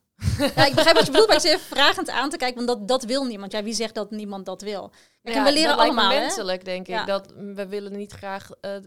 ja, 0.55 0.65
ik 0.65 0.75
begrijp 0.75 0.95
wat 0.95 1.05
je 1.05 1.11
bedoelt, 1.11 1.27
maar 1.27 1.35
ik 1.35 1.41
zit 1.41 1.51
even 1.51 1.65
vragend 1.65 2.09
aan 2.09 2.29
te 2.29 2.37
kijken, 2.37 2.65
want 2.65 2.79
dat, 2.79 2.87
dat 2.87 3.03
wil 3.03 3.23
niemand. 3.25 3.51
Ja, 3.51 3.63
wie 3.63 3.73
zegt 3.73 3.95
dat 3.95 4.11
niemand 4.11 4.45
dat 4.45 4.61
wil? 4.61 4.91
En 5.21 5.43
we 5.43 5.51
leren 5.51 5.53
dat 5.53 5.53
lijkt 5.53 5.77
me 5.77 5.81
allemaal, 6.01 6.11
hè? 6.11 6.19
menselijk, 6.19 6.65
denk 6.65 6.87
ik. 6.87 6.93
Ja. 6.93 7.05
Dat 7.05 7.31
we 7.35 7.67
willen 7.67 7.91
niet 7.97 8.11
graag 8.11 8.51
eh, 8.61 8.75
eh, 8.75 8.83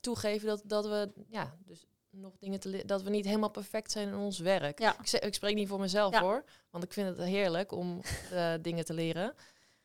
toegeven 0.00 0.48
dat, 0.48 0.62
dat 0.64 0.86
we 0.86 1.12
ja, 1.28 1.56
dus 1.64 1.86
nog 2.10 2.36
dingen 2.38 2.60
te 2.60 2.68
leren, 2.68 2.86
dat 2.86 3.02
we 3.02 3.10
niet 3.10 3.24
helemaal 3.24 3.50
perfect 3.50 3.90
zijn 3.90 4.08
in 4.08 4.14
ons 4.14 4.38
werk. 4.38 4.78
Ja. 4.78 4.96
Ik, 5.02 5.12
ik 5.12 5.34
spreek 5.34 5.54
niet 5.54 5.68
voor 5.68 5.80
mezelf 5.80 6.12
Ja. 6.12 6.20
hoor, 6.20 6.44
want 6.70 6.84
ik 6.84 6.92
vind 6.92 7.08
het 7.08 7.26
heerlijk 7.26 7.72
om 7.72 8.00
eh, 8.30 8.52
dingen 8.62 8.84
te 8.84 8.94
leren. 8.94 9.34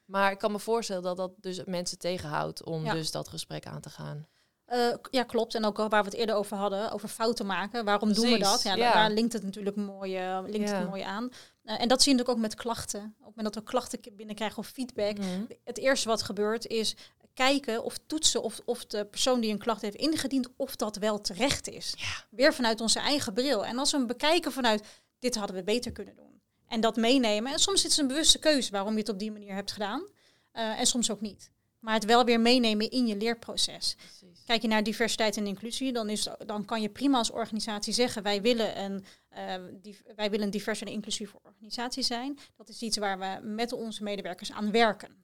Maar 0.05 0.31
ik 0.31 0.37
kan 0.37 0.51
me 0.51 0.59
voorstellen 0.59 1.03
dat 1.03 1.17
dat 1.17 1.31
dus 1.37 1.63
mensen 1.65 1.97
tegenhoudt 1.99 2.63
om 2.63 2.83
Ja. 2.85 2.93
dus 2.93 3.11
dat 3.11 3.27
gesprek 3.27 3.65
aan 3.65 3.81
te 3.81 3.89
gaan. 3.89 4.27
Eh, 4.65 4.93
ja, 5.09 5.23
klopt. 5.23 5.55
En 5.55 5.65
ook 5.65 5.77
waar 5.77 5.89
we 5.89 5.97
het 6.09 6.13
eerder 6.13 6.35
over 6.35 6.57
hadden, 6.57 6.91
over 6.91 7.07
fouten 7.07 7.45
maken. 7.45 7.85
Waarom 7.85 8.13
doen 8.13 8.29
we 8.31 8.37
dat? 8.37 8.61
Ja, 8.63 8.75
da- 8.75 8.83
ja. 8.83 8.93
Daar 8.93 9.11
linkt 9.11 9.33
het 9.33 9.43
natuurlijk 9.43 9.75
mooi, 9.75 10.17
eh, 10.17 10.39
linkt 10.45 10.69
Ja. 10.69 10.75
het 10.79 10.87
mooi 10.89 11.01
aan. 11.01 11.29
Eh, 11.63 11.81
en 11.81 11.87
dat 11.87 12.01
zie 12.01 12.11
je 12.11 12.17
natuurlijk 12.17 12.29
ook 12.29 12.37
met 12.51 12.55
klachten. 12.55 12.99
Op 13.19 13.25
het 13.25 13.35
moment 13.35 13.53
dat 13.53 13.63
we 13.63 13.69
klachten 13.69 13.99
binnenkrijgen 14.13 14.57
of 14.57 14.67
feedback. 14.67 15.17
Mhm. 15.17 15.41
Het 15.63 15.77
eerste 15.77 16.07
wat 16.07 16.21
gebeurt 16.23 16.67
is 16.67 16.95
kijken 17.33 17.83
of 17.83 17.97
toetsen 18.07 18.43
of, 18.43 18.61
of 18.65 18.85
de 18.85 19.05
persoon 19.05 19.39
die 19.39 19.51
een 19.51 19.57
klacht 19.57 19.81
heeft 19.81 19.95
ingediend, 19.95 20.49
of 20.55 20.75
dat 20.75 20.95
wel 20.95 21.21
terecht 21.21 21.67
is. 21.67 21.95
Weer 22.29 22.53
vanuit 22.53 22.81
onze 22.81 22.99
eigen 22.99 23.33
bril. 23.33 23.65
En 23.65 23.77
als 23.77 23.91
we 23.91 23.97
hem 23.97 24.07
bekijken 24.07 24.51
vanuit, 24.51 24.83
dit 25.19 25.35
hadden 25.35 25.55
we 25.55 25.63
beter 25.63 25.91
kunnen 25.91 26.15
doen. 26.15 26.34
En 26.67 26.81
dat 26.81 26.95
meenemen. 26.95 27.51
En 27.51 27.59
soms 27.59 27.85
is 27.85 27.91
het 27.91 27.99
een 27.99 28.07
bewuste 28.07 28.39
keuze 28.39 28.71
waarom 28.71 28.93
je 28.93 28.99
het 28.99 29.09
op 29.09 29.19
die 29.19 29.31
manier 29.31 29.53
hebt 29.53 29.71
gedaan. 29.71 30.07
Eh, 30.51 30.79
en 30.79 30.85
soms 30.85 31.11
ook 31.11 31.21
niet. 31.21 31.51
Maar 31.79 31.93
het 31.93 32.05
wel 32.05 32.25
weer 32.25 32.39
meenemen 32.39 32.89
in 32.89 33.07
je 33.07 33.17
leerproces. 33.17 33.95
Precies. 33.95 34.43
Kijk 34.45 34.61
je 34.61 34.67
naar 34.67 34.83
diversiteit 34.83 35.37
en 35.37 35.47
inclusie, 35.47 35.93
dan, 35.93 36.09
is, 36.09 36.27
dan 36.45 36.65
kan 36.65 36.81
je 36.81 36.89
prima 36.89 37.17
als 37.17 37.31
organisatie 37.31 37.93
zeggen: 37.93 38.23
wij 38.23 38.41
willen, 38.41 38.79
een, 38.79 39.05
eh, 39.29 39.93
wij 40.15 40.29
willen 40.29 40.45
een 40.45 40.51
diverse 40.51 40.85
en 40.85 40.91
inclusieve 40.91 41.37
organisatie 41.43 42.03
zijn. 42.03 42.39
Dat 42.55 42.69
is 42.69 42.81
iets 42.81 42.97
waar 42.97 43.19
we 43.19 43.47
met 43.47 43.71
onze 43.71 44.03
medewerkers 44.03 44.51
aan 44.51 44.71
werken. 44.71 45.23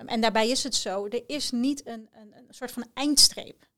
Um, 0.00 0.08
en 0.08 0.20
daarbij 0.20 0.48
is 0.48 0.62
het 0.62 0.74
zo: 0.74 1.06
er 1.06 1.22
is 1.26 1.50
niet 1.50 1.86
een, 1.86 2.08
een, 2.12 2.34
een 2.36 2.46
soort 2.48 2.70
van 2.70 2.86
eindstreep. 2.94 3.68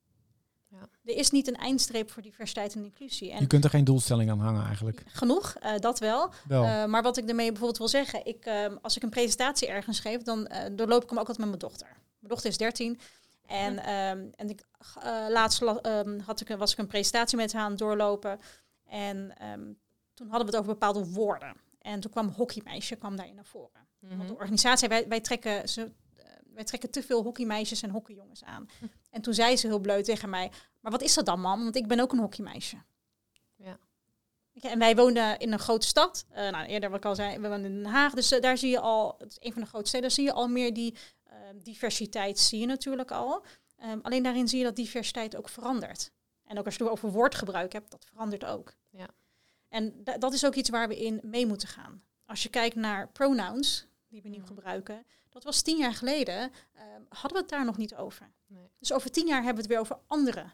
Ja. 0.72 0.88
Er 1.04 1.16
is 1.16 1.30
niet 1.30 1.48
een 1.48 1.56
eindstreep 1.56 2.10
voor 2.10 2.22
diversiteit 2.22 2.74
en 2.74 2.84
inclusie. 2.84 3.30
En 3.32 3.40
Je 3.40 3.46
kunt 3.46 3.64
er 3.64 3.70
geen 3.70 3.84
doelstelling 3.84 4.30
aan 4.30 4.40
hangen 4.40 4.66
eigenlijk. 4.66 5.02
genoeg, 5.06 5.54
eh, 5.60 5.76
dat 5.78 5.98
wel. 5.98 6.32
Wel. 6.48 6.64
Uh, 6.64 6.84
maar 6.84 7.02
wat 7.02 7.16
ik 7.16 7.28
ermee 7.28 7.46
bijvoorbeeld 7.48 7.78
wil 7.78 7.88
zeggen, 7.88 8.26
ik, 8.26 8.46
um, 8.46 8.78
als 8.82 8.96
ik 8.96 9.02
een 9.02 9.10
presentatie 9.10 9.68
ergens 9.68 10.00
geef, 10.00 10.22
dan 10.22 10.48
uh, 10.52 10.58
doorloop 10.72 11.02
ik 11.02 11.08
hem 11.08 11.18
ook 11.18 11.28
altijd 11.28 11.38
met 11.38 11.46
mijn 11.46 11.58
dochter. 11.58 11.86
Mijn 11.86 12.32
dochter 12.32 12.50
is 12.50 12.56
13. 12.56 13.00
En, 13.46 13.72
um, 13.92 14.30
en 14.36 14.48
ik, 14.50 14.62
uh, 14.98 15.26
laatst 15.28 15.60
la- 15.60 15.80
um, 16.00 16.18
had 16.20 16.40
ik, 16.40 16.48
was 16.48 16.72
ik 16.72 16.78
een 16.78 16.86
presentatie 16.86 17.36
met 17.36 17.52
haar 17.52 17.62
aan 17.62 17.70
het 17.70 17.78
doorlopen. 17.78 18.38
En 18.88 19.34
ehm, 19.38 19.72
toen 20.14 20.28
hadden 20.28 20.46
we 20.46 20.52
het 20.52 20.56
over 20.56 20.72
bepaalde 20.72 21.04
woorden. 21.06 21.56
En 21.78 22.00
toen 22.00 22.10
kwam 22.10 22.28
hockeymeisje 22.28 22.96
kwam 22.96 23.16
daarin 23.16 23.34
naar 23.34 23.44
voren. 23.44 23.86
Want 24.00 24.16
Mhm. 24.18 24.26
de 24.26 24.34
organisatie, 24.34 24.88
wij, 24.88 25.08
wij, 25.08 25.20
trekken 25.20 25.68
ze, 25.68 25.82
eh, 25.82 25.88
wij 26.54 26.64
trekken 26.64 26.90
te 26.90 27.02
veel 27.02 27.22
hockeymeisjes 27.22 27.82
en 27.82 27.90
hockeyjongens 27.90 28.44
aan. 28.44 28.68
Hm. 28.78 28.86
En 29.10 29.22
toen 29.22 29.34
zei 29.34 29.56
ze 29.56 29.66
heel 29.66 29.78
bleu 29.78 30.02
tegen 30.02 30.30
mij, 30.30 30.50
maar 30.80 30.92
wat 30.92 31.02
is 31.02 31.14
dat 31.14 31.26
dan 31.26 31.40
man? 31.40 31.62
Want 31.62 31.76
ik 31.76 31.86
ben 31.86 32.00
ook 32.00 32.12
een 32.12 32.18
hockeymeisje. 32.18 32.76
Ja. 33.56 33.78
En 34.60 34.78
wij 34.78 34.96
woonden 34.96 35.38
in 35.38 35.52
een 35.52 35.58
grote 35.58 35.86
stad. 35.86 36.24
Eh, 36.28 36.50
nou, 36.50 36.66
eerder 36.66 36.90
wat 36.90 36.98
ik 36.98 37.04
al 37.04 37.14
zei, 37.14 37.38
we 37.38 37.48
woonden 37.48 37.70
in 37.70 37.82
Den 37.82 37.92
Haag. 37.92 38.14
Dus 38.14 38.32
eh, 38.32 38.40
daar 38.40 38.58
zie 38.58 38.70
je 38.70 38.80
al, 38.80 39.14
het 39.18 39.30
is 39.30 39.46
een 39.46 39.52
van 39.52 39.62
de 39.62 39.68
grootste 39.68 39.88
steden, 39.88 40.08
daar 40.08 40.16
zie 40.16 40.24
je 40.24 40.32
al 40.32 40.48
meer 40.48 40.74
die 40.74 40.94
eh, 41.22 41.36
diversiteit, 41.62 42.38
zie 42.38 42.60
je 42.60 42.66
natuurlijk 42.66 43.10
al. 43.10 43.44
Ehm, 43.76 43.98
alleen 44.02 44.22
daarin 44.22 44.48
zie 44.48 44.58
je 44.58 44.64
dat 44.64 44.76
diversiteit 44.76 45.36
ook 45.36 45.48
verandert. 45.48 46.10
En 46.46 46.58
ook 46.58 46.64
als 46.64 46.76
je 46.76 46.82
het 46.82 46.92
over 46.92 47.10
woordgebruik 47.10 47.72
hebt, 47.72 47.90
dat 47.90 48.04
verandert 48.04 48.44
ook. 48.44 48.74
Ja. 48.90 49.08
En 49.68 50.04
da- 50.04 50.18
dat 50.18 50.32
is 50.32 50.46
ook 50.46 50.54
iets 50.54 50.70
waar 50.70 50.88
we 50.88 51.04
in 51.04 51.20
mee 51.22 51.46
moeten 51.46 51.68
gaan. 51.68 52.02
Als 52.26 52.42
je 52.42 52.48
kijkt 52.48 52.76
naar 52.76 53.08
pronouns, 53.08 53.86
die 54.12 54.22
we 54.22 54.28
nu 54.28 54.36
Mhm. 54.38 54.46
gebruiken, 54.46 55.04
dat 55.30 55.44
was 55.44 55.62
tien 55.62 55.76
jaar 55.76 55.94
geleden, 55.94 56.52
ehm, 56.74 57.02
hadden 57.08 57.32
we 57.32 57.38
het 57.38 57.48
daar 57.48 57.64
nog 57.64 57.76
niet 57.76 57.94
over. 57.94 58.30
Nee, 58.46 58.70
Dus 58.78 58.92
over 58.92 59.10
tien 59.10 59.26
jaar 59.26 59.42
hebben 59.42 59.54
we 59.54 59.60
het 59.60 59.70
weer 59.70 59.80
over 59.80 59.98
andere, 60.06 60.44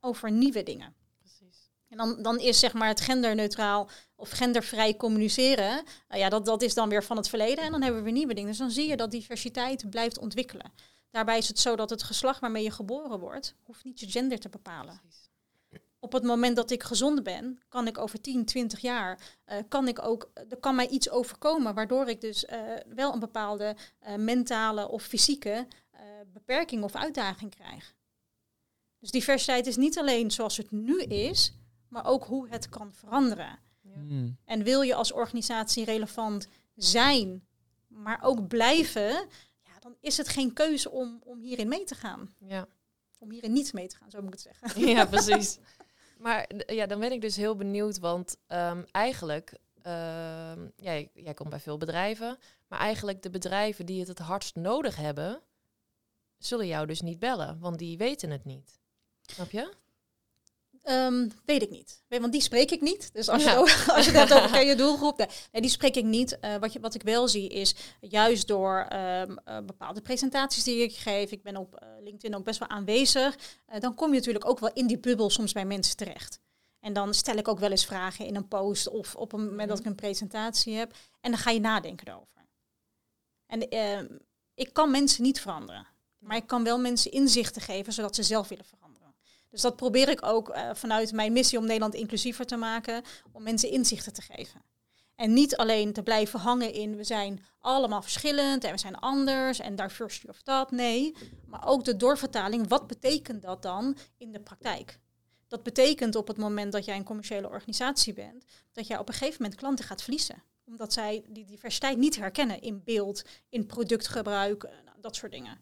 over 0.00 0.30
nieuwe 0.32 0.62
dingen. 0.62 0.94
precies. 1.18 1.70
En 1.88 1.96
dan, 1.96 2.22
dan 2.22 2.38
is 2.40 2.58
zeg 2.58 2.72
maar 2.72 2.88
het 2.88 3.00
genderneutraal 3.00 3.88
of 4.14 4.30
gendervrij 4.30 4.96
communiceren, 4.96 5.84
nou 6.08 6.20
ja, 6.20 6.28
dat, 6.28 6.44
dat 6.44 6.62
is 6.62 6.74
dan 6.74 6.88
weer 6.88 7.04
van 7.04 7.16
het 7.16 7.28
verleden 7.28 7.64
en 7.64 7.70
dan 7.70 7.80
hebben 7.82 7.98
we 8.00 8.04
weer 8.04 8.16
nieuwe 8.18 8.34
dingen. 8.34 8.48
Dus 8.50 8.58
dan 8.58 8.70
zie 8.70 8.88
je 8.88 8.96
dat 8.96 9.10
diversiteit 9.10 9.90
blijft 9.90 10.18
ontwikkelen. 10.18 10.72
Daarbij 11.10 11.38
is 11.38 11.48
het 11.48 11.58
zo 11.58 11.76
dat 11.76 11.90
het 11.90 12.02
geslacht 12.02 12.40
waarmee 12.40 12.62
je 12.62 12.70
geboren 12.70 13.18
wordt, 13.18 13.54
hoeft 13.62 13.84
niet 13.84 14.00
je 14.00 14.10
gender 14.10 14.38
te 14.38 14.48
bepalen. 14.48 14.98
precies. 15.00 15.25
Op 15.98 16.12
het 16.12 16.22
moment 16.22 16.56
dat 16.56 16.70
ik 16.70 16.82
gezond 16.82 17.22
ben, 17.22 17.58
kan 17.68 17.86
ik 17.86 17.98
over 17.98 18.20
10, 18.20 18.44
20 18.44 18.80
jaar, 18.80 19.38
eh, 19.44 19.58
kan 19.68 19.88
ik 19.88 20.02
ook, 20.02 20.30
er 20.48 20.56
kan 20.60 20.74
mij 20.74 20.88
iets 20.88 21.10
overkomen, 21.10 21.74
waardoor 21.74 22.08
ik 22.08 22.20
dus 22.20 22.44
eh, 22.44 22.60
wel 22.88 23.12
een 23.12 23.20
bepaalde 23.20 23.76
eh, 23.98 24.14
mentale 24.14 24.88
of 24.88 25.02
fysieke 25.02 25.66
eh, 25.90 26.02
beperking 26.32 26.82
of 26.82 26.94
uitdaging 26.94 27.54
krijg. 27.54 27.94
Dus 28.98 29.10
diversiteit 29.10 29.66
is 29.66 29.76
niet 29.76 29.98
alleen 29.98 30.30
zoals 30.30 30.56
het 30.56 30.70
nu 30.70 31.02
is, 31.02 31.52
maar 31.88 32.06
ook 32.06 32.24
hoe 32.24 32.48
het 32.48 32.68
kan 32.68 32.92
veranderen. 32.92 33.58
Ja. 33.80 33.92
Hmm. 33.94 34.36
En 34.44 34.62
wil 34.62 34.82
je 34.82 34.94
als 34.94 35.12
organisatie 35.12 35.84
relevant 35.84 36.48
zijn, 36.74 37.46
maar 37.86 38.18
ook 38.22 38.48
blijven, 38.48 39.10
ja, 39.62 39.78
dan 39.80 39.96
is 40.00 40.16
het 40.16 40.28
geen 40.28 40.52
keuze 40.52 40.90
om, 40.90 41.20
om 41.24 41.40
hierin 41.40 41.68
mee 41.68 41.84
te 41.84 41.94
gaan. 41.94 42.34
Ja. 42.38 42.68
Om 43.18 43.30
hierin 43.30 43.52
niet 43.52 43.72
mee 43.72 43.86
te 43.86 43.96
gaan, 43.96 44.10
zo 44.10 44.22
moet 44.22 44.34
ik 44.34 44.40
het 44.44 44.56
zeggen. 44.60 44.86
ja, 44.88 45.06
precies. 45.06 45.58
Maar 46.16 46.50
ja, 46.66 46.86
dan 46.86 47.00
ben 47.00 47.12
ik 47.12 47.20
dus 47.20 47.36
heel 47.36 47.56
benieuwd, 47.56 47.98
want 47.98 48.36
ehm, 48.46 48.82
eigenlijk, 48.90 49.58
ehm, 49.82 50.68
jij, 50.76 51.10
jij 51.14 51.34
komt 51.34 51.50
bij 51.50 51.60
veel 51.60 51.78
bedrijven, 51.78 52.38
maar 52.66 52.78
eigenlijk 52.78 53.22
de 53.22 53.30
bedrijven 53.30 53.86
die 53.86 53.98
het 53.98 54.08
het 54.08 54.18
hardst 54.18 54.56
nodig 54.56 54.96
hebben, 54.96 55.42
zullen 56.38 56.66
jou 56.66 56.86
dus 56.86 57.00
niet 57.00 57.18
bellen, 57.18 57.58
want 57.58 57.78
die 57.78 57.96
weten 57.96 58.30
het 58.30 58.44
niet. 58.44 58.78
Snap 59.20 59.50
je? 59.50 59.72
Ehm, 60.86 61.28
weet 61.44 61.62
ik 61.62 61.70
niet. 61.70 62.02
Want 62.08 62.32
die 62.32 62.40
spreek 62.40 62.70
ik 62.70 62.80
niet. 62.80 63.12
Dus 63.12 63.28
als 63.28 63.42
je, 63.42 63.48
Ja. 63.48 63.54
het 63.54 63.60
over- 63.62 63.92
als 63.96 64.04
je 64.06 64.10
het 64.10 64.28
hebt 64.28 64.42
over 64.44 64.64
je 64.64 64.74
doelgroep. 64.74 65.16
Nee, 65.52 65.62
die 65.62 65.70
spreek 65.70 65.96
ik 65.96 66.04
niet. 66.04 66.38
Eh, 66.38 66.56
wat, 66.56 66.72
je, 66.72 66.80
wat 66.80 66.94
ik 66.94 67.02
wel 67.02 67.28
zie 67.28 67.48
is 67.48 67.74
juist 68.00 68.48
door 68.48 68.86
ehm, 68.88 69.36
eh, 69.44 69.58
bepaalde 69.64 70.00
presentaties 70.00 70.64
die 70.64 70.82
ik 70.82 70.96
geef. 70.96 71.30
Ik 71.30 71.42
ben 71.42 71.56
op 71.56 71.74
eh, 71.74 71.88
LinkedIn 72.00 72.36
ook 72.36 72.44
best 72.44 72.58
wel 72.58 72.68
aanwezig. 72.68 73.36
dan 73.78 73.94
kom 73.94 74.10
je 74.12 74.18
natuurlijk 74.18 74.48
ook 74.48 74.58
wel 74.58 74.70
in 74.72 74.86
die 74.86 74.98
bubbel 74.98 75.30
soms 75.30 75.52
bij 75.52 75.64
mensen 75.64 75.96
terecht. 75.96 76.40
En 76.80 76.92
dan 76.92 77.14
stel 77.14 77.36
ik 77.36 77.48
ook 77.48 77.58
wel 77.58 77.70
eens 77.70 77.86
vragen 77.86 78.26
in 78.26 78.36
een 78.36 78.48
post 78.48 78.88
of 78.88 79.14
op 79.14 79.32
een 79.32 79.44
moment 79.46 79.68
dat 79.68 79.78
ik 79.78 79.84
een 79.86 79.94
presentatie 79.94 80.74
heb. 80.74 80.92
En 81.20 81.30
dan 81.30 81.40
ga 81.40 81.50
je 81.50 81.60
nadenken 81.60 82.06
erover. 82.08 82.46
En 83.46 83.68
ehm, 83.68 84.06
ik 84.54 84.72
kan 84.72 84.90
mensen 84.90 85.22
niet 85.22 85.40
veranderen. 85.40 85.86
Maar 86.18 86.36
ik 86.36 86.46
kan 86.46 86.64
wel 86.64 86.78
mensen 86.78 87.10
inzichten 87.10 87.62
geven 87.62 87.92
zodat 87.92 88.14
ze 88.14 88.22
zelf 88.22 88.48
willen 88.48 88.64
veranderen. 88.64 88.95
Dus 89.56 89.64
dat 89.64 89.76
probeer 89.76 90.08
ik 90.08 90.26
ook 90.26 90.48
eh, 90.48 90.70
vanuit 90.72 91.12
mijn 91.12 91.32
missie 91.32 91.58
om 91.58 91.64
Nederland 91.64 91.94
inclusiever 91.94 92.46
te 92.46 92.56
maken, 92.56 93.02
om 93.32 93.42
mensen 93.42 93.70
inzichten 93.70 94.12
te 94.12 94.22
geven. 94.22 94.62
En 95.14 95.32
niet 95.32 95.56
alleen 95.56 95.92
te 95.92 96.02
blijven 96.02 96.40
hangen 96.40 96.72
in 96.72 96.96
we 96.96 97.04
zijn 97.04 97.44
allemaal 97.60 98.02
verschillend 98.02 98.64
en 98.64 98.72
we 98.72 98.78
zijn 98.78 98.96
anders 98.96 99.58
en 99.58 99.76
diversity 99.76 100.26
of 100.28 100.42
dat. 100.42 100.70
Nee, 100.70 101.14
maar 101.46 101.66
ook 101.66 101.84
de 101.84 101.96
doorvertaling. 101.96 102.68
Wat 102.68 102.86
betekent 102.86 103.42
dat 103.42 103.62
dan 103.62 103.96
in 104.16 104.32
de 104.32 104.40
praktijk? 104.40 104.98
Dat 105.48 105.62
betekent 105.62 106.14
op 106.16 106.28
het 106.28 106.36
moment 106.36 106.72
dat 106.72 106.84
jij 106.84 106.96
een 106.96 107.04
commerciële 107.04 107.48
organisatie 107.48 108.12
bent, 108.12 108.44
dat 108.72 108.86
jij 108.86 108.98
op 108.98 109.08
een 109.08 109.14
gegeven 109.14 109.42
moment 109.42 109.60
klanten 109.60 109.84
gaat 109.84 110.02
verliezen. 110.02 110.42
Omdat 110.64 110.92
zij 110.92 111.24
die 111.28 111.44
diversiteit 111.44 111.98
niet 111.98 112.16
herkennen 112.16 112.60
in 112.60 112.82
beeld, 112.84 113.24
in 113.48 113.66
productgebruik, 113.66 114.62
eh, 114.62 114.72
dat 115.00 115.16
soort 115.16 115.32
dingen. 115.32 115.58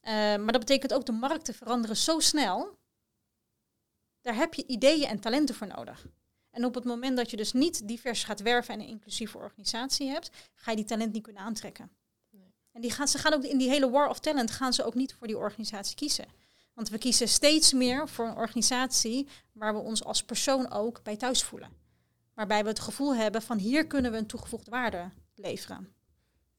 Eh, 0.00 0.12
maar 0.12 0.52
dat 0.52 0.60
betekent 0.60 0.94
ook 0.94 1.06
de 1.06 1.12
markten 1.12 1.54
veranderen 1.54 1.96
zo 1.96 2.20
snel. 2.20 2.80
Daar 4.22 4.34
heb 4.34 4.54
je 4.54 4.66
ideeën 4.66 5.08
en 5.08 5.20
talenten 5.20 5.54
voor 5.54 5.66
nodig. 5.66 6.06
En 6.50 6.64
op 6.64 6.74
het 6.74 6.84
moment 6.84 7.16
dat 7.16 7.30
je 7.30 7.36
dus 7.36 7.52
niet 7.52 7.88
divers 7.88 8.24
gaat 8.24 8.40
werven 8.40 8.74
en 8.74 8.80
een 8.80 8.86
inclusieve 8.86 9.38
organisatie 9.38 10.08
hebt, 10.08 10.30
ga 10.54 10.70
je 10.70 10.76
die 10.76 10.86
talent 10.86 11.12
niet 11.12 11.22
kunnen 11.22 11.42
aantrekken. 11.42 11.90
Nee. 12.30 12.54
En 12.72 12.80
die 12.80 12.90
gaan, 12.90 13.08
ze 13.08 13.18
gaan 13.18 13.32
ook 13.32 13.44
in 13.44 13.58
die 13.58 13.68
hele 13.68 13.90
war 13.90 14.08
of 14.08 14.20
talent 14.20 14.50
gaan 14.50 14.72
ze 14.72 14.84
ook 14.84 14.94
niet 14.94 15.14
voor 15.14 15.26
die 15.26 15.38
organisatie 15.38 15.96
kiezen. 15.96 16.26
Want 16.74 16.88
we 16.88 16.98
kiezen 16.98 17.28
steeds 17.28 17.72
meer 17.72 18.08
voor 18.08 18.26
een 18.26 18.36
organisatie 18.36 19.28
waar 19.52 19.74
we 19.74 19.80
ons 19.80 20.04
als 20.04 20.24
persoon 20.24 20.70
ook 20.70 21.02
bij 21.02 21.16
thuis 21.16 21.42
voelen. 21.42 21.70
Waarbij 22.34 22.62
we 22.62 22.68
het 22.68 22.80
gevoel 22.80 23.14
hebben 23.14 23.42
van 23.42 23.58
hier 23.58 23.86
kunnen 23.86 24.12
we 24.12 24.18
een 24.18 24.26
toegevoegde 24.26 24.70
waarde 24.70 25.10
leveren. 25.34 25.94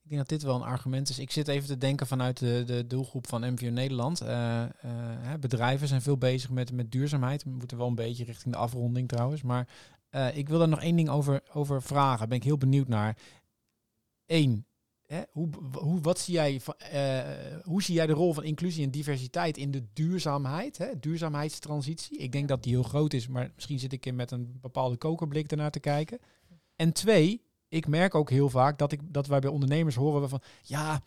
Ik 0.04 0.10
denk 0.10 0.20
dat 0.20 0.38
dit 0.38 0.42
wel 0.42 0.54
een 0.54 0.68
argument 0.68 1.08
is. 1.08 1.18
Ik 1.18 1.30
zit 1.30 1.48
even 1.48 1.68
te 1.68 1.78
denken 1.78 2.06
vanuit 2.06 2.38
de, 2.38 2.62
de 2.66 2.86
doelgroep 2.86 3.26
van 3.26 3.52
MVO 3.52 3.70
Nederland. 3.70 4.20
Eh, 4.20 4.62
eh, 4.62 4.70
bedrijven 5.40 5.88
zijn 5.88 6.02
veel 6.02 6.18
bezig 6.18 6.50
met, 6.50 6.72
met 6.72 6.92
duurzaamheid. 6.92 7.44
We 7.44 7.50
moeten 7.50 7.76
wel 7.78 7.86
een 7.86 7.94
beetje 7.94 8.24
richting 8.24 8.54
de 8.54 8.60
afronding 8.60 9.08
trouwens. 9.08 9.42
Maar 9.42 9.68
eh, 10.10 10.36
ik 10.36 10.48
wil 10.48 10.58
daar 10.58 10.68
nog 10.68 10.80
één 10.82 10.96
ding 10.96 11.08
over, 11.08 11.42
over 11.52 11.82
vragen. 11.82 12.18
Daar 12.18 12.28
ben 12.28 12.36
ik 12.36 12.44
heel 12.44 12.58
benieuwd 12.58 12.88
naar. 12.88 13.16
Eén, 14.26 14.66
hè, 15.06 15.22
hoe, 15.30 15.48
hoe, 15.72 16.00
wat 16.00 16.18
zie 16.18 16.34
jij, 16.34 16.60
van- 16.60 16.76
hoe 17.62 17.82
zie 17.82 17.94
jij 17.94 18.06
de 18.06 18.12
rol 18.12 18.34
van 18.34 18.44
inclusie 18.44 18.84
en 18.84 18.90
diversiteit 18.90 19.56
in 19.56 19.70
de 19.70 19.84
duurzaamheid? 19.92 20.78
Hè? 20.78 20.98
Duurzaamheidstransitie. 21.00 22.18
Ik 22.18 22.32
denk 22.32 22.48
dat 22.48 22.62
die 22.62 22.72
heel 22.72 22.82
groot 22.82 23.12
is, 23.12 23.28
maar 23.28 23.50
misschien 23.54 23.78
zit 23.78 23.92
ik 23.92 24.06
in 24.06 24.14
met 24.14 24.30
een 24.30 24.58
bepaalde 24.60 24.96
kokerblik 24.96 25.50
ernaar 25.50 25.70
te 25.70 25.80
kijken. 25.80 26.18
En 26.76 26.92
twee, 26.92 27.42
ik 27.68 27.86
merk 27.86 28.14
ook 28.14 28.30
heel 28.30 28.50
vaak 28.50 28.78
dat, 28.78 28.92
ik, 28.92 29.00
dat 29.04 29.26
wij 29.26 29.38
bij 29.38 29.50
ondernemers 29.50 29.94
horen 29.94 30.28
van 30.28 30.40
ja, 30.62 31.02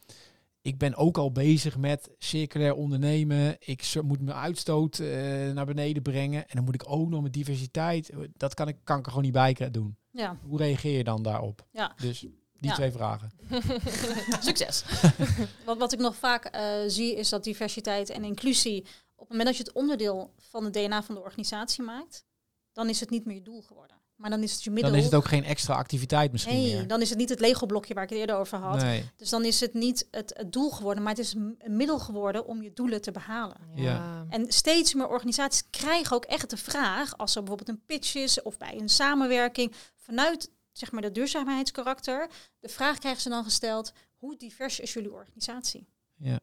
ik 0.62 0.78
ben 0.78 0.96
ook 0.96 1.18
al 1.18 1.32
bezig 1.32 1.78
met 1.78 2.10
circulair 2.18 2.74
ondernemen. 2.76 3.56
Ik 3.60 3.94
moet 4.04 4.22
mijn 4.22 4.38
uitstoot 4.38 5.00
eh, 5.00 5.08
naar 5.52 5.66
beneden 5.66 6.04
brengen. 6.04 6.42
En 6.42 6.56
dan 6.56 6.64
moet 6.64 6.76
ik 6.76 6.84
ook 6.92 7.10
nog 7.10 7.22
met 7.22 7.34
diversiteit. 7.34 8.12
Dat 8.34 8.54
kan 8.54 8.68
ik, 8.68 8.78
kan 8.84 8.98
ik 8.98 9.06
er 9.06 9.10
gewoon 9.12 9.26
niet 9.26 9.34
bij 9.34 9.72
doen. 9.72 9.98
Ja, 10.12 10.38
Hoe 10.44 10.58
reageer 10.58 10.98
je 10.98 11.04
dan 11.04 11.24
daarop? 11.24 11.68
Ja. 11.72 11.94
Dus 11.98 12.20
die 12.20 12.70
Ja. 12.70 12.74
twee 12.74 12.92
vragen. 12.92 13.32
Succes. 14.40 14.84
Wat, 15.66 15.78
wat 15.78 15.94
ik 15.94 16.00
nog 16.00 16.16
vaak 16.16 16.46
eh, 16.46 16.70
zie 16.88 17.16
is 17.16 17.30
dat 17.30 17.44
diversiteit 17.44 18.10
en 18.10 18.24
inclusie, 18.24 18.82
op 19.16 19.20
het 19.20 19.30
moment 19.30 19.48
dat 19.48 19.58
je 19.58 19.64
het 19.64 19.74
onderdeel 19.74 20.34
van 20.38 20.64
het 20.64 20.74
DNA 20.74 21.04
van 21.04 21.16
de 21.16 21.22
organisatie 21.22 21.84
maakt, 21.84 22.26
dan 22.74 22.90
is 22.90 23.00
het 23.00 23.10
niet 23.10 23.26
meer 23.26 23.36
je 23.36 23.42
doel 23.42 23.62
geworden. 23.62 23.96
Maar 24.18 24.30
dan 24.30 24.44
is 24.44 24.54
het 24.54 24.64
je 24.64 24.72
middel. 24.72 24.92
Dan 24.92 25.00
is 25.00 25.06
het 25.06 25.16
ook 25.16 25.28
geen 25.28 25.44
extra 25.44 25.76
activiteit 25.76 26.32
misschien 26.32 26.56
nee, 26.56 26.76
meer. 26.76 26.88
dan 26.88 27.02
is 27.02 27.10
het 27.10 27.18
niet 27.18 27.30
het 27.30 27.40
Lego-blokje 27.40 27.94
waar 27.94 28.04
ik 28.04 28.10
het 28.10 28.20
eerder 28.20 28.36
over 28.36 28.58
had. 28.58 28.82
Nee. 28.82 29.10
Dus 29.16 29.30
dan 29.30 29.46
is 29.46 29.60
het 29.60 29.74
niet 29.74 30.08
het, 30.12 30.34
het 30.38 30.52
doel 30.52 30.70
geworden, 30.70 31.04
maar 31.04 31.14
het 31.14 31.22
is 31.22 31.34
een 31.34 31.58
een 31.68 31.78
middel 31.78 32.00
geworden 32.00 32.46
om 32.46 32.62
je 32.62 32.74
doelen 32.74 33.02
te 33.02 33.12
behalen. 33.12 33.58
Ja. 33.76 34.26
En 34.30 34.52
steeds 34.52 34.94
meer 34.94 35.08
organisaties 35.08 35.64
krijgen 35.70 36.16
ook 36.16 36.26
echt 36.26 36.50
de 36.50 36.58
vraag, 36.58 37.18
als 37.18 37.36
er 37.36 37.44
bijvoorbeeld 37.44 37.78
een 37.78 37.86
pitch 37.86 38.16
is 38.16 38.42
of 38.42 38.58
bij 38.58 38.80
een 38.80 38.90
samenwerking, 38.90 39.74
vanuit 39.96 40.52
zeg 40.72 40.92
maar 40.92 41.02
de 41.02 41.12
duurzaamheidskarakter, 41.12 42.30
de 42.60 42.70
vraag 42.70 42.98
krijgen 42.98 43.22
ze 43.22 43.30
dan 43.30 43.44
gesteld, 43.44 43.92
hoe 44.18 44.38
divers 44.38 44.80
is 44.80 44.94
jullie 44.94 45.12
organisatie? 45.12 45.88
Ja. 46.16 46.40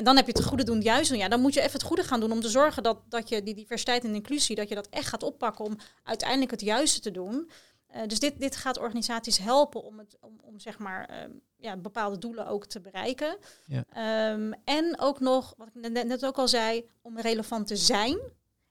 En 0.00 0.06
dan 0.06 0.16
heb 0.16 0.26
je 0.26 0.32
het 0.32 0.44
goede 0.44 0.64
doen 0.64 0.80
juist 0.80 1.10
doen. 1.10 1.18
Ja, 1.18 1.28
dan 1.28 1.40
moet 1.40 1.54
je 1.54 1.60
even 1.60 1.72
het 1.72 1.82
goede 1.82 2.04
gaan 2.04 2.20
doen 2.20 2.32
om 2.32 2.40
te 2.40 2.48
zorgen 2.48 2.82
dat, 2.82 2.98
dat 3.08 3.28
je 3.28 3.42
die 3.42 3.54
diversiteit 3.54 4.04
en 4.04 4.14
inclusie, 4.14 4.56
dat 4.56 4.68
je 4.68 4.74
dat 4.74 4.88
echt 4.88 5.08
gaat 5.08 5.22
oppakken 5.22 5.64
om 5.64 5.76
uiteindelijk 6.02 6.50
het 6.50 6.60
juiste 6.60 7.00
te 7.00 7.10
doen. 7.10 7.50
Eh, 7.86 8.06
dus 8.06 8.18
dit, 8.18 8.40
dit 8.40 8.56
gaat 8.56 8.78
organisaties 8.78 9.38
helpen 9.38 9.82
om, 9.82 9.98
het, 9.98 10.16
om, 10.20 10.38
om 10.42 10.60
zeg 10.60 10.78
maar, 10.78 11.04
ehm, 11.04 11.30
ja, 11.56 11.76
bepaalde 11.76 12.18
doelen 12.18 12.46
ook 12.46 12.66
te 12.66 12.80
bereiken. 12.80 13.36
Ja. 13.66 13.84
Ehm, 13.92 14.52
en 14.64 15.00
ook 15.00 15.20
nog, 15.20 15.54
wat 15.56 15.68
ik 15.68 15.90
net, 15.90 16.06
net 16.06 16.26
ook 16.26 16.38
al 16.38 16.48
zei, 16.48 16.88
om 17.02 17.18
relevant 17.18 17.66
te 17.66 17.76
zijn 17.76 18.18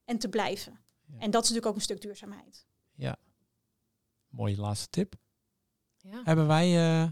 en 0.06 0.18
te 0.18 0.30
blijven. 0.30 0.80
Ja. 1.06 1.20
En 1.20 1.32
dat 1.32 1.44
is 1.44 1.50
natuurlijk 1.50 1.66
ook 1.66 1.76
een 1.76 1.82
stuk 1.82 2.02
duurzaamheid. 2.02 2.66
Mooie 4.30 4.58
laatste 4.58 4.90
tip. 4.90 5.16
Ja. 5.98 6.22
Hebben 6.24 6.48
wij, 6.48 6.78
eh 6.78 7.08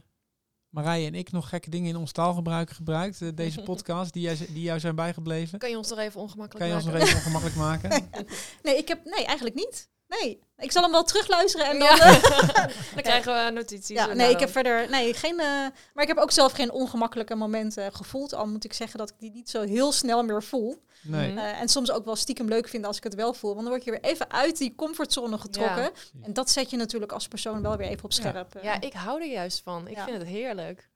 Marije 0.69 1.07
en 1.07 1.15
ik, 1.15 1.31
nog 1.31 1.49
gekke 1.49 1.69
dingen 1.69 1.89
in 1.89 1.95
ons 1.95 2.11
taalgebruik 2.11 2.69
gebruikt? 2.69 3.21
eh, 3.21 3.29
deze 3.35 3.63
podcast 3.71 4.13
die, 4.13 4.21
jij, 4.21 4.37
die 4.49 4.61
jou 4.61 4.79
zijn 4.79 4.95
bijgebleven? 4.95 5.59
Kan 5.59 5.69
je 5.69 5.77
ons 5.77 5.89
nog 5.89 5.99
even 5.99 6.21
ongemakkelijk 6.21 6.59
Kan 6.59 6.67
je 6.67 6.73
ons 6.73 6.83
nog 6.85 6.93
maken? 6.93 7.07
even 7.07 7.19
ongemakkelijk 7.19 7.55
maken? 7.55 8.09
Nee, 8.63 8.77
ik 8.77 8.87
heb, 8.87 9.05
nee 9.05 9.25
eigenlijk 9.25 9.55
niet. 9.55 9.89
Nee, 10.07 10.39
ik 10.57 10.71
zal 10.71 10.81
hem 10.83 10.91
wel 10.91 11.03
terugluisteren 11.03 11.65
en 11.67 11.79
dan... 11.79 11.95
Ja. 11.95 11.97
eh, 11.97 12.47
Dan 12.93 13.03
krijgen 13.09 13.45
we 13.45 13.51
notities. 13.51 13.87
ja, 13.97 14.13
nee, 14.13 14.29
ik 14.31 14.39
heb 14.39 14.49
verder... 14.49 14.89
Nee, 14.89 15.13
geen... 15.13 15.39
eh, 15.39 15.45
maar 15.93 16.01
ik 16.03 16.07
heb 16.07 16.17
ook 16.17 16.31
zelf 16.31 16.51
geen 16.51 16.71
ongemakkelijke 16.71 17.35
momenten 17.35 17.93
gevoeld. 17.93 18.33
Al 18.33 18.47
moet 18.47 18.63
ik 18.65 18.73
zeggen 18.73 18.99
dat 18.99 19.09
ik 19.09 19.15
die 19.19 19.31
niet 19.31 19.49
zo 19.49 19.61
heel 19.61 19.91
snel 19.91 20.23
meer 20.23 20.43
voel. 20.43 20.83
Nee. 21.01 21.29
Mhm. 21.31 21.37
Eh, 21.37 21.61
en 21.61 21.67
soms 21.67 21.91
ook 21.91 22.05
wel 22.05 22.15
stiekem 22.15 22.47
leuk 22.47 22.67
vind 22.67 22.85
als 22.85 22.97
ik 22.97 23.03
het 23.03 23.15
wel 23.15 23.33
voel. 23.33 23.49
Want 23.51 23.61
dan 23.61 23.71
word 23.71 23.83
je 23.83 23.91
weer 23.91 24.03
even 24.03 24.31
uit 24.31 24.57
die 24.57 24.75
comfortzone 24.75 25.37
getrokken. 25.37 25.83
Ja. 25.83 25.91
En 26.21 26.33
dat 26.33 26.49
zet 26.49 26.69
je 26.69 26.77
natuurlijk 26.77 27.11
als 27.11 27.27
persoon 27.27 27.61
wel 27.61 27.77
weer 27.77 27.87
even 27.87 28.03
op 28.03 28.13
scherp. 28.13 28.59
Ja, 28.61 28.81
ik 28.81 28.93
hou 28.93 29.21
er 29.21 29.27
juist 29.31 29.61
van. 29.63 29.87
Ik 29.87 29.95
Ja. 29.95 30.03
vind 30.03 30.17
het 30.17 30.27
heerlijk. 30.27 30.89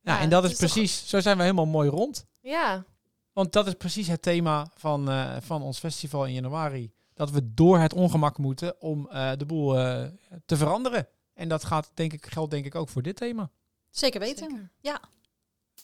Ja, 0.00 0.14
Ja, 0.14 0.20
en 0.20 0.28
dat 0.30 0.44
is 0.44 0.50
toch- 0.50 0.58
precies, 0.58 1.08
zo 1.08 1.20
zijn 1.20 1.36
we 1.36 1.42
helemaal 1.42 1.66
mooi 1.66 1.88
rond. 1.88 2.24
Ja, 2.40 2.84
Want 3.32 3.52
dat 3.52 3.66
is 3.66 3.74
precies 3.74 4.06
het 4.08 4.22
thema 4.22 4.70
van, 4.76 5.08
eh, 5.10 5.36
van 5.40 5.62
ons 5.62 5.78
festival 5.78 6.24
in 6.26 6.32
januari. 6.32 6.92
Dat 7.20 7.30
we 7.30 7.54
door 7.54 7.78
het 7.78 7.94
ongemak 7.94 8.38
moeten 8.38 8.80
om 8.80 9.08
eh, 9.08 9.30
de 9.36 9.46
boel 9.46 9.78
eh, 9.78 10.04
te 10.46 10.56
veranderen. 10.56 11.08
En 11.34 11.48
dat 11.48 11.64
gaat, 11.64 11.90
denk 11.94 12.12
ik, 12.12 12.26
geldt 12.26 12.50
denk 12.50 12.64
ik 12.64 12.74
ook 12.74 12.88
voor 12.88 13.02
dit 13.02 13.16
thema. 13.16 13.50
Zeker 13.90 14.20
weten. 14.20 14.50
Zeker. 14.50 14.70
Ja, 14.80 15.00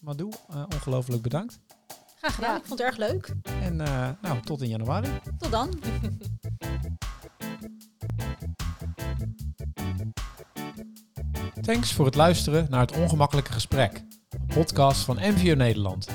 Madou, 0.00 0.32
eh 0.48 0.62
ongelooflijk 0.74 1.22
bedankt. 1.22 1.58
graag 2.18 2.34
gedaan. 2.34 2.50
Ja. 2.50 2.56
Ik 2.56 2.64
vond 2.64 2.78
het 2.78 2.88
erg 2.88 2.96
leuk. 2.96 3.34
En 3.42 3.80
eh, 3.80 4.10
nou, 4.22 4.40
tot 4.40 4.62
in 4.62 4.68
januari. 4.68 5.08
Tot 5.38 5.50
dan. 5.50 5.78
Thanks 11.60 11.92
voor 11.92 12.04
het 12.04 12.14
luisteren 12.14 12.66
naar 12.70 12.80
het 12.80 12.96
Ongemakkelijke 12.96 13.52
Gesprek. 13.52 14.02
Een 14.30 14.46
podcast 14.46 15.00
van 15.00 15.16
MVO 15.16 15.54
Nederland. 15.54 16.08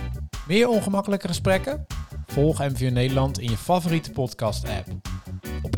Meer 0.47 0.69
ongemakkelijke 0.69 1.27
gesprekken? 1.27 1.85
Volg 2.25 2.59
MVO 2.59 2.89
Nederland 2.89 3.39
in 3.39 3.49
je 3.49 3.57
favoriete 3.57 4.11
podcast-app. 4.11 5.10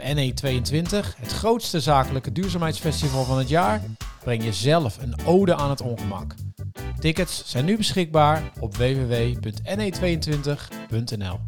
Op 0.04 0.10
NE22, 0.18 1.18
het 1.18 1.32
grootste 1.32 1.80
zakelijke 1.80 2.32
duurzaamheidsfestival 2.32 3.24
van 3.24 3.38
het 3.38 3.50
jaar, 3.50 3.82
breng 4.24 4.44
je 4.44 4.54
zelf 4.54 4.98
een 5.02 5.16
ode 5.26 5.56
aan 5.56 5.70
het 5.70 5.82
ongemak. 5.82 6.36
Tickets 7.00 7.44
zijn 7.46 7.66
nu 7.66 7.78
beschikbaar 7.78 8.52
op 8.60 8.76
www.ne22.nl. 8.76 11.40